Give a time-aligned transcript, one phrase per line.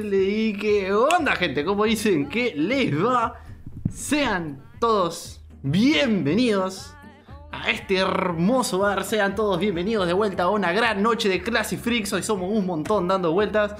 [0.00, 3.42] Y qué onda, gente, ¿cómo dicen que les va?
[3.92, 6.94] Sean todos bienvenidos
[7.50, 9.02] a este hermoso bar.
[9.02, 12.12] Sean todos bienvenidos de vuelta a una gran noche de Classic Freaks.
[12.12, 13.74] Hoy somos un montón dando vueltas.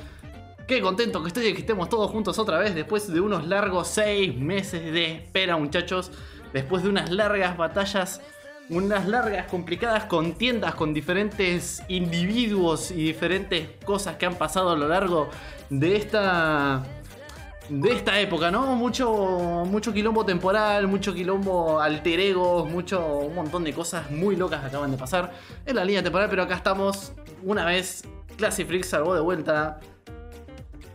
[0.67, 3.87] Qué contento que estoy de que estemos todos juntos otra vez después de unos largos
[3.87, 6.11] seis meses de espera, muchachos.
[6.53, 8.21] Después de unas largas batallas,
[8.71, 14.89] unas largas, complicadas contiendas con diferentes individuos y diferentes cosas que han pasado a lo
[14.89, 15.31] largo
[15.71, 16.85] de esta
[17.69, 18.75] de esta época, ¿no?
[18.77, 24.61] Mucho, mucho quilombo temporal, mucho quilombo alter egos, mucho, un montón de cosas muy locas
[24.61, 25.33] que acaban de pasar
[25.67, 28.05] en la línea temporal, pero acá estamos una vez.
[28.37, 29.81] Classic Freak salvó de vuelta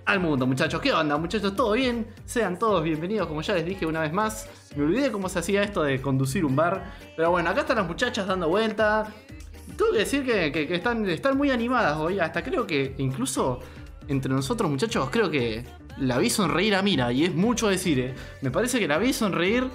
[0.05, 0.81] al mundo, muchachos.
[0.81, 1.55] ¿Qué onda, muchachos?
[1.55, 2.07] ¿Todo bien?
[2.25, 4.49] Sean todos bienvenidos, como ya les dije una vez más.
[4.75, 6.93] Me olvidé cómo se hacía esto de conducir un bar.
[7.15, 9.07] Pero bueno, acá están las muchachas dando vuelta.
[9.77, 12.19] Tengo que decir que, están, están muy animadas hoy.
[12.19, 13.59] Hasta creo que incluso
[14.07, 15.65] entre nosotros, muchachos, creo que
[15.97, 17.11] la vi sonreír a Mira.
[17.11, 18.15] Y es mucho decir, ¿eh?
[18.41, 19.67] Me parece que la vi sonreír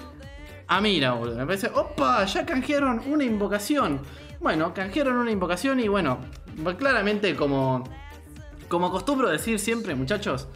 [0.67, 1.37] a Mira, boludo.
[1.37, 2.25] Me parece, ¡opa!
[2.25, 4.01] Ya canjearon una invocación.
[4.39, 6.19] Bueno, canjearon una invocación y bueno,
[6.77, 7.83] claramente como
[8.69, 10.47] como acostumbro decir siempre, muchachos,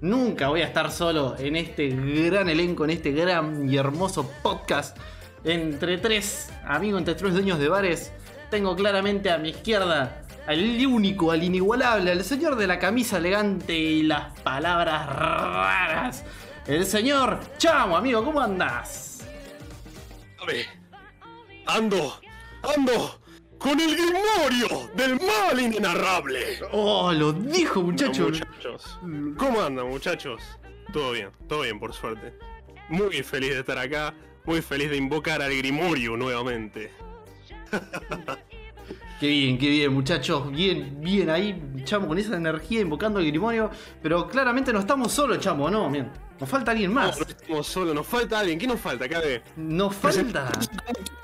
[0.00, 4.96] nunca voy a estar solo en este gran elenco, en este gran y hermoso podcast.
[5.44, 8.12] Entre tres amigos, entre tres dueños de bares,
[8.50, 13.76] tengo claramente a mi izquierda al único, al inigualable, al señor de la camisa elegante
[13.76, 16.24] y las palabras raras.
[16.66, 19.24] El señor Chamo, amigo, ¿cómo andás?
[21.66, 22.20] Ando,
[22.62, 23.20] ando
[23.66, 26.60] con el grimorio del mal inenarrable.
[26.70, 28.28] Oh, lo dijo, muchacho.
[28.28, 29.00] Bueno, muchachos,
[29.36, 30.40] ¿cómo andan, muchachos?
[30.92, 32.32] Todo bien, todo bien, por suerte.
[32.88, 36.92] Muy feliz de estar acá, muy feliz de invocar al grimorio nuevamente.
[39.20, 40.50] Qué bien, qué bien, muchachos.
[40.52, 43.70] Bien, bien ahí, chamo, con esa energía invocando el grimorio.
[44.02, 46.10] Pero claramente no estamos solos, chamo, no, bien.
[46.38, 47.18] Nos falta alguien No, más.
[47.18, 48.58] no estamos solos, nos falta alguien.
[48.58, 49.42] ¿Qué nos falta, Cabe?
[49.56, 50.50] Nos falta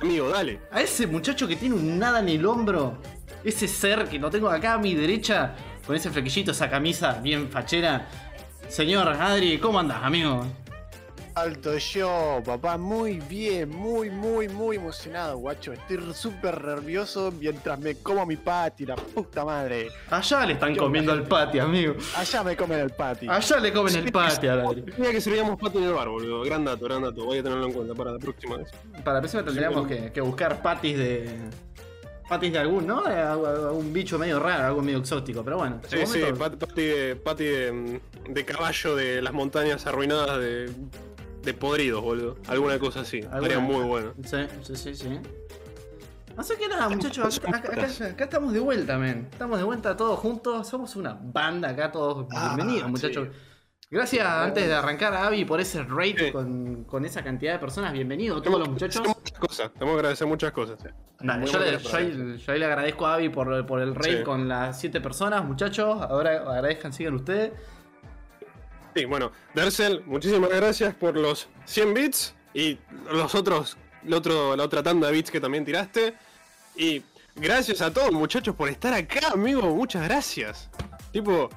[0.00, 0.60] Amigo, dale.
[0.70, 2.97] a ese muchacho que tiene un nada en el hombro.
[3.44, 5.54] Ese ser que lo tengo acá a mi derecha,
[5.86, 8.09] con ese flequillito, esa camisa bien fachera.
[8.69, 10.47] Señor Adri, ¿cómo andás, amigo?
[11.34, 15.72] Alto yo, papá, muy bien, muy, muy, muy emocionado, guacho.
[15.72, 19.88] Estoy súper nervioso mientras me como mi patty, la puta madre.
[20.10, 21.94] Allá le están comiendo al pati, amigo.
[22.16, 23.28] Allá me comen el patty.
[23.28, 24.62] Allá le comen el pati a
[25.10, 26.42] que servíamos pato en el bar, boludo.
[26.42, 27.25] Gran dato, gran dato.
[27.25, 28.69] Voy a tenerlo en cuenta para la próxima vez.
[29.03, 31.38] Para la próxima tendríamos que, que buscar patis de.
[32.28, 33.03] Patis de algún, ¿no?
[33.03, 35.81] De algún bicho medio raro, algo medio exótico, pero bueno.
[35.88, 40.71] Sí, sí, pati, de, pati de, de caballo de las montañas arruinadas de,
[41.42, 42.36] de podridos, boludo.
[42.48, 43.19] Alguna cosa así.
[43.19, 44.14] Estaría muy bueno.
[44.25, 45.20] Sí, sí, sí, sí.
[46.36, 49.28] Así que nada, muchachos, acá, acá- acá- acá estamos de vuelta, men.
[49.30, 50.66] Estamos de vuelta todos juntos.
[50.69, 52.91] Somos una banda acá, todos Ah, bienvenidos, sí.
[52.91, 53.28] muchachos.
[53.91, 56.32] Gracias antes de arrancar a Avi por ese raid Sí.
[56.32, 57.92] con, con esa cantidad de personas.
[57.92, 58.94] Bienvenidos todos los muchachos.
[59.03, 60.78] Tenemos muchas cosas, tenemos que agradecer muchas cosas.
[61.20, 62.04] Dale, yo, le, yo ahí.
[62.06, 64.24] ahí- yo ahí le agradezco a Avi por, por el raid Sí.
[64.24, 66.00] con las siete personas, muchachos.
[66.00, 67.53] Ahora agradezcan, sigan ustedes.
[68.94, 72.78] Sí, bueno, Dersel, muchísimas gracias por los 100 bits y
[73.10, 76.14] los otros, el otro, la otra tanda de bits que también tiraste.
[76.76, 77.03] Y
[77.34, 79.62] gracias a todos, muchachos, por estar acá, amigo.
[79.75, 80.69] Muchas gracias.
[81.10, 81.48] Tipo,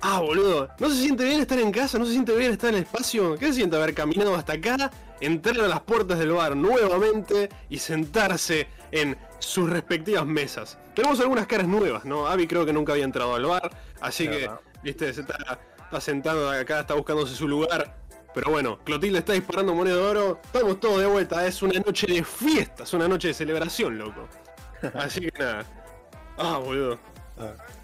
[0.00, 1.98] ah, boludo, ¿no se siente bien estar en casa?
[1.98, 3.36] ¿No se siente bien estar en el espacio?
[3.36, 7.78] ¿Qué se siente haber caminado hasta acá, entrar a las puertas del bar nuevamente y
[7.78, 10.78] sentarse en sus respectivas mesas?
[10.94, 12.26] Tenemos algunas caras nuevas, ¿no?
[12.26, 13.70] Avi creo que nunca había entrado al bar,
[14.00, 14.48] así que,
[14.82, 17.96] viste, se está, está sentado acá, está buscándose su lugar.
[18.34, 20.40] Pero bueno, Clotilde está disparando moneda de oro.
[20.44, 21.46] Estamos todos de vuelta.
[21.46, 24.28] Es una noche de fiesta, es una noche de celebración, loco.
[24.94, 25.64] Así que nada.
[26.36, 26.98] Ah, boludo.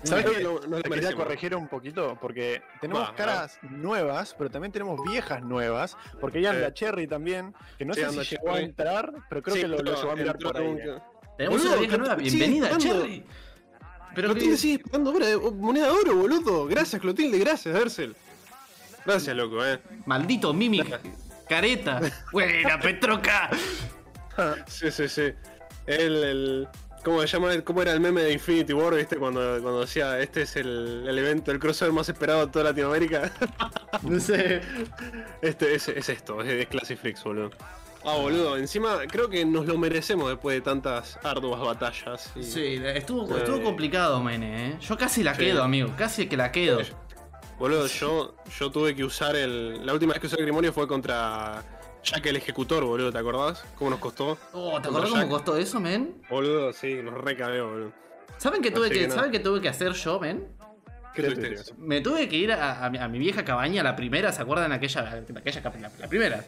[0.05, 0.39] ¿Sabes Creo qué?
[0.39, 5.43] que lo Te quería corregir un poquito porque tenemos caras nuevas, pero también tenemos viejas
[5.43, 5.97] nuevas.
[6.21, 6.73] Porque ya anda Eh.
[6.75, 9.79] Cherry también, que no Sí, sé si llegó a entrar, pero creo Sí, que lo,
[9.79, 10.67] lo llevó a mirar por ahí.
[10.67, 10.99] un- eh.
[11.37, 12.15] Tenemos una vieja nueva.
[12.17, 13.25] Bienvenida, Cherry.
[14.15, 16.67] Pero que- Clotilde sigue pagando obra de- moneda de oro, boludo.
[16.67, 18.15] Gracias, Clotilde, gracias, Dersel.
[19.07, 19.79] Gracias, loco, eh.
[20.07, 21.01] Maldito Mimic.
[21.49, 22.01] Careta.
[22.33, 23.51] Buena, Petroca.
[24.67, 25.33] Sí, sí, sí.
[25.87, 26.69] El, el-
[27.03, 27.59] ¿Cómo se llama?
[27.63, 29.17] ¿Cómo era el meme de Infinity War, viste?
[29.17, 33.33] Cuando, cuando decía, este es el, el evento, el crossover más esperado de toda Latinoamérica.
[34.03, 34.61] No sé.
[35.43, 37.51] Este es, es esto, es, es Classic Freaks, boludo.
[38.05, 42.33] Ah, boludo, encima creo que nos lo merecemos después de tantas arduas batallas.
[42.35, 43.39] y- Sí, estuvo, Eh.
[43.41, 44.77] estuvo complicado, Mene, ¿eh?
[44.81, 45.43] Yo casi la Sí.
[45.43, 45.93] quedo, amigo.
[45.99, 46.81] Casi que la quedo.
[47.59, 49.85] Boludo, yo, yo tuve que usar el.
[49.85, 51.63] La última vez que usé el grimorio fue contra
[52.03, 53.63] Jack el Ejecutor, boludo, ¿te acordás?
[53.77, 54.39] ¿Cómo nos costó?
[54.55, 56.23] Oh, ¿te acordás cómo costó eso, men?
[56.31, 57.93] Boludo, sí, nos recabeó, boludo.
[58.39, 59.11] ¿Saben qué tuve Así que.
[59.11, 60.49] ¿saben qué tuve que hacer yo, men?
[61.15, 61.57] ¿Qué ¿Qué?
[61.77, 64.73] Me tuve que ir a, a mi, a mi vieja cabaña, la primera, ¿se acuerdan?
[64.73, 65.03] Aquella,
[65.37, 66.45] aquella la primera.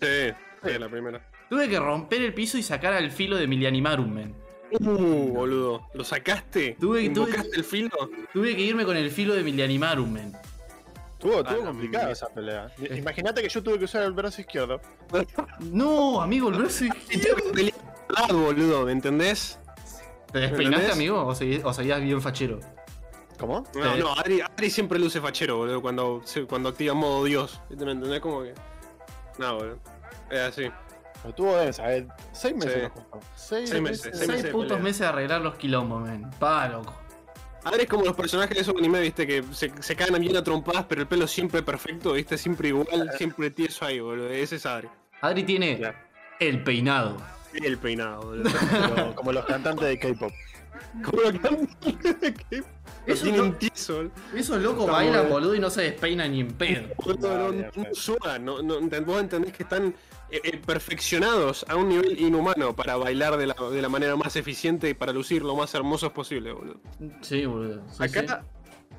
[0.00, 0.32] Sí,
[0.64, 1.20] sí, la primera.
[1.48, 4.34] Tuve que romper el piso y sacar al filo de Milianimarum, men.
[4.80, 5.86] Uh, boludo.
[5.94, 6.76] ¿Lo sacaste?
[6.80, 7.90] Tuve- tuve- ¿Invocaste el filo?
[8.32, 10.32] Tuve que irme con el filo de Milianimarum, men.
[11.12, 12.72] Estuvo, Ah, complicada esa pelea.
[12.96, 14.80] Imagínate que yo tuve que usar el brazo izquierdo.
[15.60, 17.42] No, amigo, el brazo izquierdo.
[18.16, 19.58] Ah, boludo, ¿me entendés?
[20.32, 20.92] ¿Te despeinaste, ¿Entendés?
[20.96, 21.26] amigo?
[21.26, 22.58] ¿O seguías, o seguías bien fachero?
[23.38, 23.64] ¿Cómo?
[23.74, 27.60] No, no, Adri, Adri siempre luce fachero, boludo, cuando, cuando activa modo Dios.
[27.70, 28.20] ¿Me entendés?
[28.20, 28.54] Como que.
[29.38, 29.78] No, boludo.
[30.32, 30.70] Es así.
[31.22, 32.06] Pero tuvo densa, eh.
[32.32, 32.80] Seis meses Sí.
[32.82, 33.20] nos costó.
[33.36, 34.82] Seis, Seis meses, Seis, seis meses de putos pelea.
[34.82, 36.28] meses de arreglar los quilombos, men.
[36.38, 36.94] Pa, loco.
[37.64, 40.42] Adri es como los personajes de esos anime, viste, que se, se cagan bien a
[40.42, 44.28] trompadas, pero el pelo siempre perfecto, viste, siempre igual, siempre tieso ahí, boludo.
[44.30, 44.88] Ese es Adri.
[45.20, 45.96] Adri tiene Claro.
[46.40, 47.16] el peinado.
[47.54, 48.50] Y el peinado, boludo.
[48.96, 50.32] Como, como los cantantes de K-pop.
[51.04, 51.38] como lo que
[53.06, 54.12] Lo Eso tienen no- tieso, boludo.
[54.34, 56.88] Esos locos Está bailan, boludo, y no se despeinan ni en pedo.
[56.96, 57.90] Boludo, no, No, no, ya, no ya.
[57.94, 59.94] suban, no, no, ent- vos entendés que están
[60.32, 64.34] eh, eh, perfeccionados a un nivel inhumano para bailar de la, de la manera más
[64.36, 66.80] eficiente y para lucir lo más hermosos posible, boludo.
[67.20, 67.82] Sí, boludo.
[67.90, 68.44] sí, Acá,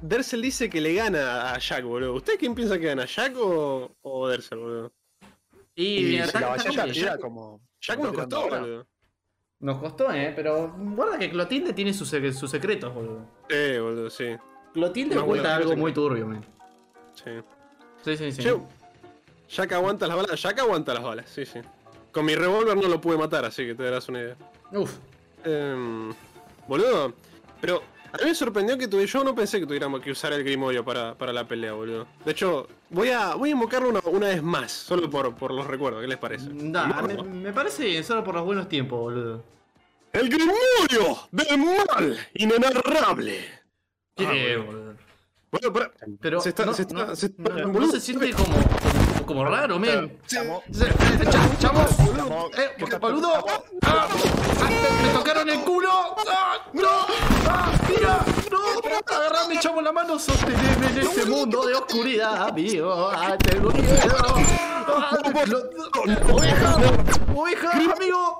[0.02, 2.14] Dersel dice que le gana a Jack, boludo.
[2.14, 4.92] ¿Usted quién piensa que gana, Jack o, o Dersel, boludo?
[4.92, 5.28] sí.
[5.76, 7.62] Y, Y mira, si está- la batalla como Jack- como.
[7.82, 8.60] Jack como nos costó, ahora.
[8.60, 8.88] boludo.
[9.60, 13.26] Nos costó, eh, pero guarda que Clotilde tiene sus, sus secretos, boludo.
[13.50, 14.26] Sí, boludo, sí.
[14.74, 15.76] Clotilde Más oculta algo sí.
[15.78, 16.46] muy turbio, man.
[17.14, 17.32] sí.
[18.04, 18.44] Sí, sí, sí.
[18.44, 18.54] Che,
[19.56, 21.60] Jack aguanta las balas, Jack aguanta las balas, sí, sí.
[22.12, 24.36] Con mi revólver no lo pude matar, así que te darás una idea.
[24.72, 24.92] Uf.
[25.44, 26.14] Em,
[26.68, 27.14] boludo,
[27.60, 30.44] pero a mí me sorprendió que tuve, yo no pensé que tuviéramos que usar el
[30.44, 32.08] Grimorio para, para la pelea, boludo.
[32.26, 35.68] De hecho, voy a, voy a invocarlo una, una vez más, solo por, por los
[35.68, 36.48] recuerdos, ¿qué les parece?
[36.52, 39.44] Da, me, me parece bien, solo por los buenos tiempos, boludo.
[40.14, 43.46] ¡El Grimorio del mal inenarrable!
[44.16, 44.26] ¿Qué,
[44.60, 44.94] Ah, boludo.
[45.52, 45.92] Bueno, pará.
[46.20, 48.56] Pero Se está- no, se está- no- se está- no- no boludo, se siente como,
[49.26, 50.18] como, raro, men.
[50.28, 50.64] Chamo.
[51.60, 51.86] Chamo,
[52.58, 53.34] eh, boludo.
[53.84, 54.08] Ah, ah,
[55.04, 55.90] me, tocaron el culo.
[56.28, 56.90] Ah, no,
[57.50, 63.10] ah, mira, no, agarrame, chamo, la mano, sosteneme en este mundo de oscuridad, amigo.
[63.12, 64.18] Ah, tengo miedo.
[65.46, 66.78] Lo- oveja,
[67.36, 68.40] oveja, amigo.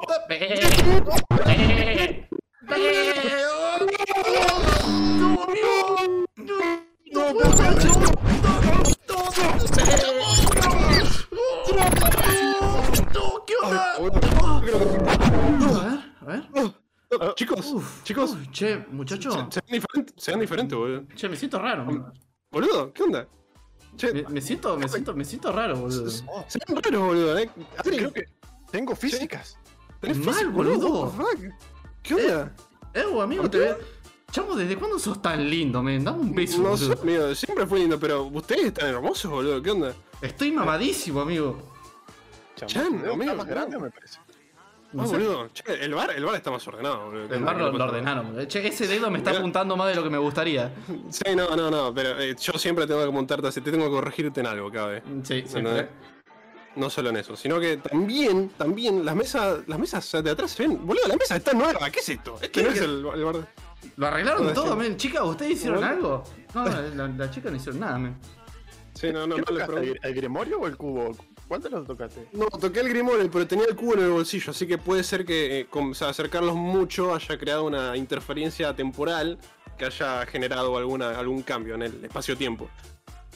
[18.64, 19.32] Che, muchacho.
[19.32, 21.06] se, se ven diferentes, se ven diferentes, boludo.
[21.16, 22.14] Che, me siento raro.
[22.52, 23.28] Boludo, ¿qué onda?
[23.96, 26.10] Che, Me, me siento, me siento, me siento raro, boludo.
[26.10, 27.50] Se ven raros, boludo, eh.
[27.84, 28.26] Creo que
[28.72, 29.58] tengo físicas.
[30.00, 31.14] tenés Mal, físico, boludo.
[32.02, 32.56] ¿Qué onda?
[32.94, 33.78] Eh, amigo, te veo.
[34.32, 36.04] Chamo, ¿desde cuándo sos tan lindo, men?
[36.04, 37.02] Dame un beso, No sé, boludo.
[37.04, 39.94] amigo, siempre fue lindo, pero ustedes están hermosos, boludo, ¿qué onda?
[40.22, 41.72] Estoy mamadísimo, amigo.
[42.56, 44.20] Chamo, Chan, amigo, más grande, me parece.
[44.94, 45.14] No Ah, sé.
[45.14, 47.28] boludo, che, el bar, el bar está más ordenado, boludo.
[47.28, 48.46] ¿Qué El bar ¿Qué lo, lo ordenaron, boludo.
[48.46, 49.40] Che, ese dedo me está Mirá.
[49.40, 50.72] apuntando más de lo que me gustaría.
[51.10, 53.92] Sí, no, no, no, pero eh, yo siempre tengo que montarte así, te tengo que
[53.92, 55.04] corregirte en algo cada vez.
[55.24, 55.62] Sí, sí.
[55.62, 55.84] No, no.
[56.76, 60.64] No solo en eso, sino que también, también, las mesas, las mesas de atrás se
[60.68, 60.86] ven.
[60.86, 62.38] Boludo, la mesa está nueva, ¿qué es esto?
[62.42, 63.46] Este no es el, el bar de-
[63.98, 64.98] Lo arreglaron No, todo, men.
[64.98, 66.24] Chicas, ¿ustedes hicieron algo?
[66.56, 68.16] No, la, la chica no hicieron nada, men.
[68.96, 69.74] Sí, no, no, ¿Qué no le tocaste?
[69.74, 70.00] pregunto.
[70.04, 71.16] ¿El, el Grimorio o el cubo?
[71.48, 72.28] ¿Cuál de los tocaste?
[72.34, 75.26] No, toqué el Grimorio, pero tenía el cubo en el bolsillo, así que puede ser
[75.26, 79.38] que eh, con- o sea, acercarlos mucho haya creado una interferencia temporal
[79.78, 82.70] que haya generado alguna, algún cambio en el espacio-tiempo.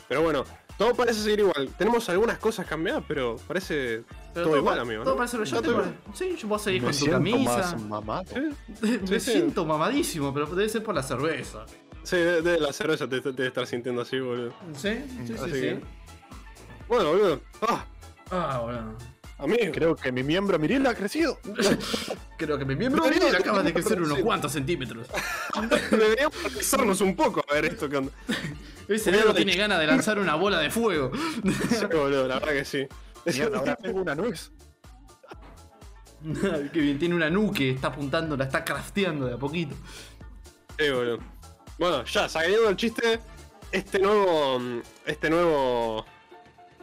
[0.08, 0.46] Pero bueno,
[0.78, 1.70] todo parece seguir igual.
[1.78, 5.04] Tenemos algunas cosas cambiadas, pero parece Pero todo, igual, amigo.
[5.04, 5.18] Todo ¿no?
[5.18, 5.70] parece lo yo te
[6.14, 7.58] Sí, yo puedo seguir Me con tu camisa.
[7.58, 8.24] más mamado.
[8.32, 8.56] igual.
[9.02, 9.32] Me Sí, sí.
[9.32, 11.66] siento mamadísimo, pero debe ser por la cerveza.
[12.04, 14.54] Sí, de, de la cerveza te te debe estar sintiendo así, boludo.
[14.74, 14.90] ¿Sí?
[15.26, 15.52] Sí, sí, Así sí.
[15.62, 15.82] que-
[16.88, 17.42] Bueno, boludo.
[17.68, 17.86] Ah,
[18.32, 18.98] Ah, bueno.
[19.38, 19.72] amigo.
[19.74, 21.40] Creo que mi miembro miril ha crecido.
[22.38, 25.08] Creo que mi miembro no, acaba de crecer no, unos cuantos centímetros.
[25.92, 28.12] Deberíamos analizarnos un poco a ver esto que onda.
[28.88, 31.12] Ese dedo de- tiene ganas de lanzar una bola de fuego.
[31.70, 32.88] Sí, boludo, la verdad que sí.
[33.26, 34.52] Mierda, ahora tengo una nuez.
[36.72, 39.76] que bien, tiene una nuque, está apuntando, la está crafteando de a poquito.
[40.80, 41.20] Sí, boludo.
[41.78, 43.20] Bueno, ya, saliendo del chiste,
[43.72, 44.62] este nuevo.
[45.06, 46.06] Este nuevo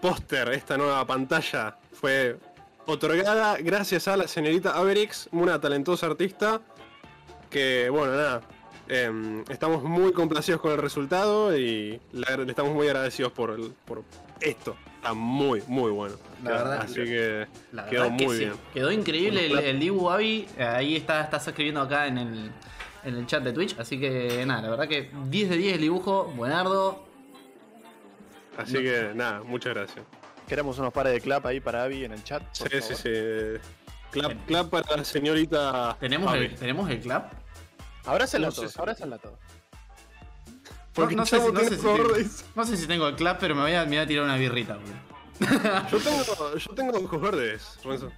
[0.08, 2.36] póster, esta nueva pantalla fue
[2.84, 6.60] otorgada gracias a la señorita Averix, una talentosa artista.
[7.48, 8.42] Que, bueno, nada.
[8.86, 14.02] em, estamos muy complacidos con el resultado y le estamos muy agradecidos por, el- por
[14.42, 14.76] esto.
[14.96, 16.16] Está muy, muy bueno.
[16.42, 16.80] La verdad.
[16.82, 18.44] Así que La quedó verdad que muy sí.
[18.44, 18.54] bien.
[18.74, 20.46] Quedó increíble el, el Dibu Abi.
[20.58, 22.50] Ahí está, estás escribiendo acá en el,
[23.04, 23.78] en el chat de Twitch.
[23.78, 27.03] Así que nada, la verdad que 10 de 10 el dibujo, buenardo.
[28.58, 30.04] Así que nada, muchas gracias.
[30.48, 32.42] Queremos unos pares de clap ahí para Abby en el chat.
[32.52, 32.96] Sí, por sí, favor.
[32.96, 33.68] sí.
[34.10, 35.96] Clap, clap para la señorita.
[35.98, 36.44] ¿Tenemos Abby.
[36.46, 37.32] el, ¿Tenemos el clap?
[38.04, 39.38] Abrácenla No sé todos, abrácenla todos.
[40.92, 42.08] Porque no, no sé, si, no, sé si tengo,
[42.54, 44.36] no sé si tengo el clap, pero me voy a, me voy a tirar una
[44.36, 45.90] birrita, boludo.
[45.90, 48.12] Yo tengo, yo tengo ojos verdes, Renzo.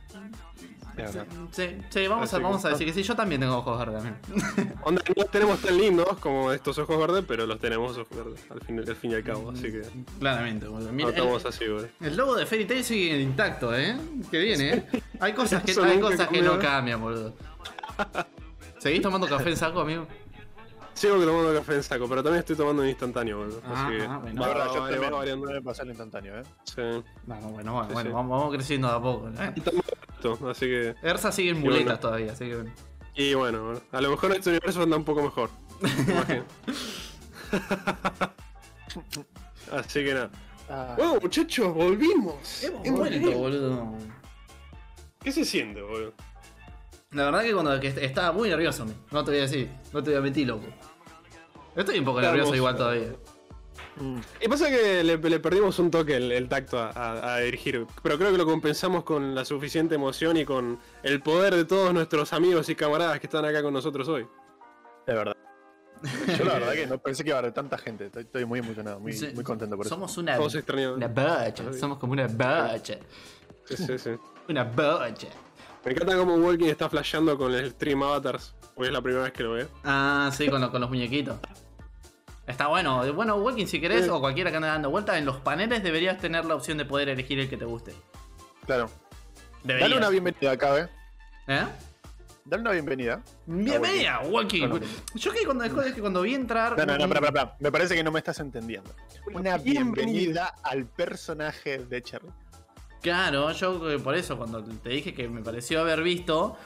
[1.52, 4.02] Sí, sí, vamos, a, vamos que- a decir que sí, yo también tengo ojos verdes.
[4.02, 4.74] también.
[4.82, 8.40] Onda, no los tenemos tan lindos como estos ojos verdes, pero los tenemos ojos verdes,
[8.50, 9.50] al fin, al fin y al cabo.
[9.50, 9.82] Así que
[10.18, 10.86] Claramente, boludo.
[10.88, 11.88] no Mira, el, estamos así, boludo.
[12.00, 13.96] el logo de Fairy Tail sigue intacto, ¿eh?
[14.30, 14.86] Que viene, ¿eh?
[15.20, 17.34] Hay cosas que, hay cosas que no cambian, boludo.
[18.78, 20.06] ¿Seguís tomando café en saco, amigo?
[20.96, 23.60] Sigo tomando café en saco, pero también estoy tomando un instantáneo, boludo.
[23.66, 24.40] Ah, Así que ah, bueno.
[24.40, 25.46] Va, verdad, va, yo va, también va variando.
[25.46, 26.42] me pasar el instantáneo, ¿eh?
[26.64, 26.82] Sí.
[27.26, 28.14] Bueno, bueno, bueno, Sí, bueno, sí.
[28.14, 29.28] Vamos, vamos creciendo de a poco.
[29.28, 29.52] ¿eh?
[29.56, 29.84] Estamos
[30.14, 30.94] esto, así que.
[31.02, 31.98] Ersa sigue en muletas bueno.
[32.00, 32.72] todavía, así que bueno.
[33.14, 35.50] Y bueno, a lo mejor este universo anda un poco mejor.
[35.82, 36.44] Imagino.
[39.72, 40.30] así que nada.
[40.68, 42.64] Ah, Bueno, muchachos, volvimos.
[42.64, 43.38] Hemos Hemos vuelto, vuelto.
[43.38, 43.94] boludo.
[45.22, 46.12] ¿Qué se siente, boludo?
[47.16, 48.92] La verdad que cuando que est- estaba muy nervioso, me.
[49.10, 50.66] no te voy a decir, no te voy a mentir, loco.
[51.74, 53.12] Estoy un poco Estamos- nervioso igual todavía.
[53.96, 57.38] mm, Y pasa que le, le perdimos un toque el, el tacto a, a- a
[57.40, 61.64] dirigir, pero creo que lo compensamos con la suficiente emoción y con el poder de
[61.64, 64.26] todos nuestros amigos y camaradas que están acá con nosotros hoy.
[65.06, 65.36] de verdad.
[66.38, 68.06] Yo la verdad que no pensé que iba a haber tanta gente.
[68.06, 69.94] Estoy, estoy muy emocionado, muy, Sí, muy contento por eso.
[69.94, 70.96] Somos una, Todos extrañados.
[70.98, 72.98] una bacha, somos como una bacha.
[73.64, 74.10] Sí, sí, sí.
[74.48, 75.28] Una bacha.
[75.86, 79.32] Me encanta cómo Walking está flasheando con el stream avatars, porque es la primera vez
[79.32, 79.68] que lo veo.
[79.84, 81.36] Ah, sí, con, lo- con los muñequitos.
[82.44, 83.12] Está bueno.
[83.14, 84.10] Bueno, Walking, si querés, Sí.
[84.10, 87.08] o cualquiera que ande dando vuelta, en los paneles deberías tener la opción de poder
[87.08, 87.94] elegir el que te guste.
[88.66, 88.90] Claro.
[89.62, 89.88] Deberías.
[89.88, 90.88] Dale una bienvenida acá, ¿eh?
[91.46, 91.64] ¿Eh?
[92.44, 93.22] Dale una bienvenida.
[93.46, 94.68] Bienvenida, Walking.
[94.68, 94.86] Bueno.
[95.14, 96.76] Yo que cuando, es que cuando vi entrar.
[96.76, 97.54] No, no, no.
[97.60, 98.90] Me parece que no me estás entendiendo.
[99.32, 99.92] Una bienvenida.
[100.04, 102.28] bienvenida al personaje de Cherry.
[103.02, 106.56] Claro, yo eh, por eso cuando te dije que me pareció haber visto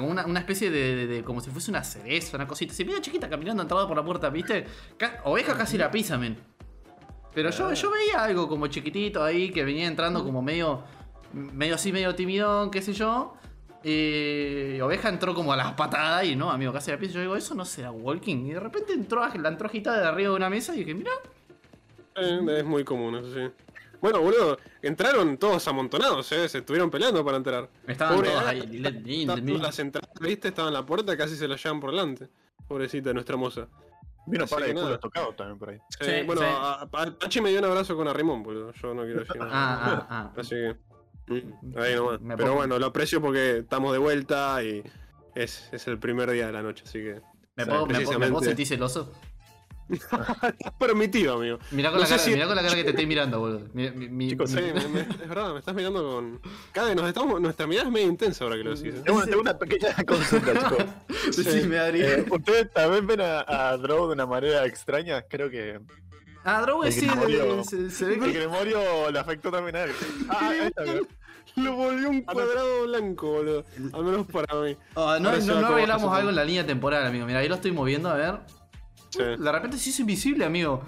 [0.00, 3.62] una, una especie de, como si fuese una cereza, una cosita así, medio chiquita caminando
[3.62, 4.66] entrada por la puerta, ¿viste?
[5.24, 6.36] Oveja casi la pisa, men.
[7.34, 10.82] Pero yo, yo veía algo como chiquitito ahí que venía entrando como medio
[11.32, 13.34] medio así, medio timidón, qué sé yo.
[13.84, 17.14] Y oveja entró como a las patadas y no, amigo, casi la pisa.
[17.14, 18.46] Yo digo, eso no será walking.
[18.46, 21.12] Y de repente entró, la entró de arriba de una mesa y dije, mira,
[22.16, 23.52] Eh, es muy común, eso sí.
[24.00, 26.48] Bueno, boludo, entraron todos amontonados, ¿eh?
[26.48, 27.68] Se estuvieron peleando para entrar.
[27.86, 28.60] estaban Pobre todos ahí.
[28.78, 29.62] let me in, Estaban let me in.
[29.62, 32.28] las entradas, viste, estaban en la puerta, casi se la llevan por delante.
[32.66, 33.66] Pobrecita, nuestra moza.
[34.26, 35.78] Vino para de culo tocado también por ahí.
[35.88, 36.46] Sí, Sí, bueno, sí.
[36.50, 36.86] a- a-
[37.18, 38.72] Pachi me dio un abrazo con Arrimón, boludo.
[38.74, 39.50] Yo no quiero decir nada.
[39.52, 40.40] Ah, ah, ah.
[40.40, 40.76] Así que.
[41.32, 42.20] mm, Ahí nomás.
[42.20, 44.82] Me Pero pongo- bueno, lo aprecio porque estamos de vuelta y
[45.34, 47.20] es, es el primer día de la noche, así que.
[47.56, 48.44] ¿Me puedo, me, puedo- me puedo precisamente.
[48.44, 49.12] sentir celoso?
[49.88, 51.58] Estás permitido, amigo.
[51.70, 53.62] Mirá con, No la cara, si- mirá con la cara que te estoy mirando, boludo.
[53.72, 56.40] Mi- mi- mi- Chicos, Sí, mi- me- me- es verdad, me estás mirando con.
[56.72, 57.40] Cada nos estamos.
[57.40, 58.94] Nuestra mirada es medio intensa ahora que lo decís.
[58.94, 59.02] ¿eh?
[59.04, 60.84] Tengo, tengo una pequeña consulta, chicos.
[61.36, 62.02] Decime, Adri.
[62.02, 65.22] Eh, ¿Ustedes también ven a, a Drow de una manera extraña?
[65.22, 65.80] Creo que
[66.44, 68.32] Ah, Drogo el sí, Gremorio- se, se ve el que...
[68.32, 69.90] Gremorio le afectó también a él.
[70.30, 71.02] Ah, ahí está, ¿verdad?
[71.56, 72.32] Lo volvió un Ah, no.
[72.34, 73.64] cuadrado blanco, boludo.
[73.92, 74.76] Al menos para mí.
[74.94, 75.32] Ah, no, no, no
[75.76, 76.10] Jesús.
[76.12, 77.26] algo en la línea temporal, amigo.
[77.26, 78.34] Mira, ahí lo estoy moviendo, a ver.
[79.10, 79.22] Sí.
[79.22, 80.82] De repente se hizo invisible, amigo.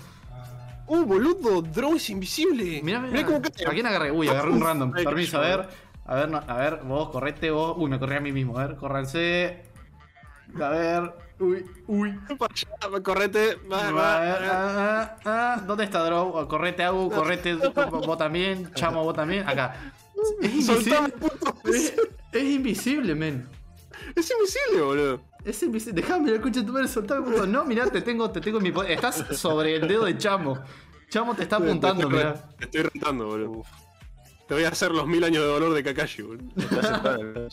[0.86, 1.62] ¡Uh, boludo!
[1.62, 2.80] ¡Drow es invisible!
[2.82, 3.24] Mirá, mirá.
[3.24, 3.66] cómo cae.
[3.66, 4.10] ¿A quién agarré?
[4.10, 4.92] Uy, agarré un random.
[4.92, 5.68] Permiso, a ver.
[6.04, 7.76] A ver, no, a ver, vos, correte vos.
[7.78, 8.58] Uy, me corrí a mí mismo.
[8.58, 9.62] A ver, córranse.
[10.60, 11.14] A ver.
[11.38, 12.18] Uy, uy.
[13.04, 14.48] Correte, va, A va, ver, va.
[14.50, 15.62] ah, ah, ah.
[15.64, 16.32] ¿Dónde está Drow?
[16.34, 17.54] Oh, Correte, Agu, correte,
[17.90, 18.70] vos también.
[18.74, 19.48] Chamo, vos también.
[19.48, 19.76] Acá.
[20.42, 20.82] Es invisible.
[20.82, 21.54] Soltame, puto.
[21.72, 21.94] Es,
[22.32, 23.48] es invisible, men.
[24.16, 25.20] Es invisible, boludo.
[25.44, 26.00] Es invisible.
[26.02, 27.46] Déjame la concha de tu madre, soltame, puto.
[27.46, 28.92] No, mirá, te tengo, te tengo en mi poder.
[28.92, 30.58] Estás sobre el dedo de Chamo.
[31.08, 32.48] Chamo te está apuntando, Te estoy mirá.
[32.58, 33.62] Te estoy retando, boludo.
[34.46, 36.44] Te voy a hacer los mil años de dolor de Kakashi, boludo.
[37.20, 37.48] El-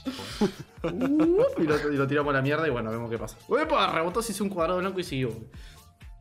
[0.83, 3.35] Uh, y, lo, y lo tiramos a la mierda y bueno, vemos qué pasa.
[3.47, 5.29] Uepa, rebotó, se hizo un cuadrado blanco y siguió.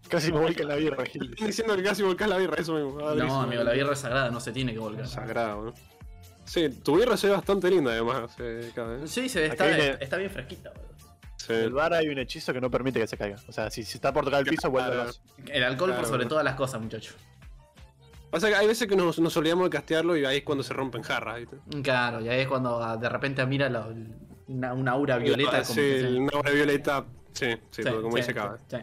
[0.08, 1.30] Casi me vuelca en la birra, Gil.
[1.32, 2.98] Están diciendo que casi volcás la birra, eso mismo.
[3.06, 5.06] Ah, No, amigo, la birra es sagrada, no se tiene que volcar.
[5.06, 5.74] Sagrado, ¿no?
[6.44, 8.34] Sí, tu birra se ve bastante linda, además.
[8.38, 9.10] eh, cada vez.
[9.10, 10.95] Sí, se ve, está, viene- está bien fresquita, boludo.
[11.46, 11.52] Sí.
[11.52, 13.36] En el bar hay un hechizo que no permite que se caiga.
[13.48, 15.12] O sea, si, si está por tocar el piso, vuelve al Claro.
[15.52, 17.14] El alcohol Claro, por sobre todas las cosas, muchacho.
[18.30, 20.74] Pasa que hay veces que nos, nos olvidamos de castearlo y ahí es cuando se
[20.74, 21.56] rompen jarras, ¿viste?
[21.82, 23.86] Claro, y ahí es cuando ah, de repente mira la-
[24.48, 25.58] una, una aura violeta.
[25.58, 27.04] Ah, como sí, una obra violeta.
[27.32, 28.58] Sí, sí, Sí, porque como sí, dice Cabe.
[28.68, 28.76] sí.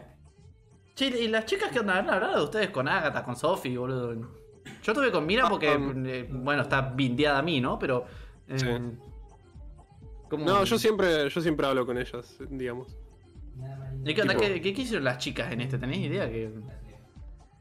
[0.94, 4.14] Sí, y las chicas que andan hablando de ustedes con Agatha, con Sophie, boludo.
[4.14, 6.06] Yo estuve con Mira porque, Ah, um.
[6.06, 7.78] eh, bueno, está vindeada a mí, ¿no?
[7.78, 8.06] Pero.
[8.48, 8.66] eh, Sí.
[10.36, 10.44] ¿Cómo?
[10.44, 12.96] No, yo siempre, yo siempre hablo con ellas, digamos.
[14.04, 14.34] ¿Y qué onda?
[14.34, 15.78] Tipo- ¿Qué, qué, qué hicieron las chicas en este?
[15.78, 16.28] ¿Tenéis idea?
[16.28, 16.50] Que...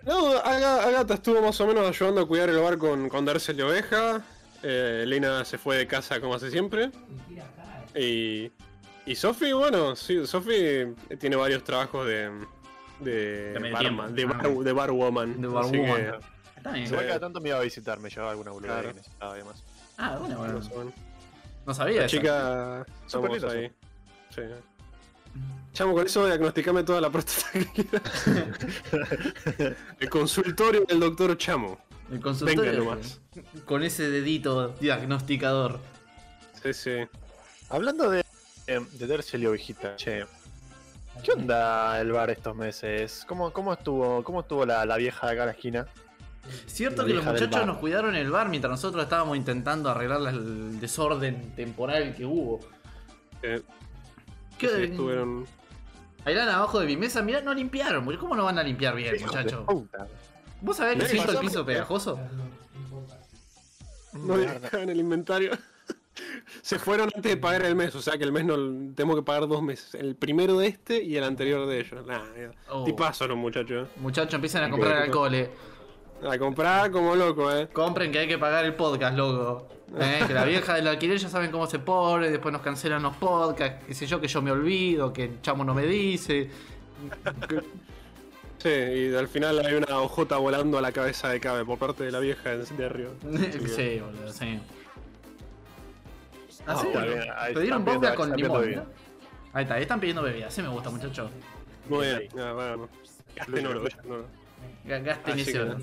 [0.05, 3.57] No, Aga- Agatha estuvo más o menos ayudando a cuidar el bar con, con Darcel
[3.59, 4.21] y Oveja.
[4.61, 6.91] Eh, Lena se fue de casa como hace siempre.
[7.95, 8.51] Y,
[9.05, 12.29] y Sophie, bueno, sí, Sophie tiene varios trabajos de,
[12.99, 15.41] de, De barman, de, bar, de barwoman.
[15.41, 15.95] De barwoman.
[16.01, 16.11] que,
[16.57, 16.87] Está bien.
[16.87, 18.87] Igual cada tanto me iba a visitar, me llevaba alguna boluda Claro.
[18.89, 19.63] que necesitaba y demás.
[19.97, 20.93] Ah, bueno, bueno.
[21.65, 22.17] No sabía La eso.
[22.17, 22.85] chica,
[23.51, 23.71] ahí.
[24.29, 24.41] Sí.
[25.73, 28.27] Chamo, con eso diagnosticame toda la próstata que quieras.
[29.99, 31.79] El consultorio del doctor Chamo.
[32.11, 32.61] El consultorio.
[32.71, 33.21] Venga nomás.
[33.65, 35.79] Con ese dedito diagnosticador.
[36.61, 36.91] Sí, sí.
[37.69, 38.23] Hablando de,
[38.67, 40.25] eh, de Dercel y Ovejita, che.
[41.23, 43.23] ¿Qué onda el bar estos meses?
[43.27, 45.87] ¿Cómo, cómo estuvo, cómo estuvo la, la vieja de acá a la esquina?
[46.65, 51.55] Cierto que los muchachos nos cuidaron el bar mientras nosotros estábamos intentando arreglar el desorden
[51.55, 52.59] temporal que hubo.
[53.41, 53.61] Eh,
[54.57, 54.69] ¿Qué?
[54.69, 55.45] sí, estuvieron.
[56.25, 58.05] Airán abajo de mi mesa, mirá, no limpiaron.
[58.17, 59.65] ¿Cómo no van a limpiar bien, muchachos?
[60.61, 62.19] ¿Vos sabés que ¿Qué siento el piso pegajoso?
[64.13, 65.51] No dejaban el inventario.
[66.61, 68.55] Se fueron antes de pagar el mes, o sea que el mes no
[68.93, 69.95] tenemos que pagar dos meses.
[69.95, 72.05] El primero de este y el anterior de ellos.
[72.05, 72.21] Nah.
[72.69, 72.83] Oh.
[72.83, 73.87] Tipazo los muchachos.
[73.87, 73.91] eh.
[73.97, 75.33] Muchachos, empiezan a comprar alcohol.
[75.33, 75.49] eh.
[76.29, 77.67] A comprar como loco, eh.
[77.73, 79.67] Compren que hay que pagar el podcast, loco.
[79.99, 83.15] Eh, Que la vieja del alquiler ya saben cómo se pone, después nos cancelan los
[83.17, 86.49] podcasts, qué sé yo, que yo me olvido, que el chamo no me dice.
[88.57, 92.05] Sí, y al final hay una hojota volando a la cabeza de Cabe por parte
[92.05, 93.11] de la vieja de arriba.
[93.75, 94.59] sí, boludo, sí.
[96.65, 96.81] Ah,
[97.37, 97.59] ¿Ah, sí?
[97.59, 98.85] están vodka con limón.
[99.51, 101.29] Ahí está, ahí están pidiendo bebida, así me gusta, muchachos.
[101.89, 102.31] Muy Bien bien.
[102.39, 102.89] Ah, bueno.
[103.35, 104.42] Gasten oro, gasten oro.
[104.85, 105.75] Gasten Así ese que-.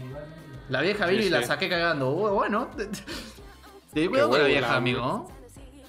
[0.69, 1.47] La vieja Sí, vino y la sí.
[1.47, 2.11] saqué cagando.
[2.11, 2.69] Uh, Bueno,
[3.95, 5.31] te cuidado con la vieja, la- amigo.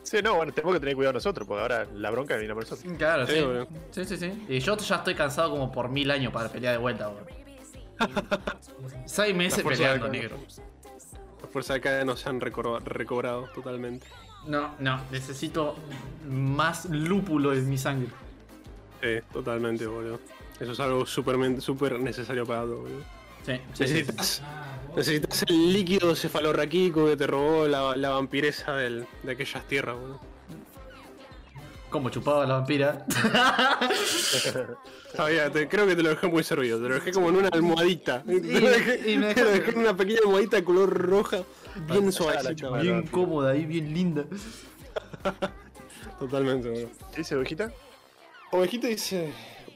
[0.04, 2.94] Sí, no, bueno, tenemos que tener cuidado nosotros, porque ahora la bronca viene por nosotros.
[2.98, 3.42] Claro, Sí, sí.
[3.42, 3.68] boludo.
[3.92, 4.46] Sí, sí, sí.
[4.50, 7.28] Y yo ya estoy cansado como por mil años para pelear de vuelta, boludo.
[9.06, 10.38] Seis meses peleando, de- negro.
[11.42, 14.06] Las fuerzas de Cabe nos han recobra- recobrado totalmente.
[14.48, 15.76] No, no, necesito
[16.28, 18.10] más lúpulo en mi sangre.
[19.02, 20.20] Sí, totalmente, boludo.
[20.62, 23.04] Eso es algo súper super necesario para todo, boludo.
[23.46, 23.82] Sí, sí, sí, sí.
[23.94, 24.42] Necesitas,
[24.96, 30.20] necesitas el líquido cefalorraquídico que te robó la, la vampiresa del- de aquellas tierras, boludo.
[31.90, 33.06] Como chupaba la vampira.
[35.16, 36.82] Sabía, te- creo que te lo dejé muy servido.
[36.82, 38.24] Te lo dejé como en una almohadita.
[38.24, 40.90] Te lo dejé, y me te lo dejaste- dejé en una pequeña almohadita de color
[40.90, 41.44] roja,
[41.90, 42.70] bien suavecita.
[42.80, 44.24] bien cómoda y bien linda.
[46.20, 46.90] Totalmente, boludo.
[47.12, 47.72] ¿Qué dice Ovejita?
[48.52, 49.34] Ovejita dice: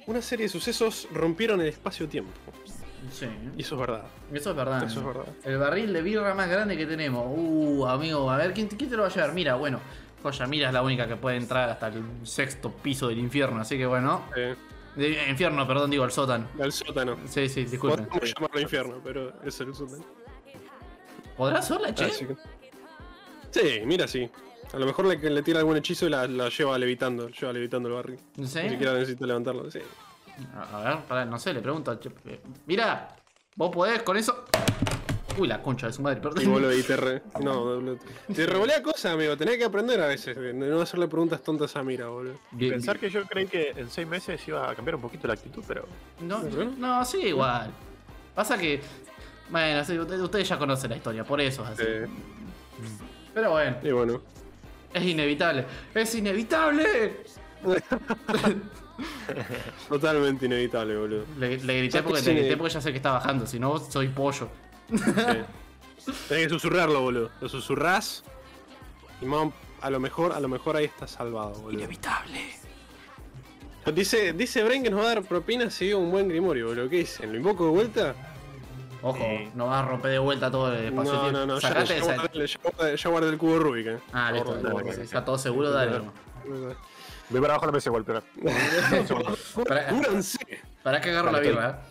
[0.07, 2.31] Una serie de sucesos rompieron el espacio-tiempo.
[3.11, 3.27] Sí.
[3.57, 4.03] Y eso es verdad.
[4.33, 4.83] Eso es verdad.
[4.83, 5.25] Eso es verdad.
[5.43, 7.25] El barril de birra más grande que tenemos.
[7.27, 9.33] Uh, amigo, a ver, ¿quién, quién te lo va a llevar?
[9.33, 9.79] Mira, bueno,
[10.23, 13.77] Joya Mira es la única que puede entrar hasta el sexto piso del infierno, así
[13.77, 14.23] que bueno.
[14.35, 14.55] Eh,
[14.95, 16.47] De- infierno, perdón, digo, el sótano.
[16.59, 17.17] al sótano.
[17.27, 18.05] Sí, sí, disculpen.
[18.07, 20.03] Podemos llamarlo infierno, pero es el sótano.
[21.37, 22.09] ¿Podrá sola, che?
[22.09, 22.35] Que-
[23.51, 24.29] Sí, mira, sí.
[24.75, 27.87] A lo mejor le, le tira algún hechizo y la, la lleva levitando, lleva levitando
[27.89, 28.19] el barril.
[28.45, 28.59] ¿Sí?
[28.63, 29.71] Ni siquiera necesita levantarlo.
[29.71, 29.79] Sí.
[30.73, 31.93] A ver, no sé, le pregunto.
[32.25, 33.15] eh, Mira,
[33.55, 34.45] vos podés con eso.
[35.37, 36.51] Uy, la concha de su madre, Y perdón.
[36.51, 37.21] boludo, y te re...
[37.41, 37.97] No, boludo.
[38.33, 39.35] Te revolea cosas, amigo.
[39.37, 40.35] Tenés que aprender a veces.
[40.35, 42.35] De no hacerle preguntas tontas a Mira, boludo.
[42.51, 45.33] Bien, Pensar que yo creí que en seis meses iba a cambiar un poquito la
[45.35, 45.85] actitud, pero.
[46.21, 46.41] No,
[46.77, 47.69] no, sí, igual.
[48.33, 48.81] Pasa que.
[49.49, 51.83] Bueno, sí, ustedes, ustedes ya conocen la historia, por eso es así.
[51.85, 52.07] Eh,
[53.33, 54.21] Pero bueno, y bueno.
[54.95, 55.65] Es inevitable.
[55.93, 57.23] ¡Es inevitable!
[59.89, 61.25] Totalmente inevitable, boludo.
[61.37, 63.77] Le, le grité ¿Sabes porque le grité porque ya sé que está bajando, si no
[63.77, 64.47] soy pollo.
[64.89, 64.97] Sí.
[66.29, 67.31] Tenés que susurrarlo, boludo.
[67.41, 68.23] Lo susurrás.
[69.21, 71.79] Y mam, a lo mejor, a lo mejor ahí está salvado, boludo.
[71.79, 72.41] Inevitable.
[73.93, 76.89] Dice, dice Brain que nos va a dar propina si un buen grimorio, boludo.
[76.89, 77.31] ¿Qué dicen?
[77.31, 78.34] ¿Lo invoco de vuelta?
[79.07, 79.51] Ojo, Sí.
[79.53, 81.13] no vas a romper de vuelta todo el espacio.
[81.13, 83.99] No, no, no, ya, Sacate ya, guardé, ya guardé- ya guardé el cubo Rubik, eh.
[84.11, 84.55] Ah, listo.
[84.59, 86.01] Guardé, dale, está todo seguro, dale.
[87.29, 88.23] Voy para abajo la mesa igual, pero.
[90.83, 91.81] Para que agarro la birra,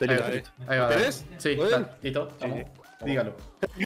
[0.00, 0.08] eh.
[0.08, 0.88] Ahí ahí va.
[0.88, 1.26] ¿Tenés?
[1.38, 2.28] Sí, ¿Todo está, listo.
[2.40, 2.60] vamos.
[3.04, 3.36] Dígalo.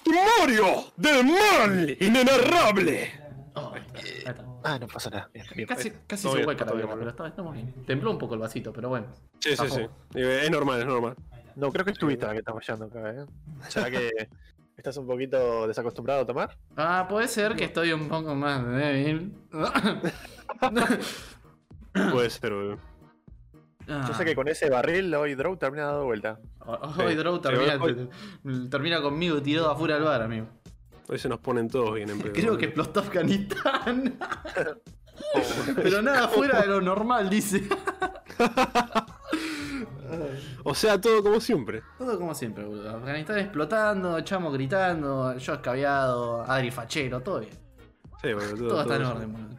[0.05, 3.21] ¡Grimorio del mal inenarrable!
[3.55, 3.83] Oh, ahí
[4.27, 4.45] está.
[4.65, 5.31] Ah, no pasa nada.
[5.33, 5.67] Bien, bien.
[5.69, 7.73] Casi, casi se hueca la birra, pero estamos bien.
[7.87, 9.07] Tembló un poco el vasito, pero bueno.
[9.41, 9.87] Sí, sí, sí.
[10.15, 11.17] Es normal, es normal.
[11.57, 13.25] No, creo que es tu vista la que está fallando acá, ¿eh?
[13.69, 14.29] ¿Será que
[14.77, 16.57] estás un poquito desacostumbrado a tomar?
[16.77, 19.35] Ah, puede ser que estoy un poco más débil.
[22.12, 22.79] Puede ser, boludo.
[23.88, 26.38] Yo sé que con ese barril hoy Drow termina dando vuelta.
[26.99, 28.09] Hoy Drow termina, hoy-
[28.69, 30.47] termina conmigo tirado afuera del bar, amigo.
[31.09, 32.33] Hoy se nos ponen todos bien en pedo.
[32.33, 34.19] Creo que explotó Afganistán.
[35.77, 37.62] Pero nada fuera de lo normal, dice.
[40.65, 41.83] O sea, todo como siempre.
[41.99, 42.91] Todo como siempre, boludo.
[42.97, 47.53] Afganistán explotando, Chamo gritando, yo escabeado, Adri fachero, todo bien.
[48.23, 49.57] Sí, boludo, todo, Todo, está en todo orden, boludo.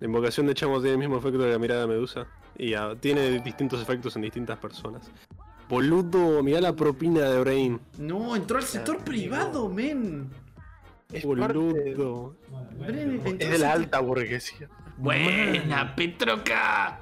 [0.00, 2.26] La invocación de Chamo tiene el mismo efecto de la mirada de Medusa.
[2.58, 5.10] Y ah, tiene distintos efectos en distintas personas.
[5.68, 7.80] Boludo, mirá la propina de Brain.
[7.98, 10.28] No, entró al sector privado, men.
[11.12, 12.36] Es parte de- Boludo.
[13.38, 14.68] Es de la alta burguesía.
[14.98, 17.01] Buena, Petroca.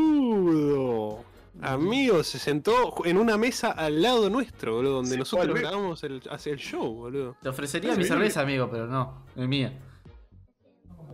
[0.00, 1.24] Boludo.
[1.62, 5.68] Amigo, se sentó en una mesa al lado nuestro, boludo, donde Sí, nosotros ¿cuál, ve?
[5.68, 7.36] grabamos el, hacia el show, boludo.
[7.42, 9.78] Te ofrecería Sí, mi cerveza, amigo, pero no, es mía.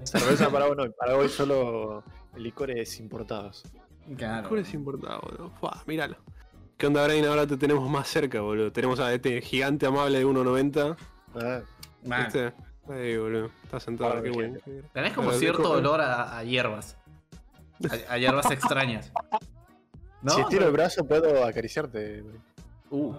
[0.05, 2.05] Cerveza para no, para hoy solo
[2.37, 3.65] licores importados.
[4.17, 4.49] Claro.
[4.49, 5.51] ¿Cuál es importado, boludo?
[5.59, 6.17] Fua, míralo.
[6.77, 7.25] ¿Qué onda, Brain?
[7.25, 8.71] Ahora te tenemos más cerca, boludo.
[8.71, 10.97] Tenemos a este gigante amable de 1.90.
[11.35, 11.61] Ah,
[12.03, 12.53] ¿Viste?
[12.89, 13.51] Ahí, boludo.
[13.65, 14.59] Está sentado, Ahora qué bueno.
[14.93, 16.97] tenés como cierto dejo- olor a, a hierbas.
[18.09, 19.13] A, a hierbas extrañas.
[20.23, 20.33] ¿No?
[20.33, 22.25] Si estiro el brazo puedo acariciarte.
[22.91, 23.15] Uh.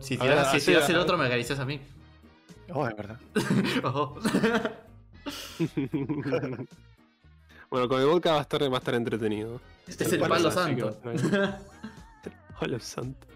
[0.00, 1.80] Si ver, si tirás el otro, me acaricias a mí.
[2.72, 3.18] Oh, es verdad.
[3.84, 4.18] Ojo.
[7.70, 9.60] bueno, con el vodka va a estar, va a estar entretenido.
[9.86, 11.00] Este es el palo santo.
[12.58, 13.26] Palo santo.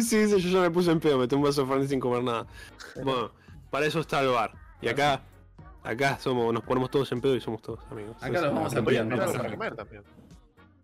[0.00, 2.22] sí, sí, yo ya me puse en pedo, metí un vaso de Fernet sin comer
[2.22, 2.46] nada.
[3.02, 3.32] Bueno,
[3.70, 4.52] para eso está el bar.
[4.80, 5.22] Y acá,
[5.82, 8.16] acá somos, nos ponemos todos en pedo y somos todos amigos.
[8.20, 9.56] Acá los vamos a Se podía no no pasa para nada.
[9.56, 10.02] comer también.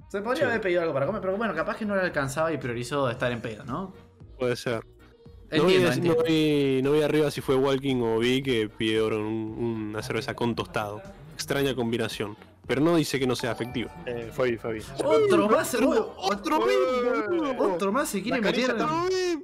[0.09, 0.49] Se podría Sí.
[0.51, 3.33] haber pedido algo para comer, pero bueno, capaz que no le alcanzaba y priorizó estar
[3.33, 3.93] en pedo, ¿no?
[4.39, 4.85] Puede ser.
[5.51, 6.23] No vi, Entiendo, no, entiendo.
[6.27, 10.55] vi, no vi arriba si fue Walking o vi que pidieron un- una cerveza con
[10.55, 11.01] tostado.
[11.35, 12.37] Extraña combinación.
[12.67, 13.93] Pero no dice que no sea efectiva.
[14.07, 14.85] Eh, fue bien, fue bien.
[15.05, 16.69] Otro más, otro, otro más,
[17.59, 18.87] otro más se quiere La caricia meter.
[18.89, 19.41] está-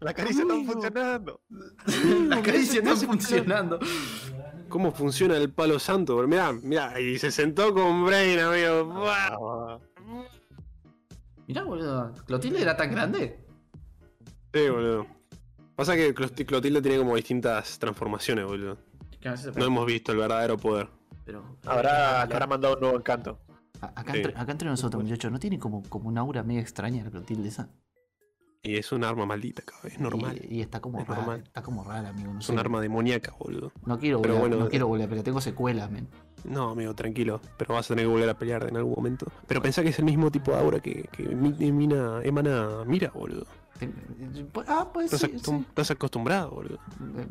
[0.00, 0.72] La caricia está Amigo.
[0.72, 1.40] funcionando.
[2.28, 3.78] Las caricias están funcionando.
[4.70, 6.16] ¿Cómo funciona el palo santo?
[6.26, 8.84] Mirá, mirá, y se sentó con Brain, amigo.
[8.86, 9.36] Buah.
[9.36, 9.78] Ah,
[11.46, 12.14] Mirá, boludo.
[12.26, 13.44] ¿Clotilde era tan grande?
[14.54, 15.06] Sí, boludo.
[15.74, 18.78] Pasa que Clot- Clotilde tiene como distintas transformaciones, boludo.
[19.56, 20.88] No hemos visto el verdadero poder.
[21.26, 23.38] pero- Habrá, habrá mandado un nuevo encanto.
[23.80, 24.18] A- Acá, Sí.
[24.18, 27.48] entre, acá entre nosotros, muchachos, ¿no tiene como, como una aura medio extraña la Clotilde
[27.48, 27.68] esa?
[28.62, 29.90] Y es un arma maldita, cabrón.
[29.92, 30.38] Es normal.
[30.48, 31.42] Y, y está como Es rara, normal.
[31.46, 32.32] está como rara, amigo.
[32.34, 32.52] No Es sé.
[32.52, 33.72] un arma demoníaca, boludo.
[33.86, 34.68] No quiero volver, bueno, no eh.
[34.68, 36.08] quiero volver, pero tengo secuelas, men.
[36.44, 37.40] No, amigo, tranquilo.
[37.56, 39.26] Pero vas a tener que volver a pelear en algún momento.
[39.46, 43.10] Pero pensá que es el mismo tipo de aura que, que mi- emina, emana Mira,
[43.14, 43.46] boludo.
[43.78, 43.94] Ten-
[44.66, 45.66] Ah, pues Estás, sí, acostum- sí.
[45.68, 46.74] estás acostumbrado, boludo.
[47.16, 47.26] Eh,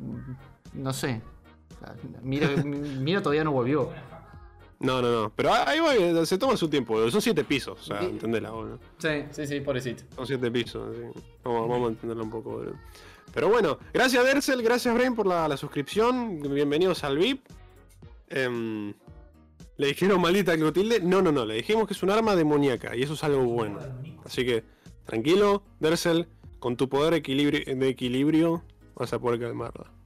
[0.73, 1.21] No sé.
[2.23, 3.89] Mira, mira todavía no volvió.
[4.79, 5.33] No, no, no.
[5.35, 7.11] Pero ahí va, se toma su tiempo, boludo.
[7.11, 8.79] Son siete pisos, o sea, entendela, boludo.
[8.97, 10.03] Sí, sí, sí, pobrecito.
[10.15, 11.21] Son siete pisos, sí.
[11.43, 12.75] Vamos, vamos a entenderlo un poco, boludo.
[13.33, 16.41] Pero bueno, gracias Dersel, gracias Brain por la, la suscripción.
[16.41, 17.45] Bienvenidos al VIP.
[18.29, 18.93] Em,
[19.77, 20.99] ¿Le dijeron maldita Clotilde?
[21.01, 21.45] No, no, no.
[21.45, 23.79] Le dijimos que es un arma demoníaca y eso es algo bueno.
[24.25, 24.63] Así que,
[25.05, 26.27] tranquilo, Dersel,
[26.59, 28.63] con tu poder de equilibrio
[28.95, 29.98] vas a poder calmarla.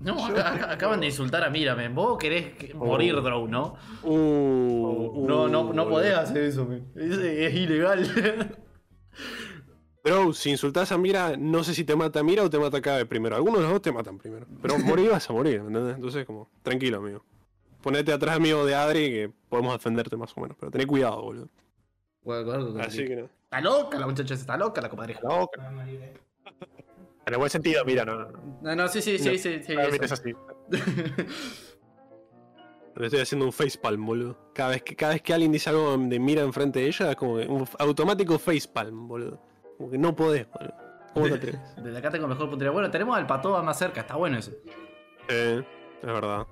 [0.00, 1.94] No, acá- acá- acaban de insultar a Mira, men.
[1.94, 3.76] Vos querés que- morir, Drow, ¿no?
[4.02, 4.08] Uh,
[5.14, 5.88] uh, No, no, no boludo.
[5.90, 6.66] podés hacer eso.
[6.96, 8.56] Es, es ilegal.
[10.02, 13.04] Bro, si insultás a Mira, no sé si te mata Mira o te mata Cabe
[13.04, 13.36] primero.
[13.36, 14.46] Algunos de los dos te matan primero.
[14.62, 15.96] Pero morir vas a morir, ¿me ¿entendés?
[15.96, 17.22] Entonces, como, tranquilo, amigo.
[17.82, 20.56] Ponete atrás, amigo, de Adri, que podemos defenderte más o menos.
[20.58, 21.48] Pero tené cuidado, boludo.
[22.80, 23.24] Así que no.
[23.44, 25.20] Está loca la muchacha, está loca la comadreja.
[25.22, 25.48] No,
[27.30, 28.28] en el buen sentido, mira, no, no.
[28.60, 29.74] No, no, sí, sí, sí, No, sí, sí.
[29.74, 30.32] Realmente es así.
[32.96, 34.50] Le estoy haciendo un facepalm, boludo.
[34.52, 37.16] Cada vez que, cada vez que alguien dice algo de Mira enfrente de ella, es
[37.16, 39.40] como que un automático facepalm, boludo.
[39.78, 40.74] Como que no podés, boludo.
[41.14, 41.60] ¿Cómo te atreves?
[41.76, 42.72] Desde acá tengo mejor puntería.
[42.72, 44.50] Bueno, tenemos al patoba más cerca, está bueno eso.
[45.28, 45.62] Eh,
[46.00, 46.48] es verdad.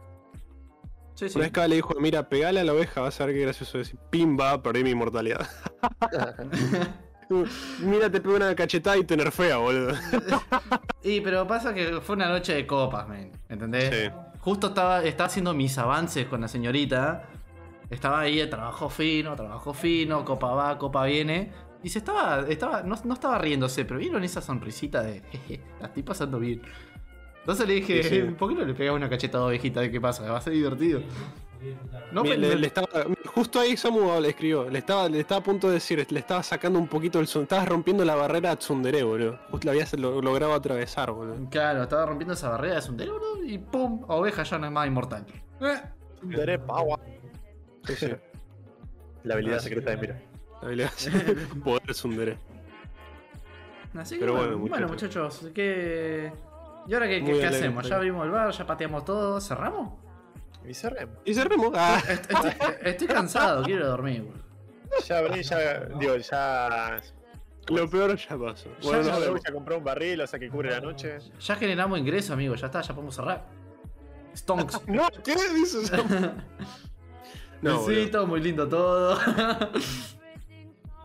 [1.15, 1.39] Sí, sí.
[1.39, 3.81] Una vez que le dijo, mira, pegale a la oveja, vas a ver qué gracioso
[3.81, 3.97] es.
[4.11, 5.45] Pimba, perdí mi inmortalidad.
[7.81, 9.95] mira, te pego una cachetada y te nerfea, boludo.
[11.03, 13.33] Y pero pasa que fue una noche de copas, men.
[13.49, 13.95] ¿Entendés?
[13.95, 14.11] Sí.
[14.41, 17.25] Justo estaba, estaba haciendo mis avances con la señorita.
[17.91, 21.51] Estaba ahí, trabajo fino, trabajo fino, copa va, copa viene.
[21.83, 25.87] Y se estaba, estaba, no, no estaba riéndose, pero vieron esa sonrisita de, jeje, la
[25.87, 26.61] estoy pasando bien.
[27.41, 28.21] Entonces le dije, Sí, sí.
[28.39, 30.31] ¿por qué no le pegas una cachetada a ovejita de qué pasa?
[30.31, 31.01] Va a ser divertido.
[32.13, 32.89] No, pero- le- le estaba-
[33.27, 36.43] justo ahí Samu le escribió, le estaba, le estaba a punto de decir, le estaba
[36.43, 39.39] sacando un poquito el son, estabas rompiendo la barrera a Tsundere, boludo.
[39.51, 41.49] Justo la habías lo- logrado atravesar, boludo.
[41.51, 44.87] Claro, estaba rompiendo esa barrera de sundero, bro, y pum, oveja ya no es más
[44.87, 45.27] inmortal.
[45.61, 45.81] Eh,
[46.23, 46.99] Daré power.
[47.87, 48.07] Sí, sí.
[49.25, 50.23] La habilidad secreta de mira.
[50.63, 50.91] La habilidad
[51.65, 52.39] poder Tsundere.
[53.97, 56.31] Así que Pero bueno, bueno, bueno, muchachos, ¿qué...
[56.87, 57.87] ¿Y ahora qué, qué- qué hacemos?
[57.89, 58.51] ¿Ya abrimos el bar?
[58.53, 59.41] ¿Ya pateamos todo?
[59.41, 59.93] ¿Cerramos?
[60.69, 61.17] Y cerremos.
[61.25, 61.73] Y cerremos.
[61.75, 62.51] Ah, Est- Estoy,
[62.83, 64.23] estoy cansado, quiero dormir.
[64.23, 64.43] boludo.
[65.07, 65.81] Ya abrí, ya.
[65.99, 67.01] Digo, ya.
[67.69, 68.69] lo peor ya pasó.
[68.81, 69.41] Ya, Bueno, ya, nos me vemos.
[69.41, 71.19] voy a comprar un barril, o sea que cubre la noche.
[71.41, 72.55] Ya generamos ingreso, amigo.
[72.55, 73.45] Ya está, ya podemos cerrar.
[74.37, 74.81] Stonks.
[74.87, 75.91] No, ¿qué dices?
[77.61, 77.87] No, boludo.
[77.89, 79.19] Besito, muy lindo todo.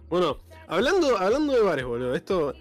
[0.09, 2.53] Bueno, hablando, hablando de bares, boludo, esto.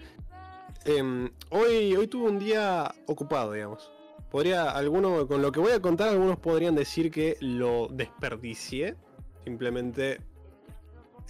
[0.84, 3.90] em, hoy, hoy tuve un día ocupado, digamos.
[4.32, 8.96] Podría, alguno, con lo que voy a contar, algunos podrían decir que lo desperdicié.
[9.44, 10.20] Simplemente.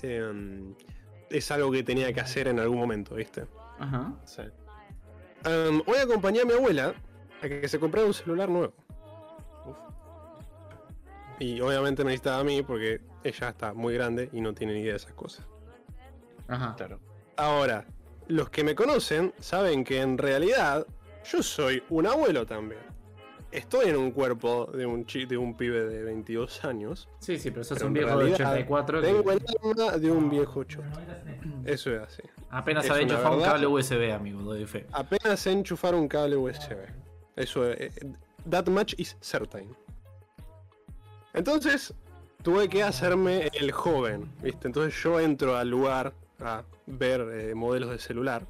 [0.03, 0.75] em,
[1.29, 3.45] es algo que tenía que hacer en algún momento, ¿viste?
[3.79, 4.15] Ajá.
[4.25, 4.43] Sí.
[5.45, 6.95] Em, hoy acompañé a mi abuela
[7.43, 8.73] a que se comprara un celular nuevo.
[11.41, 14.81] Y obviamente me necesitaba a mí porque ella está muy grande y no tiene ni
[14.81, 15.45] idea de esas cosas.
[16.47, 16.77] Ajá.
[16.77, 17.01] Claro.
[17.37, 17.85] Ahora,
[18.29, 20.87] los que me conocen saben que en realidad
[21.25, 22.92] yo soy un abuelo también.
[23.53, 27.09] Estoy en un cuerpo de un, de un pibe de 22 años.
[27.19, 30.11] Sí, sí, pero sos Pero un viejo de realidad 84 que Tengo el alma de
[30.11, 30.89] un viejo choto.
[31.65, 32.23] Eso es así.
[32.51, 34.41] apenas una enchufar un cable USB, amigo.
[34.43, 34.87] Doy fe.
[34.93, 36.73] Apenas sé enchufar un cable USB.
[37.37, 37.81] Eso es.
[37.99, 38.13] eh,
[38.49, 39.77] That much is certain.
[41.35, 41.95] Entonces,
[42.43, 44.67] tuve que hacerme el joven, ¿viste?
[44.67, 48.47] Entonces yo entro al lugar a ver eh, modelos de celular.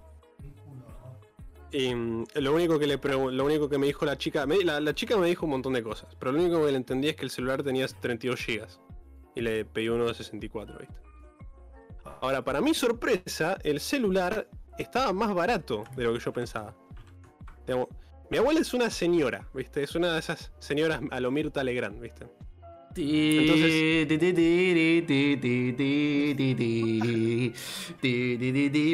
[1.72, 1.94] Y
[2.40, 5.16] lo único que le lo único que me dijo la chica, me, la, la, chica
[5.16, 7.30] me dijo un montón de cosas, pero lo único que le entendí es que el
[7.30, 8.66] celular tenía 32 GB
[9.34, 10.94] y le pedí uno de 64, ¿viste?
[12.20, 14.46] Ahora, para mi sorpresa, el celular
[14.78, 16.74] estaba más barato de lo que yo pensaba.
[17.66, 17.88] Digamos,
[18.30, 19.82] mi abuela es una señora, ¿viste?
[19.82, 22.26] Es una de esas señoras a lo Mirta Legrand, ¿viste?
[22.96, 24.06] Entonces...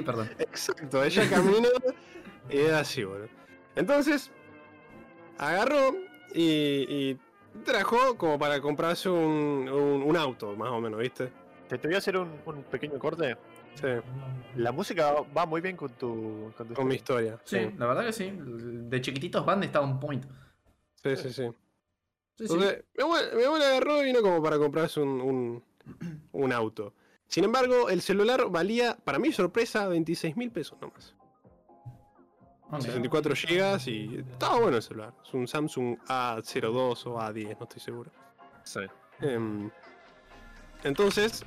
[0.04, 0.30] Perdón.
[0.38, 1.68] Exacto, ella camina
[2.50, 3.28] y es así, boludo.
[3.76, 4.30] Entonces,
[5.38, 5.94] agarró
[6.34, 6.42] y,
[7.12, 7.18] y
[7.64, 11.30] trajo como para comprarse un, un- un auto, más o menos, ¿viste?
[11.68, 13.36] Te, te voy a hacer un, un pequeño corte.
[13.74, 13.86] Sí,
[14.56, 16.52] La música va muy bien con tu.
[16.56, 17.38] Con, tu con mi historia.
[17.44, 18.32] Sí, Sí, la verdad que sí.
[18.36, 20.24] De chiquititos Band está un point.
[21.02, 21.32] sí, sí.
[21.32, 21.48] sí.
[22.36, 22.54] Sí, sí.
[22.54, 25.64] Entonces, mi, abuela, mi abuela agarró y vino como para comprarse un, un-
[26.32, 26.94] un auto.
[27.26, 31.14] Sin embargo, el celular valía, para mi sorpresa, 26 mil pesos nomás.
[32.70, 32.82] Ok.
[32.82, 35.14] 64 GB y estaba bueno el celular.
[35.24, 38.10] Es un Samsung A02 o A10, no estoy seguro.
[38.64, 38.80] Sí.
[39.20, 39.70] Em,
[40.84, 41.44] entonces,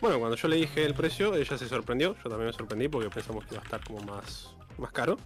[0.00, 2.14] bueno, cuando yo le dije el precio, ella se sorprendió.
[2.16, 5.16] Yo también me sorprendí porque pensamos que iba a estar como más, más caro.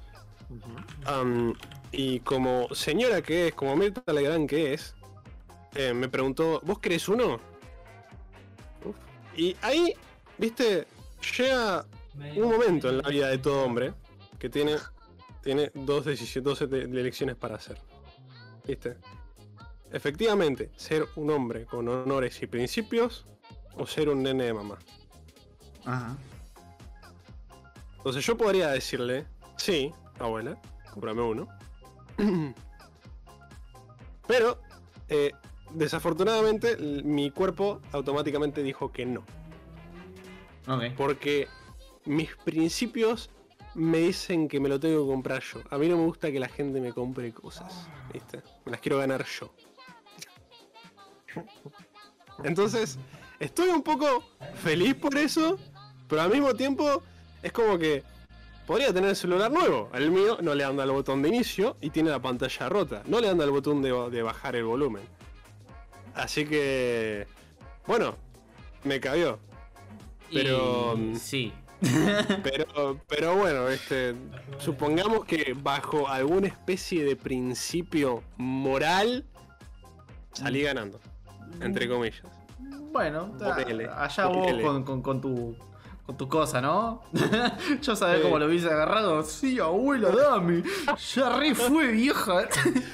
[1.91, 4.95] Y como señora que es, como Mirta Legrand que es,
[5.75, 7.41] eh, me preguntó, ¿vos querés uno?
[8.85, 8.97] Uf.
[9.37, 9.95] Y ahí,
[10.39, 10.87] viste,
[11.39, 11.87] llega
[12.37, 13.95] un momento en la vida de todo hombre
[14.39, 14.77] que tiene,
[15.43, 17.79] tiene dos, de- de elecciones para hacer.
[18.67, 18.97] ¿Viste?
[19.91, 23.27] Efectivamente, ser un hombre con honores y principios
[23.77, 24.79] o ser un nene de mamá.
[25.85, 26.17] Ajá.
[27.99, 29.27] Entonces yo podría decirle,
[29.57, 30.61] sí, abuela,
[30.93, 31.49] cómprame uno.
[34.27, 34.59] Pero,
[35.09, 35.33] eh,
[35.75, 39.25] desafortunadamente, mi cuerpo automáticamente dijo que no.
[40.69, 40.85] Ok.
[40.97, 41.49] Porque
[42.05, 43.31] mis principios
[43.75, 45.61] me dicen que me lo tengo que comprar yo.
[45.71, 48.43] A mí no me gusta que la gente me compre cosas, ¿viste?
[48.65, 49.53] Me las quiero ganar yo.
[52.45, 52.99] Entonces,
[53.41, 54.23] estoy un poco
[54.57, 55.59] feliz por eso,
[56.09, 57.03] pero al mismo tiempo
[57.43, 58.03] es como que
[58.67, 59.89] podría tener el celular nuevo.
[59.93, 63.03] Al mío no le anda el botón de inicio y tiene la pantalla rota.
[63.07, 65.03] No le anda el botón de, de bajar el volumen.
[66.15, 67.27] Así que,
[67.87, 68.17] bueno,
[68.85, 69.39] me cabió.
[70.33, 71.53] Pero- Y- Sí.
[72.43, 74.15] Pero, pero bueno, este,
[74.59, 79.25] supongamos que bajo alguna especie de principio moral
[80.33, 81.01] salí ganando,
[81.61, 82.23] entre comillas.
[82.93, 85.57] Bueno, Ponele, allá vos con, con, con tu
[86.07, 87.03] con tu cosa, ¿no?
[87.83, 88.23] Yo sabía Sí.
[88.23, 89.23] cómo lo hubiese agarrado.
[89.23, 90.63] Sí, abuela, dame.
[91.15, 92.49] Ya re fue, vieja.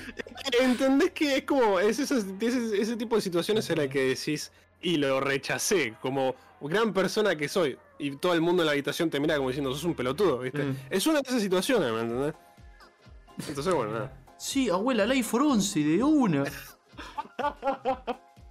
[0.60, 4.52] ¿Entendés que es como es esas- ese, ese tipo de situaciones en las que decís
[4.82, 9.10] y lo rechacé como gran persona que soy y todo el mundo en la habitación
[9.10, 10.62] te mira como diciendo sos un pelotudo, ¿viste?
[10.64, 10.76] Mm.
[10.90, 12.34] Es una de esas situaciones, ¿me entendés?
[13.48, 14.12] Entonces, bueno, nada.
[14.38, 16.44] Sí, abuela, el iPhone 11 de una.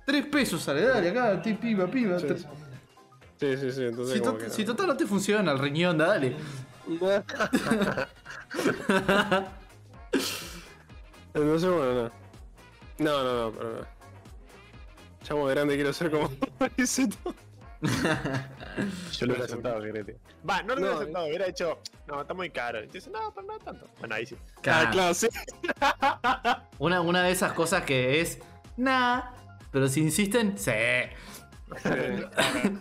[0.06, 2.20] Tres pesos sale, dale, acá, ti, piba, piba.
[2.20, 3.72] Sí, sí.
[3.72, 4.72] Sí, entonces Si, como to- que si no.
[4.72, 6.36] total no te funciona el riñón, dale.
[11.34, 12.12] Entonces, bueno, no.
[13.00, 13.86] No, no, no, pero no.
[15.24, 16.32] Chamo de grande quiero ser como.
[19.12, 20.18] Yo lo hubiera aceptado, Grete.
[20.48, 21.80] Va, no lo hubiera aceptado, hubiera hecho.
[22.08, 22.84] No, está muy caro.
[22.84, 23.88] Y te dice, no, pero no tanto.
[24.00, 24.36] Bueno, ahí sí.
[24.66, 25.28] Ah, claro, sí.
[26.80, 28.40] Una, una de esas cosas que es
[28.78, 29.22] Nah.
[29.72, 30.72] Pero si insisten, sí.
[30.72, 31.16] Eh,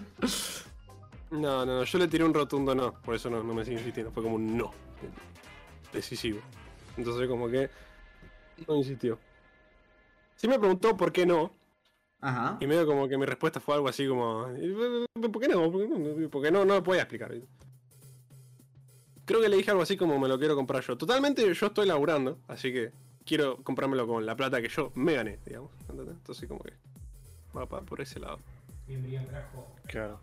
[1.30, 3.78] No, no, no, yo le tiré un rotundo no, por eso no, no me sigue
[3.78, 4.70] insistiendo, fue como un no.
[5.92, 6.40] Decisivo.
[6.96, 7.68] Entonces como que
[8.66, 9.18] no insistió.
[10.36, 11.52] Sí me preguntó por qué no,
[12.20, 12.56] Ajá.
[12.60, 14.46] y medio como que mi respuesta fue algo así como,
[15.32, 15.70] ¿por qué no?
[16.30, 17.32] Porque no, no lo podía explicar.
[19.24, 20.96] Creo que le dije algo así como me lo quiero comprar yo.
[20.96, 22.92] Totalmente yo estoy laburando, así que
[23.24, 25.70] quiero comprármelo con la plata que yo me gané, digamos.
[25.88, 26.14] ¿entendés?
[26.16, 26.72] Entonces como que
[27.54, 28.38] va por ese lado.
[29.86, 30.20] Claro.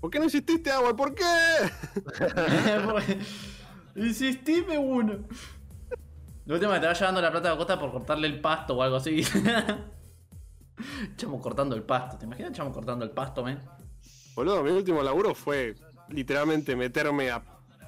[0.00, 0.96] ¿Por qué no insististe, agua?
[0.96, 1.24] ¿Por qué?
[3.96, 5.18] Insistime uno.
[6.46, 8.82] La última que te va llevando la plata de Costa por cortarle el pasto o
[8.82, 9.22] algo así.
[11.16, 12.18] Chamo cortando el pasto.
[12.18, 13.60] ¿Te imaginas Chamo cortando el pasto, men?
[14.34, 15.74] Boludo, mi último laburo fue
[16.08, 17.42] literalmente meterme a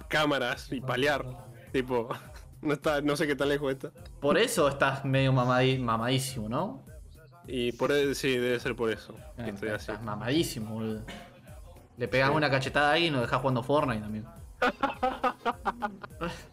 [0.08, 1.24] cámaras y palear.
[1.72, 2.08] Tipo,
[2.62, 3.90] no está, no sé qué tan lejos está.
[4.20, 6.84] Por eso estás medio mamadi- mamadísimo, ¿no?
[7.46, 9.90] Y por eso, sí, debe ser por eso que estoy así.
[9.90, 11.02] Estás mamadísimo, boludo.
[11.96, 14.26] Le pegas una cachetada ahí y nos dejás jugando Fortnite también.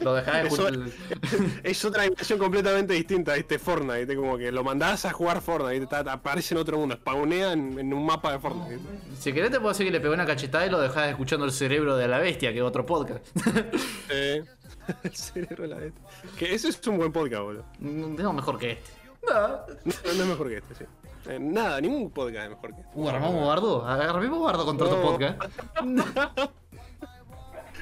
[0.00, 0.68] Lo dejás de Eso-.
[1.62, 3.58] Es otra dimensión completamente distinta, ¿viste?
[3.58, 4.16] Fortnite.
[4.16, 5.84] Como que lo mandás a jugar Fortnite.
[5.84, 8.80] Está- aparece en otro mundo, spawnea en, en un mapa de Fortnite.
[9.18, 11.52] Si querés te puedo decir que le pegué una cachetada y lo dejás escuchando el
[11.52, 13.24] cerebro de la bestia, que es otro podcast.
[14.10, 14.44] Eh,
[15.02, 16.04] el cerebro de la bestia.
[16.38, 17.64] Que ese es un buen podcast, boludo.
[17.78, 18.90] no, mejor que este.
[19.26, 19.48] No.
[19.48, 20.84] No, no es mejor que este, sí.
[21.26, 22.92] Eh, nada, ningún podcast es mejor que este.
[22.94, 23.86] Uh, armamos bardo.
[23.86, 25.02] Armemos bardo contra tu No.
[25.02, 25.42] podcast.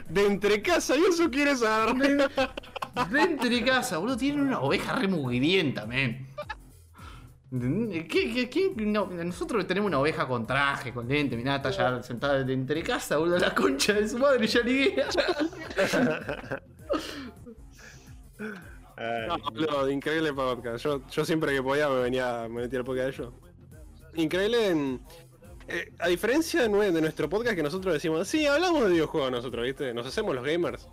[0.09, 2.31] De entre casa, y eso quieres saber.
[3.11, 6.29] Dentro de casa, boludo, tienen una oveja re mugrienta, men.
[7.51, 8.73] ¿Qué, qué, qué?
[8.77, 12.83] No, nosotros tenemos una oveja con traje, con lente, mirá, está ya sentada de entre
[12.83, 15.07] casa, boludo, la concha de su madre ya liguea.
[18.97, 20.85] Ay, No, boludo, increíble podcast.
[20.85, 23.35] Yo, yo siempre que podía me venía, me metía el podcast de ellos.
[24.15, 25.01] Increíble en.
[25.68, 29.31] Eh, a diferencia de, nue- de nuestro podcast que nosotros decimos, sí, hablamos de videojuegos
[29.31, 29.92] nosotros, ¿viste?
[29.94, 30.88] Nos hacemos los gamers.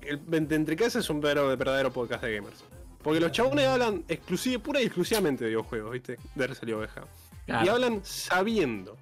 [0.00, 2.64] El de Entre Casa es un verdadero, verdadero podcast de gamers.
[3.02, 6.18] Porque los chabones hablan exclusive, pura y exclusivamente de videojuegos, ¿viste?
[6.34, 7.02] De Ercel y Oveja.
[7.46, 8.96] Y hablan sabiendo,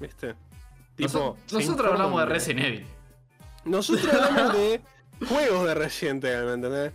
[0.00, 0.34] ¿viste?
[0.96, 1.02] Se
[1.54, 2.26] nosotros hablamos de.
[2.26, 2.86] Resident Evil.
[3.66, 4.80] Nosotros hablamos de
[5.28, 6.92] juegos de Resident Evil, ¿me entendés?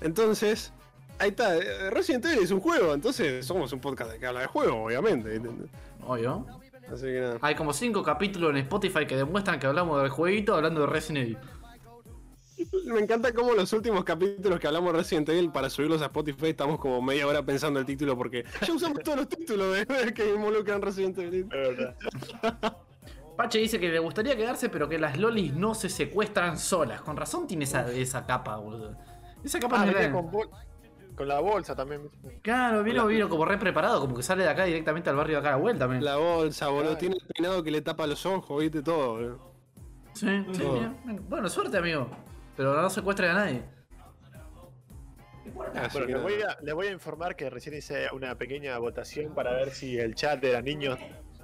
[0.00, 0.72] Entonces,
[1.20, 4.46] ahí está, eh, Resident Evil es un juego, entonces somos un podcast que habla de
[4.46, 5.36] juegos, obviamente.
[5.36, 5.70] ¿entendés?
[6.06, 6.46] Obvio.
[6.92, 7.38] Así que nada.
[7.42, 11.24] Hay como cinco capítulos en Spotify que demuestran que hablamos del jueguito hablando de Resident
[11.26, 11.38] Evil.
[12.86, 16.48] Me encanta cómo los últimos capítulos que hablamos de Resident Evil para subirlos a Spotify
[16.50, 20.34] estamos como media hora pensando el título porque ya usamos todos los títulos de, que
[20.34, 21.48] involucran Resident Evil.
[21.52, 21.96] es verdad.
[23.36, 27.02] Pache dice que le gustaría quedarse, pero que las lolis no se secuestran solas.
[27.02, 28.96] Con razón tiene esa, esa capa, boludo.
[29.44, 30.30] Esa capa Ah, no era- con,
[31.16, 32.10] con la bolsa también.
[32.42, 35.40] Claro, vino, vino como re preparado, como que sale de acá directamente al barrio de
[35.40, 36.04] acá a la vuelta, men.
[36.04, 36.96] La bolsa, boludo, Ay.
[36.96, 39.52] tiene el peinado que le tapa los ojos, viste, todo, boludo.
[40.12, 40.94] Sí, sí, mira.
[41.28, 42.08] Bueno, suerte, amigo.
[42.56, 43.62] Pero no secuestre a nadie.
[45.52, 49.52] Bueno, les voy, a, les voy a informar que recién hice una pequeña votación para
[49.52, 50.98] ver si el chat era niños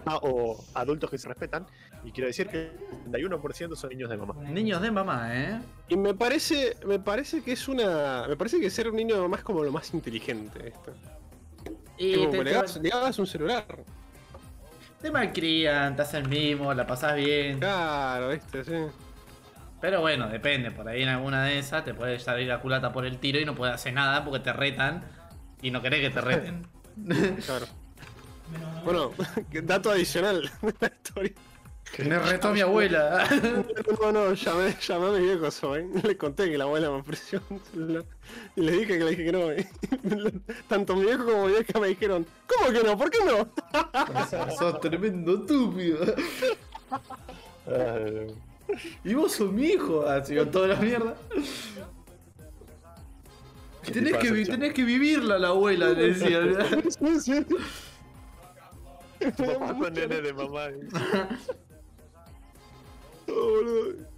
[0.06, 1.66] ah, o adultos que se respetan.
[2.04, 2.72] Y quiero decir que
[3.06, 4.34] el 31% son niños de mamá.
[4.50, 5.60] Niños de mamá, ¿eh?
[5.88, 8.26] Y me parece, me parece que es una.
[8.28, 10.92] Me parece que ser un niño de mamá es como lo más inteligente esto.
[11.98, 13.64] Y Tipo, te, que le, hagas, le hagas un celular.
[15.00, 17.60] te malcrían, te hacen mimo, la pasás bien.
[17.60, 18.72] Claro, viste, sí.
[19.80, 20.70] Pero bueno, depende.
[20.70, 23.44] Por ahí en alguna de esas te puede salir la culata por el tiro y
[23.44, 25.04] no puedes hacer nada porque te retan
[25.60, 26.66] y no querés que te reten.
[27.46, 27.66] Claro.
[28.84, 29.10] Bueno,
[29.62, 31.32] dato adicional de esta historia.
[31.98, 33.28] Me retó mi abuela.
[34.00, 35.86] No, no, llamé, llamé a mi viejo hoy.
[36.02, 38.04] Le conté que la abuela me ofreció un celular.
[38.56, 39.52] Y le dije que le dije que no.
[39.52, 42.96] y Tanto mi viejo como mi vieja me dijeron, ¿cómo que no?
[42.96, 43.52] ¿Por qué no?
[44.58, 46.14] Sos tremendo estúpido.
[47.66, 48.34] Eh,
[49.04, 51.14] Y vos sos mi hijo, así con toda la mierda.
[53.82, 56.40] ¿Qué Tenés te que, tenés que vivirla la abuela, le decía.
[57.20, 57.44] Sí.
[59.36, 60.68] Papá con nene de mamá.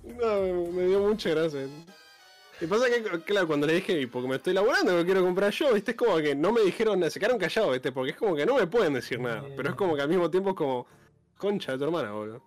[0.04, 1.66] No, me dio mucha gracia.
[2.60, 5.22] Y pasa que, claro, cuando le dije, "Y porque me estoy laburando, que lo quiero
[5.22, 8.12] comprar yo, viste, es como que no me dijeron nada, se quedaron callados, viste, porque
[8.12, 9.44] es como que no me pueden decir nada.
[9.56, 10.86] Pero es como que al mismo tiempo es como,
[11.36, 12.42] concha de tu hermana, boludo.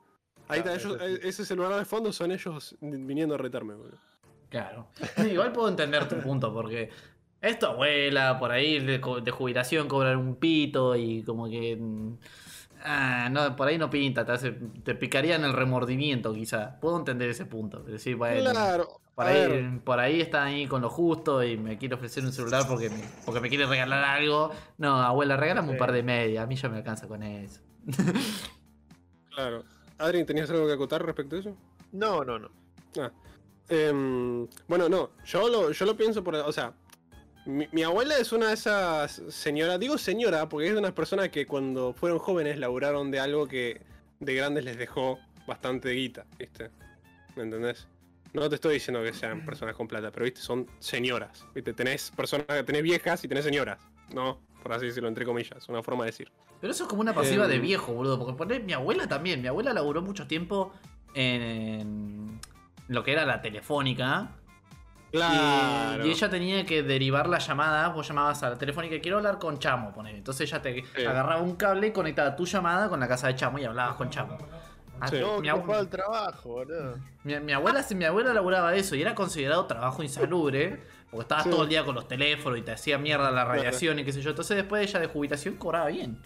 [0.48, 1.28] Ahí está, Claro, ellos, sí, sí.
[1.28, 3.98] ese celular de fondo son ellos viniendo a retarme, boludo.
[4.50, 4.88] Claro.
[5.30, 6.90] Igual puedo entender tu punto, porque
[7.42, 11.78] es tu abuela, por ahí de, jubilación cobran un pito y como que.
[12.90, 14.52] Ah, no, por ahí no pinta, te, hace-
[14.84, 16.80] te picaría en el remordimiento quizá.
[16.80, 17.80] Puedo entender ese punto.
[17.84, 18.88] Decir, bueno, Claro.
[19.14, 22.64] Por ahí, por ahí está ahí con lo justo y me quiere ofrecer un celular
[22.68, 24.52] porque me, porque me quiere regalar algo.
[24.78, 26.44] No, abuela, regálame un par de medias.
[26.44, 27.60] A mí ya me alcanza con eso.
[29.36, 29.64] Claro.
[30.00, 31.56] Adrien, ¿tenías algo que acotar respecto a eso?
[31.92, 32.50] No, no, no.
[33.00, 33.12] Ah.
[33.70, 36.36] Em, bueno, no, yo lo, yo lo pienso por.
[36.36, 36.74] O sea,
[37.48, 39.80] mi, mi abuela es una de esas señoras.
[39.80, 43.82] Digo señora porque es de unas personas que cuando fueron jóvenes laburaron de algo que
[44.20, 46.70] de grandes les dejó bastante guita, ¿viste?
[47.36, 47.88] ¿Me entendés?
[48.34, 51.46] No te estoy diciendo que sean personas con plata, pero viste, son señoras.
[51.56, 51.74] ¿Viste?
[51.74, 53.80] Tenés personas, tenés viejas y tenés señoras.
[54.14, 56.32] No, por así decirlo, entre comillas, una forma de decir.
[56.60, 58.20] Pero eso es como una pasiva de viejo, boludo.
[58.20, 59.42] Porque poner mi abuela también.
[59.42, 60.74] Mi abuela laburó mucho tiempo
[61.14, 62.40] en
[62.88, 64.32] lo que era la telefónica.
[65.12, 66.06] Claro.
[66.06, 67.88] Y, y ella tenía que derivar la llamada.
[67.90, 70.16] Vos llamabas a la telefónica y quiero hablar con Chamo, poner.
[70.16, 71.06] Entonces ella te Sí.
[71.06, 74.10] agarraba un cable y conectaba tu llamada con la casa de Chamo y hablabas con
[74.10, 74.38] Chamo.
[75.00, 75.20] Ah, Sí.
[75.20, 76.98] No, mi, que abu- ocupado el trabajo, boludo.
[77.24, 80.82] mi- mi abuela, mi abuela laburaba eso y era considerado trabajo insalubre.
[81.10, 81.50] Porque estabas Sí.
[81.52, 84.22] todo el día con los teléfonos y te hacía mierda la radiación y qué sé
[84.22, 84.32] yo.
[84.32, 86.22] Entonces después ella de jubilación cobraba bien.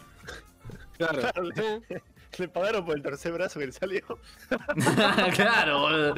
[0.97, 1.19] Claro.
[2.39, 4.01] Le pagaron por el tercer brazo que le salió.
[5.36, 6.15] claro, boludo.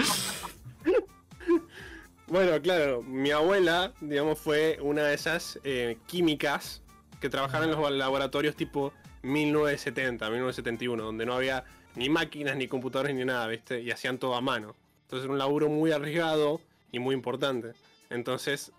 [2.28, 6.82] Bueno, claro, mi abuela, digamos, fue una de esas eh, químicas
[7.20, 8.94] que trabajaban en los laboratorios tipo
[9.24, 11.66] 1970, 1971, donde no había
[11.96, 13.82] ni máquinas, ni computadores, ni nada, ¿viste?
[13.82, 14.76] Y hacían todo a mano.
[15.04, 16.62] Entonces era un laburo muy arriesgado
[16.92, 17.74] y muy importante.
[18.10, 18.72] Entonces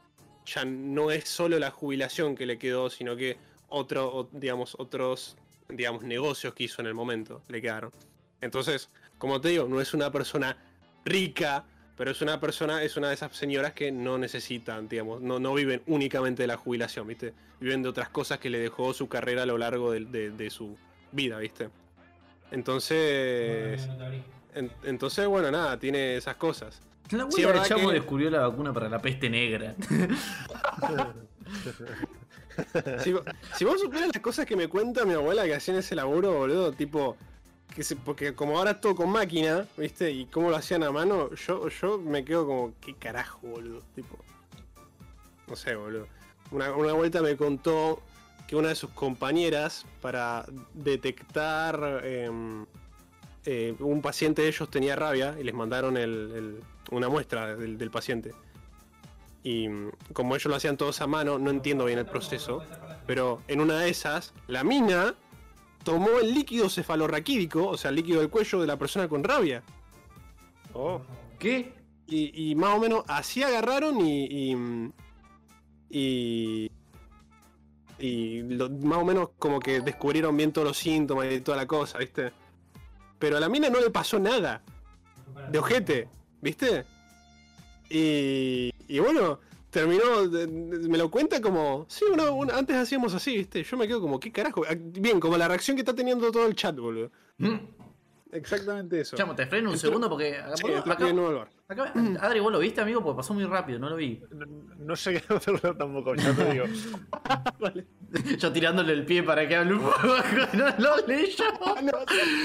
[0.46, 3.36] ya no es solo la jubilación que le quedó, sino que
[3.68, 5.36] otro, digamos, otros
[5.68, 7.92] digamos, negocios que hizo en el momento le quedaron.
[8.40, 10.56] Entonces, como te digo, no es una persona
[11.04, 11.64] rica,
[11.96, 15.54] pero es una persona, es una de esas señoras que no necesitan, digamos, no, no
[15.54, 17.32] viven únicamente de la jubilación, ¿viste?
[17.60, 20.50] Viven de otras cosas que le dejó su carrera a lo largo de, de- de
[20.50, 20.76] su
[21.12, 21.68] vida, ¿viste?
[22.50, 23.88] Entonces,
[24.54, 26.80] en- entonces, bueno, nada, tiene esas cosas.
[27.10, 29.74] La Sí, Chamo que- descubrió la vacuna para la peste negra.
[33.02, 33.12] Si,
[33.56, 36.32] si vos supieras las cosas que me cuenta mi abuela que hacía en ese laburo,
[36.34, 37.16] boludo, tipo.
[38.04, 40.10] Porque como ahora todo con máquina, ¿viste?
[40.10, 43.82] Y cómo lo hacían a mano, yo, yo me quedo como, ¿qué carajo, boludo?
[43.94, 44.16] Tipo.
[45.48, 46.06] No sé, boludo.
[46.50, 48.00] Una, una vuelta me contó
[48.46, 50.44] que una de sus compañeras, para
[50.74, 52.64] detectar em,
[53.46, 56.60] eh, un paciente de ellos tenía rabia y les mandaron el-
[56.90, 58.32] una muestra del, del paciente.
[59.42, 62.62] Y mm, como ellos lo hacían todos a mano, no entiendo bien el proceso.
[63.06, 65.14] Pero en una de esas, la mina
[65.84, 69.62] tomó el líquido cefalorraquídico, o sea, el líquido del cuello de la persona con rabia.
[70.72, 71.00] Oh,
[71.38, 71.72] ¿Qué?
[72.06, 74.24] Y, y más o menos así agarraron y.
[74.24, 74.90] y.
[75.90, 76.70] y,
[77.98, 81.66] y lo- más o menos como que descubrieron bien todos los síntomas y toda la
[81.66, 82.32] cosa, ¿viste?
[83.18, 84.62] Pero a la mina no le pasó nada.
[85.50, 86.08] De ojete,
[86.40, 86.84] ¿viste?
[87.88, 89.38] Y, y bueno,
[89.74, 93.62] terminó, de- de- me lo cuenta como, sí, uno, uno- antes hacíamos así, ¿viste?
[93.62, 94.62] Yo me quedo como, ¿qué carajo?
[94.68, 97.10] Ah, Bien, como la reacción que está teniendo todo el chat, boludo.
[97.38, 97.56] Mm.
[98.32, 99.16] Exactamente eso.
[99.16, 100.36] Chamo, te freno un Entró- segundo porque.
[100.38, 101.12] acá- Sí, acá-
[101.68, 104.20] acá- Adri, vos lo viste, amigo, porque pasó muy rápido, no lo vi.
[104.32, 104.46] no,
[104.78, 106.64] no llegué a verlo tampoco, ya te digo.
[108.38, 110.16] Yo tirándole el pie para que hable un poco,
[110.54, 111.44] no lo leyó.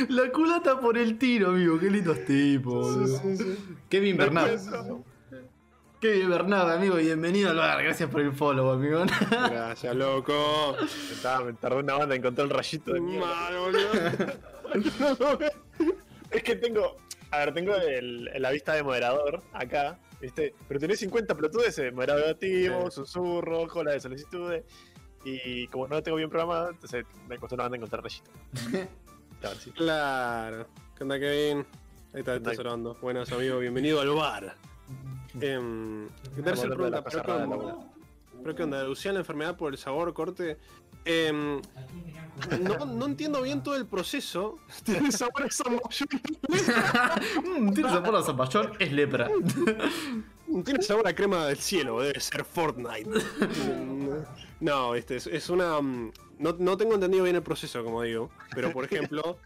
[0.09, 1.79] La culata por el tiro, amigo.
[1.79, 2.95] Qué lindos tipos.
[2.95, 3.55] boludo.
[3.89, 4.17] Kevin
[5.99, 6.13] Bernard.
[6.13, 7.83] Kevin Bernard, amigo, bienvenido al bar.
[7.83, 9.03] Gracias por el follow, amigo.
[9.29, 10.75] Gracias, loco.
[11.11, 13.59] Estaba, me tardó una banda en encontrar el rayito de mierda.
[13.59, 15.39] Boludo.
[16.31, 16.95] Es que tengo.
[17.31, 20.53] A ver, tengo el, la vista de moderador acá, ¿viste?
[20.67, 24.63] Pero tenés 50 pelotudes, moderador activo, susurro, cola de solicitudes.
[25.25, 28.31] Y como no lo tengo bien programado, entonces me costó una banda encontrar rayito.
[29.43, 29.71] Ahora sí.
[29.71, 30.67] Claro.
[30.95, 31.65] ¿Qué onda, Kevin?
[32.13, 32.95] Ahí está, estás grabando.
[33.01, 33.57] Buenas, amigo.
[33.57, 34.55] Bienvenido al bar.
[35.39, 36.89] Eh, hablando de pregunta.
[36.89, 37.75] la ¿Pero qué onda?
[38.43, 38.77] ¿Pero qué onda?
[38.79, 40.57] ¿Deducían la enfermedad por el sabor, corte?
[41.05, 41.61] Em,
[42.61, 44.57] no, no entiendo bien todo el proceso.
[44.83, 46.07] Tiene sabor a zamballón.
[47.59, 49.29] Mm, Tiene sabor a zapallón, es lepra.
[50.65, 53.09] Tiene sabor a crema del cielo, debe ser Fortnite.
[54.59, 55.79] No, este, es, es una.
[55.81, 58.29] mm, No, no tengo entendido bien el proceso, como digo.
[58.55, 59.37] Pero por ejemplo,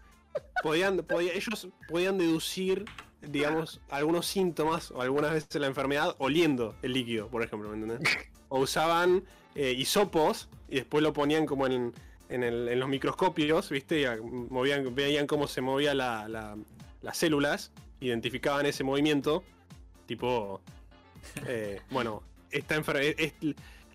[0.62, 2.84] podían, podía- ellos podían deducir,
[3.28, 8.00] digamos, algunos síntomas o algunas veces la enfermedad oliendo el líquido, por ejemplo, ¿me entendés?
[8.48, 9.24] O usaban
[9.56, 11.92] eh, hisopos y después lo ponían como en,
[12.28, 14.00] en, el- en los microscopios, ¿viste?
[14.00, 16.56] Y a- movían, veían cómo se movía la- la-
[17.02, 19.42] las células, identificaban ese movimiento,
[20.06, 20.60] tipo
[21.48, 23.32] eh, bueno, esta es-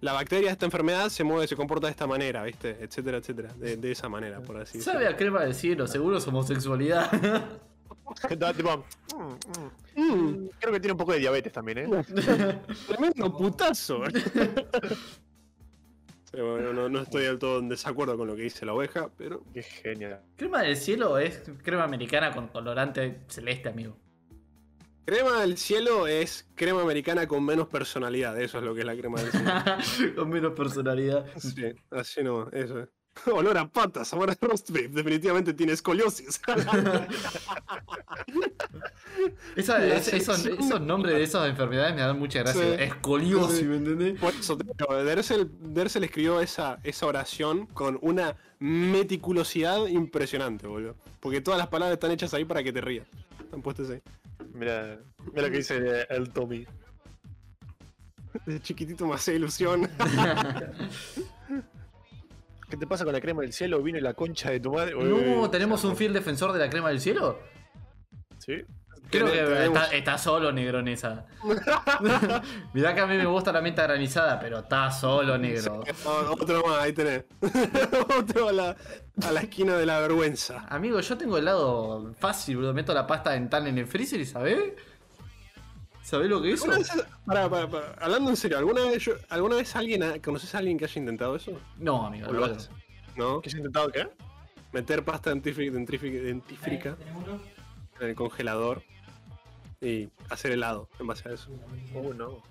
[0.01, 2.77] la bacteria de esta enfermedad se mueve, se comporta de esta manera, ¿viste?
[2.81, 3.53] Etcétera, etcétera.
[3.57, 5.15] De, de esa manera, por así Sabe decirlo.
[5.15, 7.11] a crema del cielo, seguro es homosexualidad.
[8.55, 8.85] Tipo.
[9.15, 12.05] mm, mm, Mm, creo creo que tiene un poco de diabetes también, ¿eh?
[12.87, 14.03] Tremendo putazo.
[16.31, 19.09] Sí, bueno, no, no estoy del todo en desacuerdo con lo que dice la oveja,
[19.17, 19.43] pero.
[19.51, 20.21] Qué genial.
[20.35, 23.97] Crema del cielo es crema americana con colorante celeste, amigo.
[25.05, 28.39] Crema del cielo es crema americana con menos personalidad.
[28.39, 29.51] Eso es lo que es la crema del cielo.
[30.15, 31.25] con menos personalidad.
[31.35, 32.89] Sí, así no, eso es.
[33.33, 34.91] Olor a patas, sabor a roast beef.
[34.91, 36.39] Definitivamente tiene escoliosis.
[39.55, 42.61] Esa- La es- esos, nombres de esas enfermedades me dan mucha gracia.
[42.61, 42.83] Sí.
[42.83, 43.63] Escoliosis.
[43.65, 44.19] ¿me entendés?
[44.19, 44.57] Por eso,
[45.05, 50.95] Dersel, Dersel escribió esa, esa oración con una meticulosidad impresionante, boludo.
[51.19, 53.07] Porque todas las palabras están hechas ahí para que te rías.
[53.43, 54.01] Están puestas ahí.
[54.53, 54.99] Mira,
[55.31, 56.65] mira lo que dice el Tommy.
[58.45, 59.89] De chiquitito me hace ilusión.
[62.69, 63.81] ¿Qué te pasa con la crema del cielo?
[63.81, 64.93] Vino la concha de tu madre.
[64.95, 67.39] No, ¿tenemos un fiel defensor de la crema del cielo?
[68.37, 68.63] ¿Sí?
[69.09, 71.25] Creo que está, está solo, negro, en esa.
[72.73, 75.83] Mirá que a mí me gusta la menta granizada, pero está solo, negro.
[76.29, 77.25] Otro más, ahí tenés.
[78.19, 78.75] Otro a la,
[79.23, 80.65] a la esquina de la vergüenza.
[80.69, 82.73] Amigo, yo tengo helado fácil, boludo.
[82.75, 84.59] Meto la pasta dental en el freezer y ¿sabés?
[86.03, 86.71] ¿Sabés lo que es eso?
[86.71, 90.19] ¿Alguna vez- pará, pará, pará, Hablando en serio, ¿alguna vez, yo- ¿alguna vez alguien ha-
[90.21, 91.51] conoces a alguien que haya intentado eso?
[91.77, 92.27] No, amigo.
[92.29, 92.69] ¿O no lo haces?
[93.15, 93.41] ¿No?
[93.41, 94.07] ¿Qué has intentado qué?
[94.71, 96.97] Meter pasta dentífrica, dentífrica- dentífrica
[97.99, 98.81] en el congelador
[99.81, 101.49] y hacer helado en base a eso.
[101.93, 102.41] Uh, no.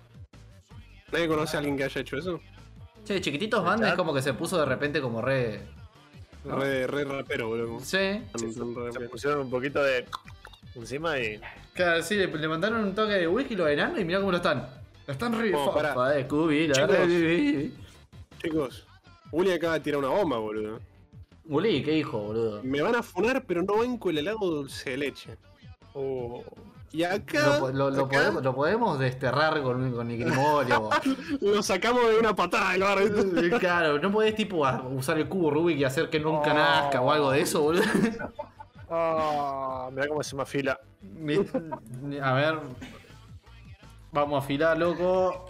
[1.11, 2.39] ¿Nadie conoce a alguien que haya hecho eso?
[3.05, 5.61] Che, chiquititos banda es como que se puso de repente como re.
[6.43, 6.57] ¿No?
[6.57, 7.79] Re, re rapero, boludo.
[7.81, 7.97] Sí.
[7.97, 10.05] Re- Se pusieron un poquito de
[10.75, 11.39] encima y.
[11.73, 14.37] Claro, sí, le, le mandaron un toque de whisky los enanos y mirá cómo lo
[14.37, 14.67] están.
[15.07, 15.53] Lo están re.
[15.55, 15.93] Oh, pará.
[15.93, 16.89] Fa, de Scooby, la Chicos.
[16.97, 17.71] re-
[18.41, 18.87] Chicos,
[19.31, 20.79] Uli acaba de tirar una bomba, boludo.
[21.45, 22.61] Uli, ¿qué dijo, boludo?
[22.63, 25.37] Me van a funar, pero no banco el helado dulce de leche.
[25.93, 26.43] Oh.
[26.91, 30.89] Y acá, Lo, lo- lo acá podemos, lo podemos desterrar con, con Grimorio.
[31.41, 35.83] lo sacamos de una patada del claro, no podés tipo usar el cubo Rubik y
[35.83, 37.83] hacer que nunca nazca o algo de eso, boludo.
[38.89, 40.79] Ah, mira cómo se me afila.
[42.23, 42.59] A ver.
[44.11, 45.47] Vamos a afilar, loco.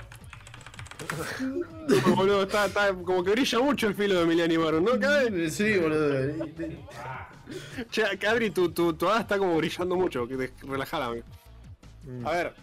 [2.16, 4.92] boludo, está, está como que brilla mucho el filo de Emiliano Ibarra, ¿no?
[4.94, 6.46] Acá, Sí, boludo.
[7.90, 11.26] che, acá, Adri, tu, tu, tu hada está como brillando mucho, que relajala, amigo.
[12.26, 12.54] A ver,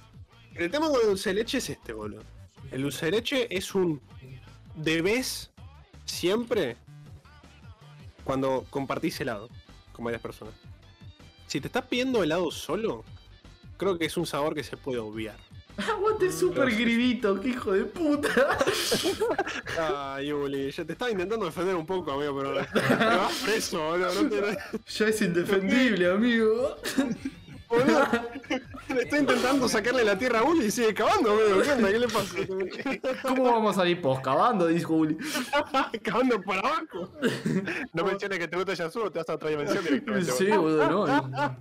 [0.54, 2.22] el tema con el dulce de leche es este, boludo.
[2.70, 4.00] El dulce de leche es un
[4.74, 5.50] debes
[6.04, 6.76] siempre
[8.24, 9.48] cuando compartís helado
[9.92, 10.54] con varias personas.
[11.56, 13.02] Si te estás pidiendo helado solo,
[13.78, 15.36] creo que es un sabor que se puede obviar.
[15.78, 18.58] Aguante el super gribito, qué hijo de puta.
[20.12, 22.66] Ay, Uli, ya te estaba intentando defender un poco, amigo, pero
[22.98, 24.22] te vas preso, boludo.
[24.22, 24.58] No te...
[24.86, 26.76] Ya es indefendible, amigo.
[27.68, 28.06] Boludo,
[28.88, 31.62] Le estoy intentando sacarle la tierra a Uli y sigue cavando, amigo.
[31.62, 31.90] ¿Qué onda?
[31.90, 32.36] ¿Qué le pasa?
[33.22, 34.66] ¿Cómo vamos a salir poscavando?
[34.66, 35.16] Dijo Uli.
[36.02, 37.10] cavando para abajo.
[37.92, 40.32] No menciones que te gusta Yasuo, te vas a otra dimensión directamente.
[40.32, 41.56] Sí, boludo, no.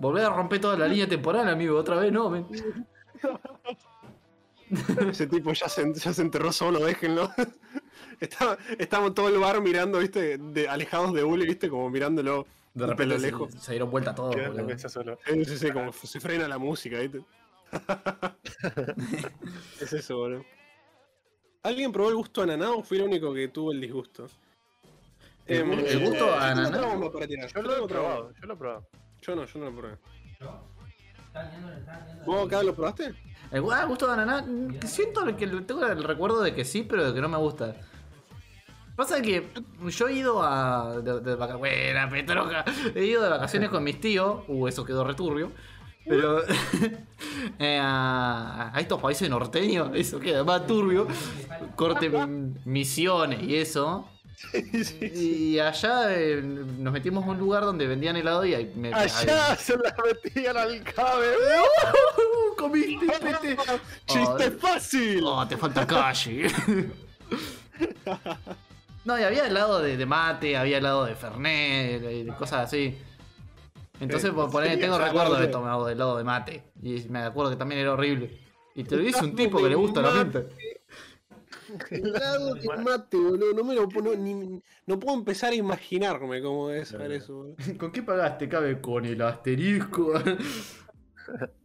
[0.00, 1.76] Volver a romper toda la línea temporal, amigo.
[1.76, 2.46] Otra vez no, men.
[5.10, 7.30] Ese tipo ya se, ya se enterró solo, déjenlo.
[8.20, 12.86] Está- estamos todo el bar mirando, viste, de, alejados de Uli, viste, como mirándolo De
[12.86, 13.52] repente lejos.
[13.52, 14.34] se, se dieron vuelta todos,
[14.88, 15.18] solo.
[15.26, 17.22] Sí, sí, sí, como se frena la música, ¿viste?
[19.80, 20.44] es eso, boludo.
[21.62, 24.26] ¿Alguien probó el gusto ananá o fui el único que tuvo el disgusto?
[25.46, 27.10] ¿El Em, el gusto tengo ananá?
[27.12, 27.52] para tirar.
[27.52, 28.86] Yo lo he probado, yo lo he probado.
[29.20, 29.96] Yo no, yo no lo probé.
[32.24, 33.14] ¿Vos acá lo probaste?
[33.50, 34.42] El ah, gusto de ananá.
[34.42, 37.74] mm, Siento que tengo el recuerdo de que sí, pero de que no me gusta.
[39.00, 39.46] Pasa que
[39.88, 40.98] yo he ido a.
[41.00, 42.66] De, de vaca- Buena, Petroca.
[42.94, 44.42] He ido de vacaciones con mis tíos.
[44.46, 45.52] Uh, eso quedó returbio.
[46.06, 46.42] Pero.
[47.58, 51.08] eh, a, a estos países norteños, eso queda más turbio.
[51.76, 52.10] Corte
[52.66, 54.06] misiones y eso.
[55.00, 58.92] Y allá eh, nos metimos a un lugar donde vendían helado y ahí me.
[58.92, 61.26] Allá se la metían al cabe.
[61.28, 63.56] ahí- comiste, pete.
[64.04, 65.22] ¡Chiste Oh, fácil!
[65.24, 66.48] Oh, te falta calle.
[69.04, 72.96] No, y había helado de, de mate, había helado de Fernet, de, de cosas así.
[74.00, 76.72] Entonces, Eh, por poner, sí, tengo o sea, recuerdo de tomado de helado de mate.
[76.82, 78.38] Y me acuerdo que también era horrible.
[78.74, 80.38] Y te lo dice un tipo que le gusta la Mate.
[80.40, 80.56] mente.
[81.90, 83.52] Helado de mate, boludo.
[83.54, 87.56] No me lo puedo, ni, no puedo empezar a imaginarme cómo debe ser eso, boludo.
[87.78, 88.80] ¿Con qué pagaste, cabe?
[88.80, 90.12] Con el asterisco.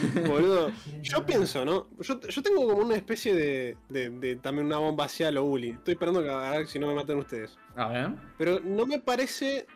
[0.28, 0.70] Boludo,
[1.02, 1.88] yo pienso, ¿no?
[2.00, 5.70] Yo, yo tengo como una especie de, de, de también una bomba hacia lo Uli.
[5.70, 7.56] Estoy esperando que a ver si no me matan ustedes.
[7.76, 8.10] A ver.
[8.38, 9.66] Pero no me parece.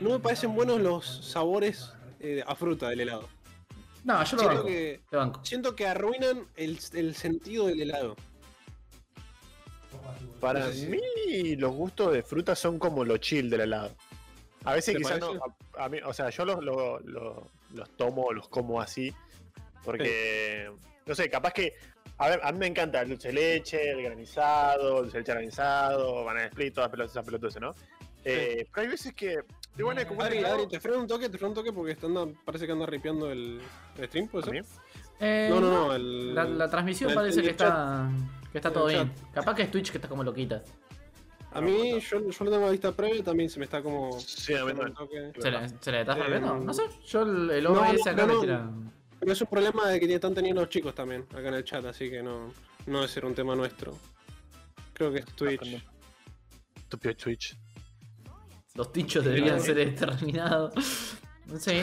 [0.00, 3.28] No me parecen buenos los sabores eh, a fruta del helado.
[4.04, 4.64] No, yo lo Siento banco.
[4.66, 5.44] que, Te banco.
[5.44, 8.16] siento que arruinan el, el sentido del helado.
[10.40, 13.90] Para No sé si- mí, los gustos de fruta son como lo chill del helado.
[14.64, 15.26] A veces ¿Te quizás no.
[15.38, 15.44] parece?
[15.78, 17.36] A, a mí, o sea, yo los, los, los-
[17.74, 19.12] los tomo, los como así.
[19.84, 20.70] Porque.
[21.06, 21.74] No sé, capaz que.
[22.18, 25.20] A ver, a mí me encanta el dulce de leche, el granizado, el dulce de
[25.22, 27.74] leche granizado, banana split, todas esas pelotas, ¿no?
[28.24, 29.38] Eh, pero hay veces que.
[29.76, 32.26] De buena como Adri, Adri, te freno un toque, te freno un toque porque anda-
[32.44, 33.60] parece que anda ripeando el,
[33.96, 34.64] el stream, ¿puede ser?
[35.20, 36.34] Eh, No, no, no, el...
[36.34, 38.10] La, la transmisión el- parece el que está,
[38.52, 39.10] que está todo bien.
[39.32, 40.62] Capaz que es Twitch que está como loquita.
[41.52, 44.18] A mí, yo, yo lo tengo a vista previa, también se me está como...
[44.20, 44.92] Sí, a mí también.
[44.94, 45.32] toque.
[45.40, 46.56] ¿Se le, se le está Eh, rompiendo?
[46.58, 46.82] No sé.
[47.06, 48.40] Yo el, el no, OBS no, acá no, me no.
[48.40, 48.70] tira.
[49.20, 51.84] Pero es un problema de que están teniendo los chicos también, acá en el chat,
[51.84, 52.52] así que no,
[52.86, 53.96] no debe ser un tema nuestro.
[54.94, 55.84] Creo que es Twitch.
[56.74, 57.56] Estúpido Twitch.
[58.74, 60.72] Los tichos deberían ser exterminados.
[61.46, 61.82] No sé.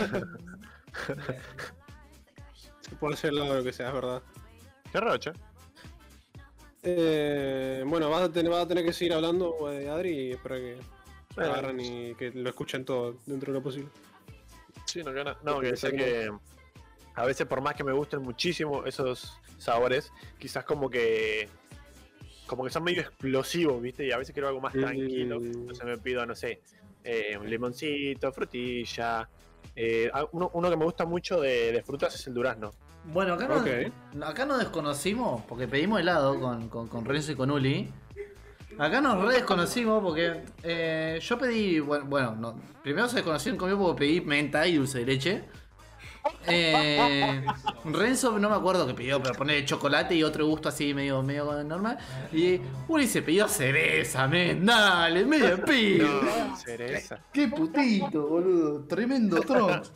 [2.81, 4.23] Se puede hacer lado lo que sea, es verdad.
[4.91, 5.31] Qué raro, che.
[6.83, 10.55] Eh, bueno, vas a, tener, vas a tener que seguir hablando, eh, Adri, y espero
[10.55, 11.51] que lo Bueno.
[11.51, 13.89] agarren y que lo escuchen todo dentro de lo posible.
[14.85, 16.31] Sí, no, que no, no, que sé que
[17.17, 21.49] a veces por más que me gusten muchísimo esos sabores, quizás como que
[22.45, 24.07] como que son medio explosivos, ¿viste?
[24.07, 24.79] Y a veces quiero algo más Mm.
[24.79, 25.35] tranquilo.
[25.35, 26.61] Entonces me pido, no sé,
[27.03, 29.27] eh, un limoncito, frutilla.
[29.75, 32.71] eh, uno, uno que me gusta mucho de, de frutas es el durazno.
[33.03, 33.67] Bueno, acá no, Ok.
[34.23, 37.91] acá nos desconocimos porque pedimos helado con, con, con Renzo y con Uli.
[38.79, 41.79] Acá nos re desconocimos porque eh, yo pedí.
[41.79, 45.43] Bueno, bueno no, primero se desconocieron conmigo porque pedí menta y dulce de leche.
[46.45, 47.45] Eh,
[47.85, 51.63] Renzo no me acuerdo que pidió, pero poner chocolate y otro gusto así medio, medio
[51.63, 51.97] normal.
[52.31, 52.61] Y
[53.07, 56.07] se pidió cereza, men, dale, media pido.
[56.55, 57.19] cereza.
[57.33, 58.85] Qué putito, boludo.
[58.85, 59.89] Tremendo tronco.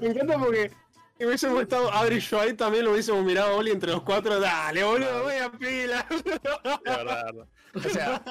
[0.00, 0.70] Me encanta porque
[1.18, 4.38] si hubiésemos estado Adri y yo ahí también lo hubiésemos mirado Oli entre los cuatro.
[4.38, 6.06] Dale, boludo, voy a pila.
[6.08, 7.48] De verdad, de verdad.
[7.74, 8.22] O sea,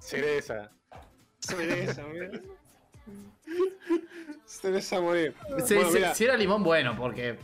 [0.00, 0.70] cereza.
[1.38, 2.30] Cereza, mira.
[4.50, 5.32] Cereza a morir.
[5.64, 7.36] Sí, Bueno, sí, si era limón, bueno, porque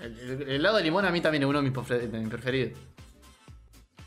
[0.00, 2.78] el, el- el helado de limón a mí también es uno de mis, preferidos.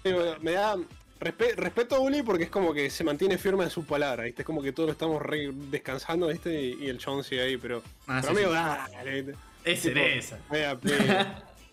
[0.04, 0.76] sí, bueno, me da
[1.20, 4.44] respe- respeto a Uli porque es como que se mantiene firme en su palabra, ¿viste?
[4.44, 6.62] Es como que todos estamos re descansando, ¿viste?
[6.62, 7.84] Y, y el chabón sigue ahí, pero.
[8.08, 9.36] Ah, pero sí, amigo, dale.
[9.66, 10.40] Es cereza.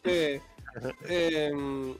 [0.04, 0.40] Eh,
[1.08, 1.94] em,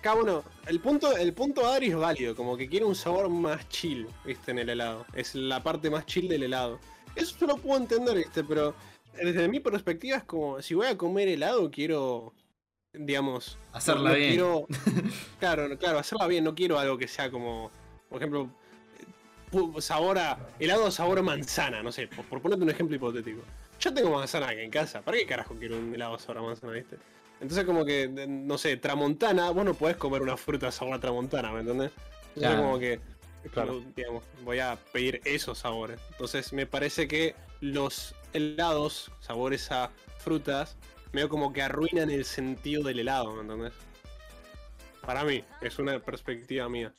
[0.00, 3.68] cada uno, el punto, el punto Adri es válido, como que quiere un sabor más
[3.68, 5.04] chill, viste, en el helado.
[5.12, 6.78] Es la parte más chill del helado.
[7.18, 8.74] Eso yo lo puedo entender, viste, pero
[9.14, 12.32] desde mi perspectiva es como, si voy a comer helado, quiero,
[12.92, 14.30] digamos, Hacerla no bien.
[14.30, 14.66] Quiero,
[15.40, 17.70] claro, claro, hacerla bien, no quiero algo que sea como,
[18.08, 18.48] por ejemplo,
[19.80, 23.42] sabor a, helado sabor a manzana, no sé, por, por ponerte un ejemplo hipotético.
[23.80, 26.72] Yo tengo manzana aquí en casa, ¿para qué carajo quiero un helado sabor a manzana,
[26.72, 26.96] viste?
[27.40, 31.52] Entonces como que, no sé, tramontana, vos no podés comer una fruta sabor a tramontana,
[31.52, 31.92] ¿me entendés?
[32.34, 32.62] Entonces Claro.
[32.62, 33.00] como que,
[33.52, 33.82] Claro.
[33.96, 36.00] digamos, voy a pedir esos sabores.
[36.12, 40.76] Entonces me parece que los helados, sabores a frutas,
[41.12, 43.72] medio como que arruinan el sentido del helado, ¿me entendés?
[45.04, 46.92] Para mí, es una perspectiva mía.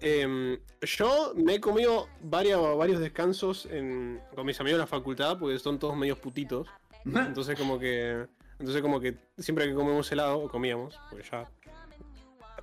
[0.00, 5.38] Em, yo me he comido varios, varios descansos en- con mis amigos de la facultad,
[5.38, 6.68] porque son todos medios putitos.
[7.04, 8.26] Entonces como que.
[8.58, 11.50] Entonces como que siempre que comemos helado, o comíamos, porque ya.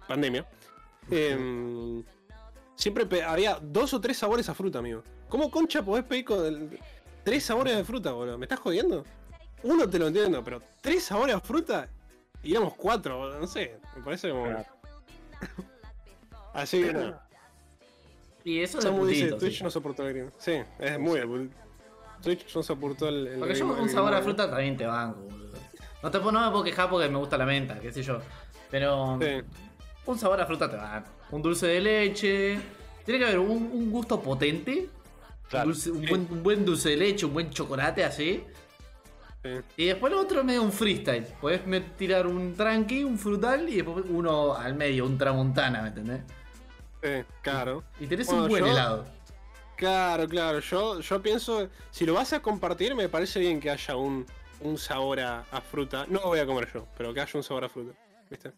[0.07, 0.47] Pandemia.
[1.11, 2.03] em,
[2.77, 5.03] siempre había dos o tres sabores a fruta, amigo.
[5.27, 6.79] ¿Cómo concha podés pedir con el-
[7.23, 8.37] tres sabores de fruta, boludo?
[8.37, 9.03] ¿Me estás jodiendo?
[9.63, 11.89] Uno te lo entiendo, pero tres sabores a fruta
[12.41, 13.77] y éramos cuatro, boludo, no sé.
[13.97, 14.43] Me parece como.
[14.45, 14.65] Claro.
[16.53, 17.19] Así que no.
[18.43, 19.63] Y eso es dice, putito, Twitch sí.
[19.63, 20.31] no soportó el green.
[20.37, 21.19] Sí, es muy
[22.21, 25.57] Twitch no soportó el, el Porque yo un sabor a fruta también te banco, boludo.
[26.01, 28.19] No, te, no me puedo quejar porque me gusta la menta, qué sé yo.
[28.71, 29.41] Pero Sí.
[30.11, 31.09] Un sabor a fruta te banco.
[31.31, 32.59] Un dulce de leche.
[33.05, 34.89] Tiene que haber un, un gusto potente.
[35.49, 35.67] Claro.
[35.69, 36.07] Un, dulce- un Sí.
[36.07, 38.43] buen, un buen dulce de leche, un buen chocolate así.
[39.43, 39.49] Sí.
[39.77, 41.25] Y después lo otro medio un freestyle.
[41.39, 41.61] Podés
[41.97, 46.21] tirar un tranqui, un frutal y después uno al medio, un tramontana, ¿me entendés?
[47.01, 47.83] Sí, claro.
[47.99, 49.05] Y tenés Bueno, un buen yo- helado.
[49.77, 50.59] Claro, claro.
[50.59, 54.25] Yo, yo pienso, si lo vas a compartir, me parece bien que haya un,
[54.61, 56.05] un sabor a, a fruta.
[56.09, 57.93] No lo voy a comer yo, pero que haya un sabor a fruta.
[58.29, 58.51] ¿Viste?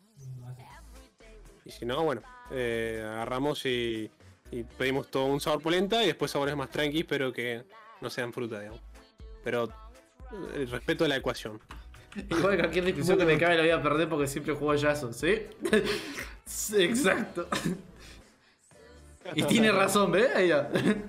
[1.70, 4.10] Y si no, bueno, eh, agarramos y,
[4.50, 7.64] y pedimos todo un sabor polenta y después sabores más tranquis, pero que
[8.02, 8.82] no sean fruta, digamos.
[9.44, 9.70] Pero
[10.56, 11.60] eh, respeto la ecuación.
[12.30, 15.14] Igual cualquier discusión que me cabe la voy a perder porque siempre juego a Yasuo,
[15.14, 15.44] ¿sí?
[16.46, 17.48] Sí, Exacto.
[19.36, 20.28] Y tiene razón, ¿ves?
[20.34, 21.04] ¿Quieren,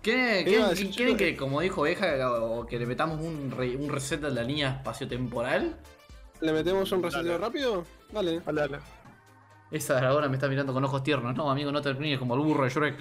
[0.02, 4.20] ¿Qué a quieren- que, como dijo Oveja, o que le metamos un, re- un reset
[4.20, 5.76] de la línea espaciotemporal?
[6.40, 7.38] ¿Le metemos un reseteo Dale.
[7.44, 7.84] rápido?
[8.12, 8.40] Dale.
[8.40, 8.78] Dale, dale.
[9.70, 11.34] Esa dragona me está mirando con ojos tiernos.
[11.36, 12.96] No, amigo, no termines como el burro de Shrek.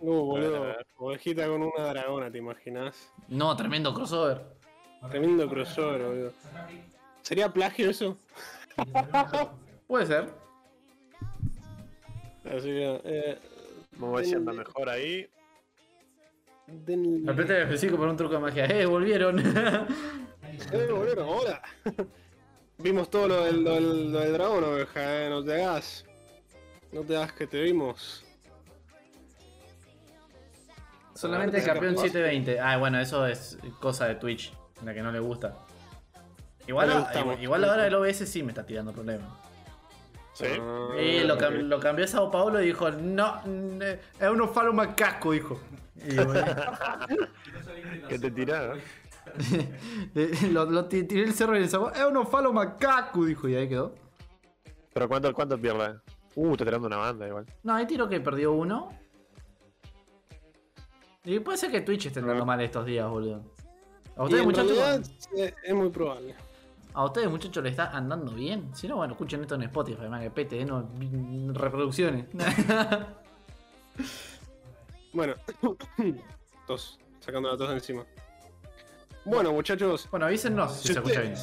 [0.00, 0.74] Uh, boludo.
[0.96, 3.12] Ovejita con una dragona, ¿te imaginas?
[3.28, 4.42] No, tremendo crossover.
[5.10, 6.32] Tremendo crossover, boludo.
[7.22, 8.18] ¿Sería plagio eso?
[9.86, 10.30] Puede ser.
[12.44, 13.38] Así que, eh,
[13.98, 15.26] Vamos a ver si anda mejor ahí.
[16.66, 18.66] den- Aprete el específico por un truco de magia.
[18.66, 19.40] ¡Eh, volvieron!
[20.72, 21.60] Eh, boludo, hola.
[22.78, 25.30] Vimos todo lo del, lo del- lo del dragón, oveja, eh.
[25.30, 26.04] No te hagas.
[26.92, 28.22] No te hagas que te vimos.
[31.14, 32.60] Solamente el campeón 720.
[32.60, 34.52] Ah, bueno, eso es cosa de Twitch,
[34.84, 35.56] la que no le gusta.
[36.66, 39.30] Igual, No le igual, igual ahora el OBS sí me está tirando problemas.
[40.34, 40.44] Sí.
[41.00, 43.40] Y lo, cam- lo cambió a Sao Paulo y dijo, no,
[43.80, 45.58] eh, es uno falo macaco, dijo.
[46.06, 46.44] Y bueno,
[48.08, 48.74] Que te tira, ¿no?
[48.74, 48.80] eh,
[50.52, 53.54] lo, lo ti- tiré el cerro y el sabor, es uno falo macaco, dijo, y
[53.56, 53.94] ahí quedó.
[54.92, 55.98] Pero ¿cuánto, cuánto pierde?
[56.34, 57.46] Uh, está tirando una banda igual.
[57.62, 58.90] No, ahí tiro que perdió uno.
[61.24, 62.46] Y puede ser que Twitch esté andando Ah.
[62.46, 63.42] mal estos días, boludo.
[64.16, 65.02] A ustedes, en muchachos, realidad,
[65.36, 66.34] eh, es muy probable.
[66.94, 68.74] a ustedes, muchachos, les está andando bien.
[68.74, 70.64] Si no, bueno, escuchen esto en Spotify, además que pete, ¿eh?
[70.64, 70.88] no,
[71.52, 72.26] reproducciones.
[75.12, 75.34] Bueno,
[76.66, 78.04] tos, sacando la tos de encima.
[79.26, 81.34] Bueno, muchachos, bueno, avísennos si Si se escucha bien.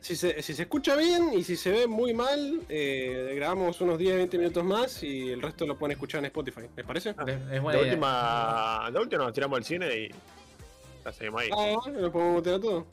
[0.00, 3.98] si se, si se escucha bien y si se ve muy mal, eh, grabamos unos
[3.98, 6.62] 10-20 minutos más y el resto lo pueden escuchar en Spotify.
[6.76, 7.10] ¿Les parece?
[7.10, 7.92] Es, es La buena idea.
[7.92, 10.10] última, la última nos tiramos al cine y
[11.04, 11.50] la seguimos ahí.
[11.56, 12.86] Ah, lo podemos a todo.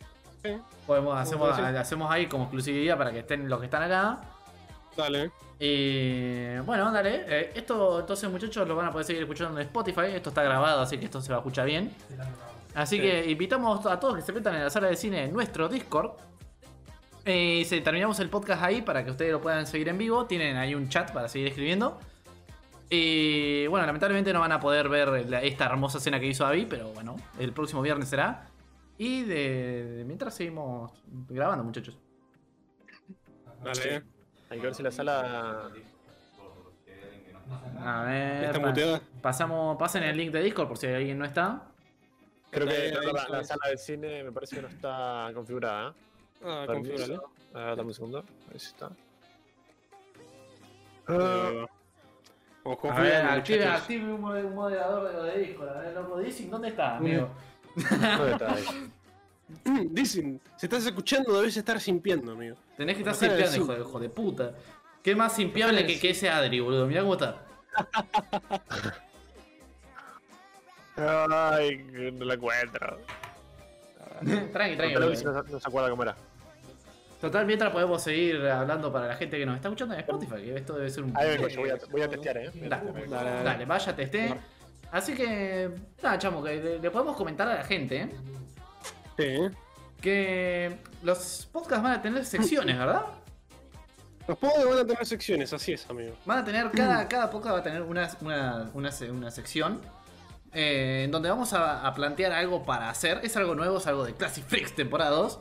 [0.44, 0.52] Sí,
[0.88, 4.22] Podemos, hacemos, hacemos ahí como exclusividad para que estén los que están acá.
[4.98, 5.32] dale.
[5.60, 7.24] Y bueno, dale.
[7.28, 10.06] eh, esto entonces muchachos lo van a poder seguir escuchando en Spotify.
[10.16, 11.94] Esto está grabado, así que esto se va a escuchar bien.
[12.76, 13.02] Así Sí.
[13.02, 16.12] que invitamos a todos que se metan en la sala de cine en nuestro Discord.
[17.26, 20.26] Eh, Y se, terminamos el podcast ahí para que ustedes lo puedan seguir en vivo.
[20.26, 22.00] Tienen ahí un chat para seguir escribiendo.
[22.90, 26.66] Y bueno, lamentablemente no van a poder ver la- esta hermosa escena que hizo Abby,
[26.66, 28.48] pero bueno, el próximo viernes será.
[28.98, 30.92] Y de, de mientras seguimos
[31.30, 31.98] grabando, muchachos.
[33.64, 34.04] Dale.
[34.50, 35.70] Hay que ver si la sala.
[37.84, 38.44] A ver.
[38.46, 39.02] Está muteada.
[39.22, 41.68] Pasamos, pasen el link de Discord por si alguien no está.
[42.52, 42.92] Creo que
[43.30, 45.96] la, sala del cine me parece que no está configurada.
[46.44, 46.96] Ah, Permiso.
[46.96, 47.32] configúralo.
[47.54, 48.20] A ver, dame un segundo.
[48.20, 48.92] A ver si está.
[51.08, 51.70] Vamos
[52.84, 55.70] A ver, active, active un, un moderador de lo de Discord.
[55.70, 57.30] A ver, loco, Dicen, ¿dónde está, amigo?
[57.76, 58.66] ¿Dónde está ahí?
[59.90, 62.58] Dicen, si estás escuchando debes estar simpiando, amigo.
[62.76, 64.56] Tenés que estar simpiando, hijo de, hijo de puta.
[65.02, 66.86] Qué más simpiable que, que ese Adri, boludo.
[66.86, 67.46] Mirá cómo está.
[70.98, 71.78] Ay,
[72.14, 73.00] no la encuentro.
[74.54, 74.94] tranqui, tranqui.
[74.96, 76.16] No, no se acuerda cómo era.
[77.20, 80.56] Total, mientras podemos seguir hablando para la gente que nos está escuchando en Spotify, que
[80.56, 81.16] esto debe ser un...
[81.16, 82.52] Ahí yo voy a, voy a testear, eh.
[82.56, 83.44] Dale, Dale, dale.
[83.44, 84.36] dale, vaya, testé.
[84.92, 85.70] Así que,
[86.02, 88.10] nada, chamo, que le, le podemos comentar a la gente
[89.18, 89.38] Sí.
[90.02, 93.06] que los podcasts van a tener secciones, ¿verdad?
[94.28, 96.16] Los podcasts van a tener secciones, así es, amigo.
[96.26, 99.80] Van a tener, cada, cada podcast va a tener una, una, una, una sección
[100.54, 103.20] eh, en donde vamos a, a plantear algo para hacer.
[103.24, 105.40] Es algo nuevo, es algo de Classic Freaks temporada 2.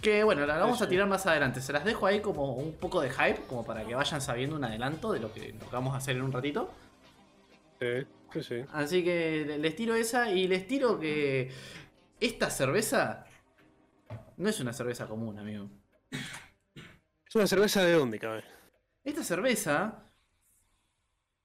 [0.00, 1.60] Que bueno, la vamos a tirar más adelante.
[1.60, 4.64] Se las dejo ahí como un poco de hype, como para que vayan sabiendo un
[4.64, 6.70] adelanto de lo que, lo que vamos a hacer en un ratito.
[7.80, 8.64] Sí, sí, sí.
[8.72, 11.50] Así que le- les tiro esa y les tiro que
[12.20, 13.24] esta cerveza
[14.36, 15.68] no es una cerveza común, amigo.
[16.12, 18.44] ¿Es una cerveza de dónde, cabe?
[19.04, 20.04] Esta cerveza,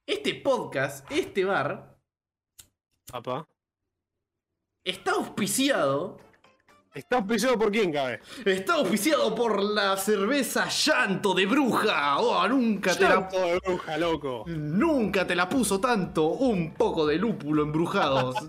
[0.06, 1.93] este podcast, este bar,
[3.12, 3.48] Papá.
[4.84, 6.18] está auspiciado.
[6.94, 8.20] ¿Está auspiciado por quién, cabe?
[8.46, 12.20] Está auspiciado por la cerveza Llanto de Bruja.
[12.20, 14.44] Oh, nunca te la, Llanto de bruja, loco.
[14.48, 16.28] nunca te la puso tanto.
[16.28, 18.36] Un poco de lúpulo embrujados.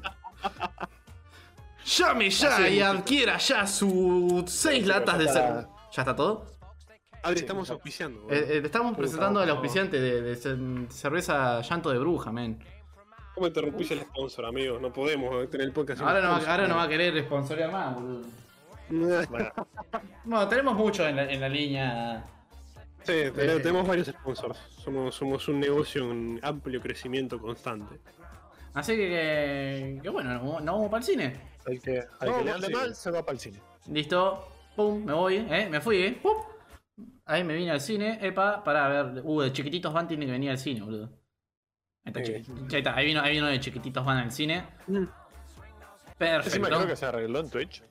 [1.87, 5.69] Llame ya Así y adquiera ya sus seis latas de cerveza.
[5.93, 6.47] ¿Ya está todo?
[7.23, 8.27] Adri, estamos auspiciando.
[8.31, 10.57] Eh, eh, estamos presentando al auspiciante de, de ce-
[10.95, 12.59] cerveza Llanto de Bruja, men.
[13.35, 14.79] ¿Cómo interrumpís el sponsor, amigo?
[14.79, 16.01] No podemos tener el podcast.
[16.03, 18.23] Ahora no, va, ahora no va a querer sponsorear más, boludo.
[18.89, 19.53] Bueno,
[20.25, 22.25] Bueno, tenemos mucho en la, en la línea.
[23.03, 24.59] Sí, tenemos, tenemos varios sponsors.
[24.83, 27.99] Somos, somos un negocio en amplio crecimiento constante.
[28.73, 31.41] Así que, que bueno, no, no vamos para el cine.
[31.67, 33.61] el que, al No, que le ande mal se va para el cine.
[33.91, 36.19] Listo, pum, me voy, eh, me fui, eh.
[36.23, 36.37] Pum.
[37.27, 39.23] Ahí me vine al cine, epa, para ver.
[39.25, 41.11] Uh, de chiquititos van tiene que venir al cine, boludo.
[42.05, 42.33] Ahí está, Sí.
[42.33, 44.65] ahí, está, ahí vino, ahí vino de chiquititos van al cine.
[44.87, 45.09] Encima
[46.19, 46.69] Perfecto.
[46.69, 47.83] creo que se arregló en Twitch.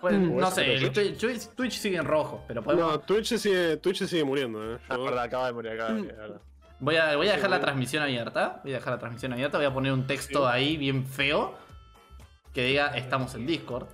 [0.00, 3.26] Pues, ¿O no sé, el Twitch, Twitch- Twitch sigue en rojo, pero podemos- No, Twitch
[3.26, 4.78] se sigue, Twitch sigue muriendo, eh.
[4.88, 6.14] Ah, verdad, acaba de morir, acaba de morir.
[6.14, 6.40] verdad.
[6.80, 8.60] voy a, voy a dejar la transmisión abierta.
[8.62, 9.56] Voy a dejar la transmisión abierta.
[9.56, 11.54] Voy a poner un texto ahí bien feo
[12.52, 13.86] que diga estamos en Discord.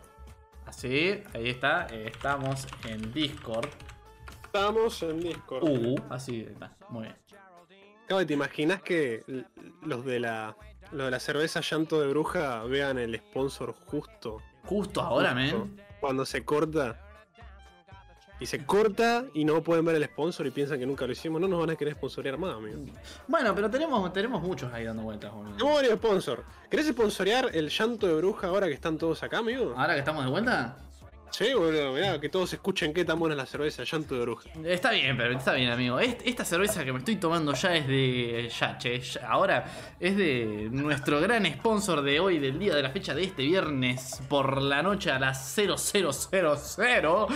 [0.67, 1.87] Así, ahí está.
[1.87, 3.69] Estamos en Discord.
[4.45, 5.63] Estamos en Discord.
[5.63, 6.73] Uh, así está.
[6.89, 7.17] Muy bien.
[8.27, 9.25] ¿Te imaginas que
[9.83, 10.57] los de la
[10.93, 14.39] los de la cerveza llanto de bruja vean el sponsor justo?
[14.65, 15.81] Justo ahora, justo, men.
[16.01, 16.99] Cuando se corta.
[18.41, 21.41] Y se corta y no pueden ver el sponsor y piensan que nunca lo hicimos.
[21.41, 22.79] No nos van a querer sponsorear más, amigo.
[23.29, 25.57] Bueno, pero tenemos, tenemos muchos ahí dando vueltas, boludo.
[25.57, 26.45] Tenemos varios sponsor.
[26.71, 29.75] ¿Querés sponsorear el llanto de bruja ahora que están todos acá, amigo?
[29.77, 30.77] Ahora que estamos de vuelta.
[31.31, 34.49] Sí, boludo, mirá, que todos escuchen qué tan buena es la cerveza, llanto de bruja.
[34.64, 35.99] Está bien, pero está bien, amigo.
[36.01, 38.51] Est- Esta cerveza que me estoy tomando ya es de.
[38.59, 39.64] Ya, che, ya- ahora
[40.01, 44.20] es de nuestro gran sponsor de hoy, del día de la fecha de este viernes
[44.28, 47.26] por la noche a las 0000.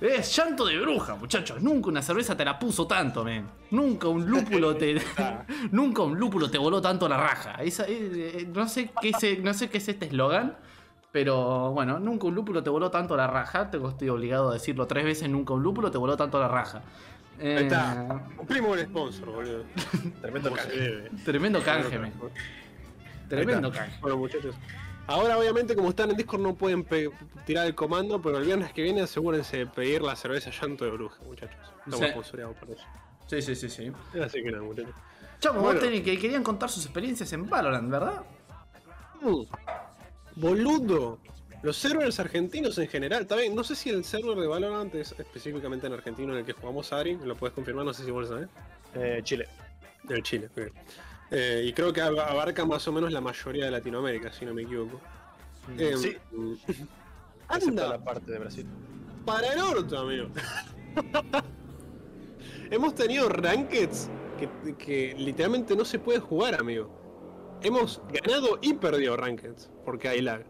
[0.00, 1.62] Es llanto de bruja, muchachos.
[1.62, 3.46] Nunca una cerveza te la puso tanto, men.
[3.70, 5.00] Nunca un lúpulo te.
[5.72, 7.54] nunca un lúpulo te voló tanto la raja.
[7.62, 7.96] Esa- eh,
[8.40, 10.56] eh, no, sé qué es, no sé qué es este eslogan.
[11.12, 13.70] Pero bueno, nunca un lúpulo te voló tanto la raja.
[13.70, 15.28] Tengo, estoy obligado a decirlo tres veces.
[15.28, 16.82] Nunca un lúpulo te voló tanto la raja.
[17.38, 18.22] Eh, Ahí está.
[18.36, 19.64] Cumplimos el sponsor, boludo.
[20.22, 21.10] Tremendo canje.
[21.24, 22.12] Tremendo canje, men.
[23.28, 23.98] Tremendo canje.
[24.00, 24.54] Bueno, muchachos.
[25.06, 26.86] Ahora, obviamente, como están en Discord, no pueden
[27.44, 30.92] tirar el comando, pero el viernes que viene asegúrense de pedir la cerveza llanto de
[30.92, 31.56] bruja, muchachos.
[31.84, 32.06] Estamos Sí.
[32.12, 32.84] sponsoreados por eso.
[33.26, 33.92] Sí, sí, sí, sí.
[34.24, 34.94] Así que nada, muchachos.
[35.40, 35.74] Chamo, Bueno.
[35.80, 38.22] vos tenés que querían contar sus experiencias en Valorant, ¿verdad?
[39.20, 39.42] Mm.
[40.36, 41.18] Boludo.
[41.62, 45.14] Los servers argentinos en general, está bien, no sé si el server de Valorant es
[45.16, 48.22] específicamente en argentino en el que jugamos Ari, lo puedes confirmar, no sé si vos
[48.28, 48.48] lo sabés.
[48.94, 49.46] Eh, Chile.
[50.02, 50.72] Del Chile, ok.
[51.30, 54.52] Eh, y creo que ab- abarca más o menos la mayoría de Latinoamérica, si no
[54.52, 55.00] me equivoco.
[55.78, 56.54] Eh, sí, mm,
[57.48, 58.66] Anda, la parte de Brasil.
[59.24, 60.28] para el orto, amigo.
[62.70, 64.08] Hemos tenido rankeds
[64.38, 66.90] que, que literalmente no se puede jugar, amigo.
[67.62, 70.44] Hemos ganado y perdido rankeds porque hay lag.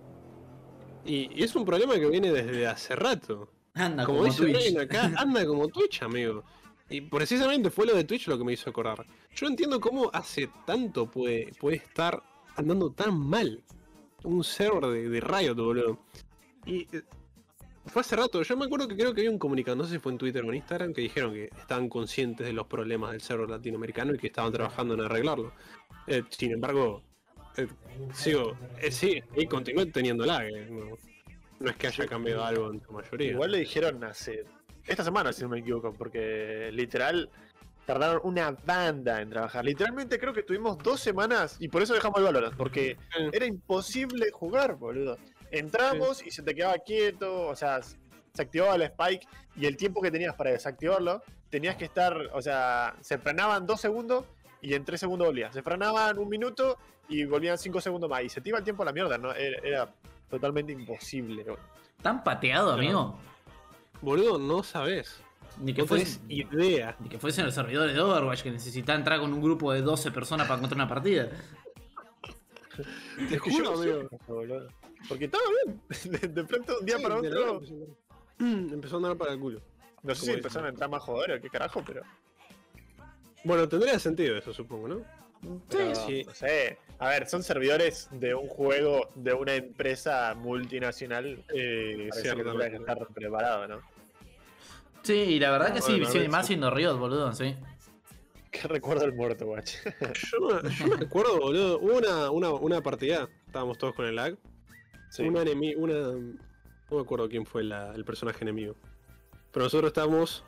[1.04, 3.48] Y, y es un problema que viene desde hace rato.
[3.74, 4.76] Anda, Como, como, dice Twitch.
[4.76, 6.44] Acá, anda como Twitch, amigo.
[6.88, 9.06] Y precisamente fue lo de Twitch lo que me hizo acordar.
[9.34, 12.22] Yo no entiendo cómo hace tanto puede, puede estar
[12.56, 13.62] andando tan mal
[14.24, 15.98] un server de, de Riot, boludo.
[16.66, 17.02] Y eh,
[17.86, 19.98] fue hace rato, yo me acuerdo que creo que había un comunicado, no sé si
[19.98, 23.20] fue en Twitter o en Instagram, que dijeron que estaban conscientes de los problemas del
[23.20, 25.52] server latinoamericano y que estaban trabajando en arreglarlo.
[26.06, 27.02] Eh, sin embargo,
[27.56, 27.66] eh,
[28.14, 30.44] sigo, eh, sí, y continúo teniendo lag.
[30.70, 30.96] no,
[31.60, 33.32] no es que haya cambiado algo en su mayoría.
[33.32, 34.44] Igual le dijeron hace.
[34.86, 37.30] Esta semana, si no me equivoco, porque literal
[37.86, 39.64] tardaron una banda en trabajar.
[39.64, 42.96] Literalmente creo que tuvimos dos semanas y por eso dejamos el Valorant, porque
[43.32, 45.18] era imposible jugar, boludo.
[45.52, 49.26] Entramos y se te quedaba quieto, o sea, se activaba el spike
[49.56, 53.80] y el tiempo que tenías para desactivarlo, tenías que estar, o sea, se frenaban dos
[53.80, 54.24] segundos
[54.62, 55.52] y en tres segundos volvías.
[55.52, 56.78] Se frenaban un minuto
[57.08, 58.22] y volvían cinco segundos más.
[58.24, 59.32] Y se te iba el tiempo a la mierda, ¿no?
[59.34, 59.94] Era, era
[60.30, 61.42] totalmente imposible.
[61.42, 61.62] boludo.
[62.00, 63.18] ¿Tan pateado, amigo?
[64.00, 65.22] Boludo, no sabes.
[65.60, 66.96] Ni que, No fuese, idea.
[66.98, 70.10] ni que fuesen los servidores de Overwatch que necesitaban entrar con un grupo de 12
[70.10, 71.28] personas para encontrar una partida.
[73.28, 74.68] Te juro, yo no sé amigo.
[75.02, 75.08] Qué.
[75.08, 75.80] Porque estaba bien.
[76.20, 77.28] De, de pronto, un día Sí, para otro.
[77.28, 78.72] empezó a andar.
[78.74, 79.60] Empezó a andar para el culo.
[80.02, 82.02] No sé si empezaron a entrar más jugadores o qué carajo, pero.
[83.44, 85.02] Bueno, tendría sentido eso, supongo, ¿no?
[85.68, 86.22] pero, sí.
[86.24, 86.78] No sé.
[86.98, 91.44] A ver, son servidores de un juego de una empresa multinacional.
[91.52, 92.76] Eh, que tendría que ciertamente.
[92.76, 93.80] estar preparado, ¿no?
[95.02, 96.48] Sí, y la verdad que sí, Bueno, sí, ver, más sí.
[96.52, 97.56] siendo Riot, boludo, sí.
[98.52, 99.78] Que recuerdo el muerto, guacho.
[100.30, 101.78] Yo me, yo me acuerdo, boludo.
[101.80, 103.26] Hubo una, una, una partida.
[103.46, 104.36] Estábamos todos con el lag.
[105.12, 105.22] Sí.
[105.24, 105.78] Una enemiga.
[105.78, 105.94] Una.
[105.94, 108.74] No me acuerdo quién fue el personaje enemigo.
[109.52, 110.42] Pero nosotros estábamos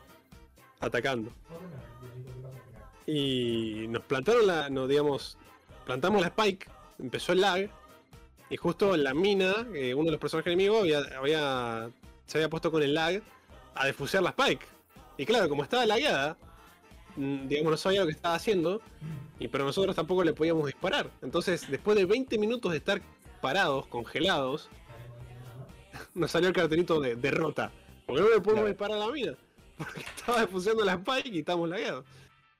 [0.79, 1.31] atacando.
[3.05, 4.69] Y nos plantaron la.
[4.69, 5.37] No, digamos.
[5.85, 6.67] Plantamos la spike.
[6.99, 7.69] Empezó el lag.
[8.49, 11.89] Y justo la mina, eh, uno de los personajes enemigos había, había-
[12.27, 13.21] se había puesto con el lag
[13.75, 14.65] a defusear la spike.
[15.17, 16.37] Y claro, como estaba lagueada,
[17.15, 18.81] mm, digamos, no sabía lo que estaba haciendo.
[19.39, 21.09] Y pero nosotros tampoco le podíamos disparar.
[21.21, 23.01] Entonces, después de 20 minutos de estar
[23.45, 24.69] parados, congelados,
[26.15, 27.71] nos salió el cartelito de derrota.
[28.07, 28.67] Porque no le podemos Claro.
[28.67, 29.35] disparar a la mina.
[29.77, 32.05] Porque estaba defusiando la spike y estábamos lagueados.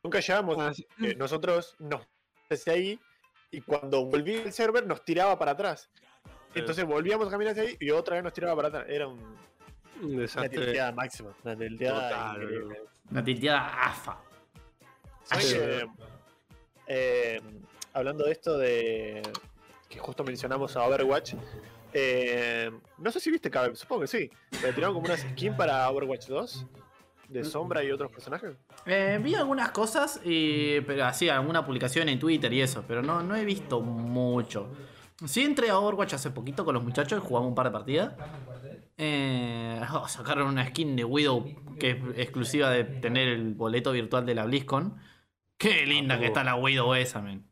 [0.04, 0.58] Nunca llegamos.
[0.60, 0.86] Ah, sí.
[1.02, 2.02] eh, nosotros nos
[2.50, 3.00] desde ahí
[3.50, 5.90] y cuando volví el server nos tiraba para atrás.
[6.54, 8.86] Entonces volvíamos a caminar hacia ahí y otra vez nos tiraba para atrás.
[8.88, 9.20] Era un-
[10.02, 10.50] Un una desastre.
[10.50, 11.34] tilteada máxima.
[11.44, 12.38] Una tilteada.
[13.10, 14.22] Una tilteada AFA.
[15.24, 15.58] ¿Sabes Sí.
[15.58, 15.88] que,
[16.88, 17.42] eh,
[17.94, 19.22] hablando de esto de,
[19.90, 21.34] que justo mencionamos a Overwatch.
[21.94, 24.30] eh, no sé si viste, Cabe, supongo que sí.
[24.62, 26.66] Le tiraron como una skin para Overwatch 2
[27.30, 28.56] de Sombra y otros personajes.
[28.86, 33.24] Eh, vi algunas cosas, y, pero así, alguna publicación en Twitter y eso, pero no,
[33.24, 34.72] no he visto mucho.
[35.26, 38.14] Sí entré a Overwatch hace poquito con los muchachos, jugamos un par de partidas.
[38.98, 41.46] Eh, oh, sacaron una skin de Widow
[41.80, 44.98] que es exclusiva de tener el boleto virtual de la BlizzCon.
[45.58, 47.46] Qué linda que está la Widow esa, men.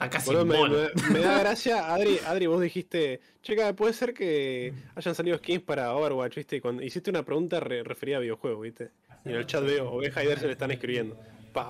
[0.00, 0.90] Está casi me, bola.
[1.08, 5.62] me- me da gracia, Adri, Adri, vos dijiste, checa, puede ser que hayan salido skins
[5.64, 8.90] para Overwatch, viste, y cuando hiciste una pregunta re- referida a videojuegos, viste.
[9.24, 11.16] Y en el chat veo, Oveja y se le están escribiendo.
[11.52, 11.66] Pa,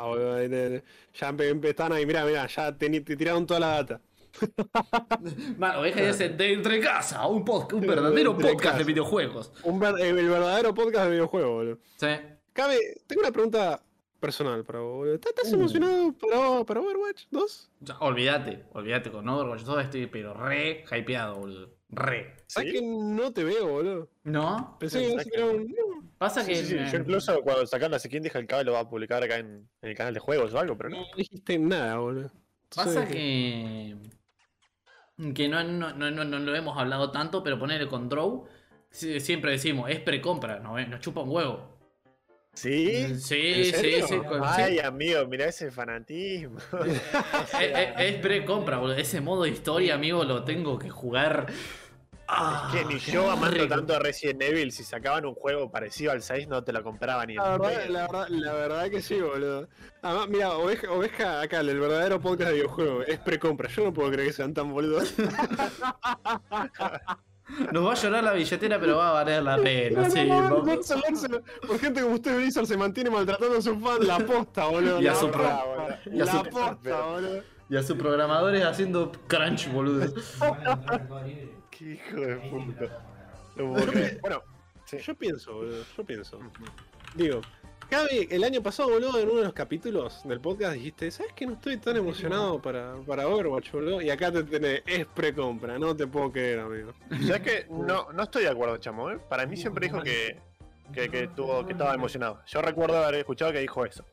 [1.15, 4.01] ya están ahí, mirá, mirá, ya te, te tiraron toda la data.
[5.57, 9.53] Mano, oveja dice de entre casa, un, podcast, un verdadero Entre podcast de videojuegos.
[9.65, 11.79] Un el verdadero podcast de videojuegos, boludo.
[11.97, 12.09] Sí.
[12.53, 13.81] Cabe, tengo una pregunta
[14.21, 15.15] personal boludo.
[15.15, 15.55] ¿Estás, Uh.
[15.57, 17.71] emocionado para, para Overwatch 2?
[17.81, 21.71] Ya, olvídate, olvídate con Overwatch 2 estoy pero re hypeado, boludo.
[21.91, 22.37] Re.
[22.47, 22.79] ¿Sabes ¿Sí?
[22.81, 24.09] que no te veo, boludo?
[24.25, 24.77] ¿No?
[24.79, 25.75] Pensé que era un...
[26.19, 26.57] Pasa Sí, que.
[26.57, 26.75] sí, sí.
[26.77, 29.37] eh, Yo incluso cuando sacaron la skin dije el Cabe lo va a publicar acá
[29.39, 30.97] en, en el canal de juegos o algo, pero no.
[31.01, 32.31] No dijiste nada, boludo.
[32.75, 33.97] Pasa que.
[35.35, 38.47] Que no, no, no, no, no lo hemos hablado tanto, pero ponerle con Draw.
[38.91, 40.79] sí, Siempre decimos, es precompra, ¿no?
[40.87, 41.78] nos chupa un huevo.
[42.59, 43.15] ¿Sí?
[43.21, 44.21] Sí, ¿En sí, sí.
[44.43, 46.59] Ay, amigo, mirá ese fanatismo.
[46.85, 46.97] Es,
[47.61, 48.97] es- es precompra, boludo.
[48.97, 51.47] Ese modo historia, amigo, lo tengo que jugar.
[52.27, 53.69] Ah, que ni qué yo amando rico.
[53.69, 57.25] tanto a Resident Evil, si sacaban un juego parecido al 6 no te lo compraba
[57.25, 59.67] ni en La verdad, la, verdad, la verdad que sí, boludo.
[60.03, 63.69] Además, mira, oveja, oveja acá, el verdadero podcast de videojuegos, es precompra.
[63.71, 65.15] Yo no puedo creer que sean tan boludos.
[67.73, 70.09] Nos va a llorar la billetera, pero va a valer la pena.
[70.11, 70.87] Sí, vamos.
[71.67, 74.05] por gente como usted, Blizzard se mantiene maltratando a sus fans.
[74.07, 75.01] La posta, boludo.
[75.01, 75.97] Y a su pro- boludo.
[76.13, 77.43] y a La su- posta, boludo.
[77.71, 80.13] Y a sus programadores haciendo crunch, boludo.
[81.71, 83.05] Qué hijo de puta.
[83.57, 84.43] Bueno.
[85.05, 86.39] Yo pienso, boludo, yo pienso.
[87.15, 87.41] Digo,
[87.91, 91.47] Gaby, el año pasado, boludo, en uno de los capítulos del podcast dijiste, ¿sabes que
[91.47, 94.03] no estoy tan emocionado para, para Overwatch, boludo?
[94.03, 96.93] Y acá te tenés, es precompra, no te puedo creer, amigo.
[97.27, 99.11] ¿Sabes que No, no estoy de acuerdo, chamo.
[99.11, 99.19] ¿eh?
[99.31, 100.39] Para mí siempre dijo que,
[100.93, 102.43] que, que, tuvo, que estaba emocionado.
[102.47, 104.05] Yo recuerdo haber escuchado que dijo eso.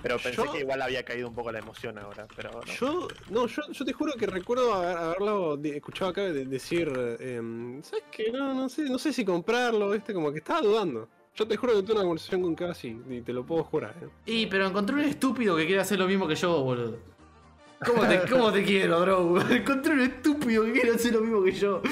[0.00, 2.28] Pero pensé Yo- que igual había caído un poco la emoción ahora.
[2.36, 2.62] Pero no.
[2.62, 7.82] Yo, no, yo, yo te juro que recuerdo haber- haberlo escuchado acá de- decir, em,
[7.82, 8.30] ¿sabes qué?
[8.30, 11.08] No, no sé, no sé si comprarlo, viste, como que estaba dudando.
[11.36, 14.06] Yo te juro que tuve una conversación con casi y te lo puedo jurar, eh.
[14.26, 16.96] Y, pero encontré un estúpido que quiere hacer lo mismo que yo, boludo.
[17.84, 19.50] ¿Cómo te, cómo te quiero, bro?
[19.50, 21.82] Encontré un estúpido que quiere hacer lo mismo que yo.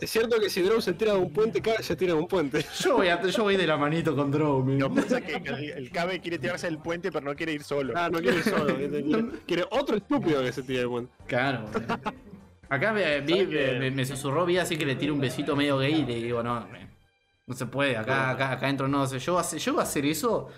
[0.00, 2.26] Es cierto que si Drow se tira de un puente, cada se tira de un
[2.26, 2.64] puente.
[2.80, 4.64] Yo voy, a, yo voy de la manito con Drow.
[4.64, 7.92] No piensa que que el, Cabe quiere tirarse del puente, pero no quiere ir solo.
[7.96, 8.74] Ah, no quiere ir solo,
[9.46, 11.12] quiere, otro estúpido que se tire del puente.
[11.26, 11.66] Claro.
[11.72, 11.98] boludo.
[12.68, 13.76] Acá me, vi- ¿Sabes qué?
[13.78, 16.42] me, me susurró, vi así que le tiro un besito medio gay y le digo,
[16.42, 16.88] no, me-
[17.48, 19.06] no se puede, acá, acá, acá adentro no.
[19.06, 20.48] sé, yo, hace- yo a hacer eso,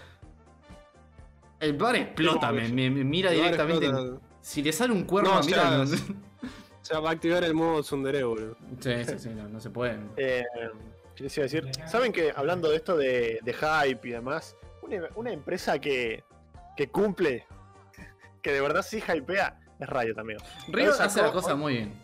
[1.61, 3.87] el bar explota, me, me- me mira directamente.
[3.87, 4.21] explota.
[4.41, 5.83] Si le sale un cuerno, No, mira.
[5.83, 8.57] O sea, va a activar el modo Tsundere, boludo.
[8.81, 9.99] Sí, sí, sí, no, no se puede.
[10.17, 10.45] Eh,
[11.15, 11.71] ¿Qué les iba a decir?
[11.87, 16.25] ¿Saben que hablando de esto de, de hype y demás, una, una empresa que,
[16.77, 17.47] que cumple,
[18.43, 20.41] que de verdad sí hypea, es Riot, amigo.
[20.69, 22.03] Río Sacó- hace la cosa muy bien.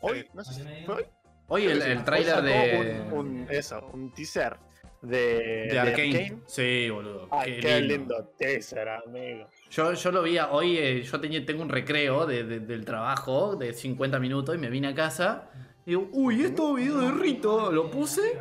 [0.00, 1.04] Hoy, no sé si fue hoy.
[1.48, 3.02] Hoy el, el trailer de.
[3.12, 4.56] Un, un- eso, un teaser
[5.02, 6.38] de, de Arkane.
[6.46, 7.28] Sí, boludo.
[7.30, 8.32] Ay, qué, lindo.
[8.36, 9.48] teaser, amigo.
[9.70, 13.54] Yo, yo lo vi hoy, eh, yo tenía, tengo un recreo de- de- del trabajo
[13.56, 15.50] de 50 minutos y me vine a casa.
[15.84, 17.70] Y digo, uy, esto video de Rito.
[17.70, 18.38] Lo puse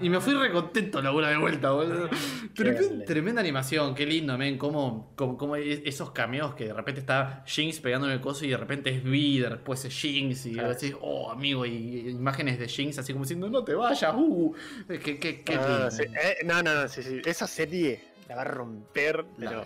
[0.00, 2.08] y me fui recontento la una de vuelta, boludo.
[3.06, 4.58] Tremenda, animación, qué lindo, men.
[4.58, 8.44] Como, como, como es- esos cameos que de repente está Jinx pegando en el coso
[8.44, 10.46] y de repente es Vi, después es Jinx.
[10.46, 10.70] Y Claro.
[10.70, 14.54] decís, oh, amigo, y, imágenes de Jinx así como diciendo, no te vayas, uh.
[14.88, 15.90] Qué, qué, qué Ah, lindo.
[15.92, 16.02] sí.
[16.02, 17.22] Eh, no, no, no, sí, sí.
[17.24, 19.64] Esa serie la va a romper, pero,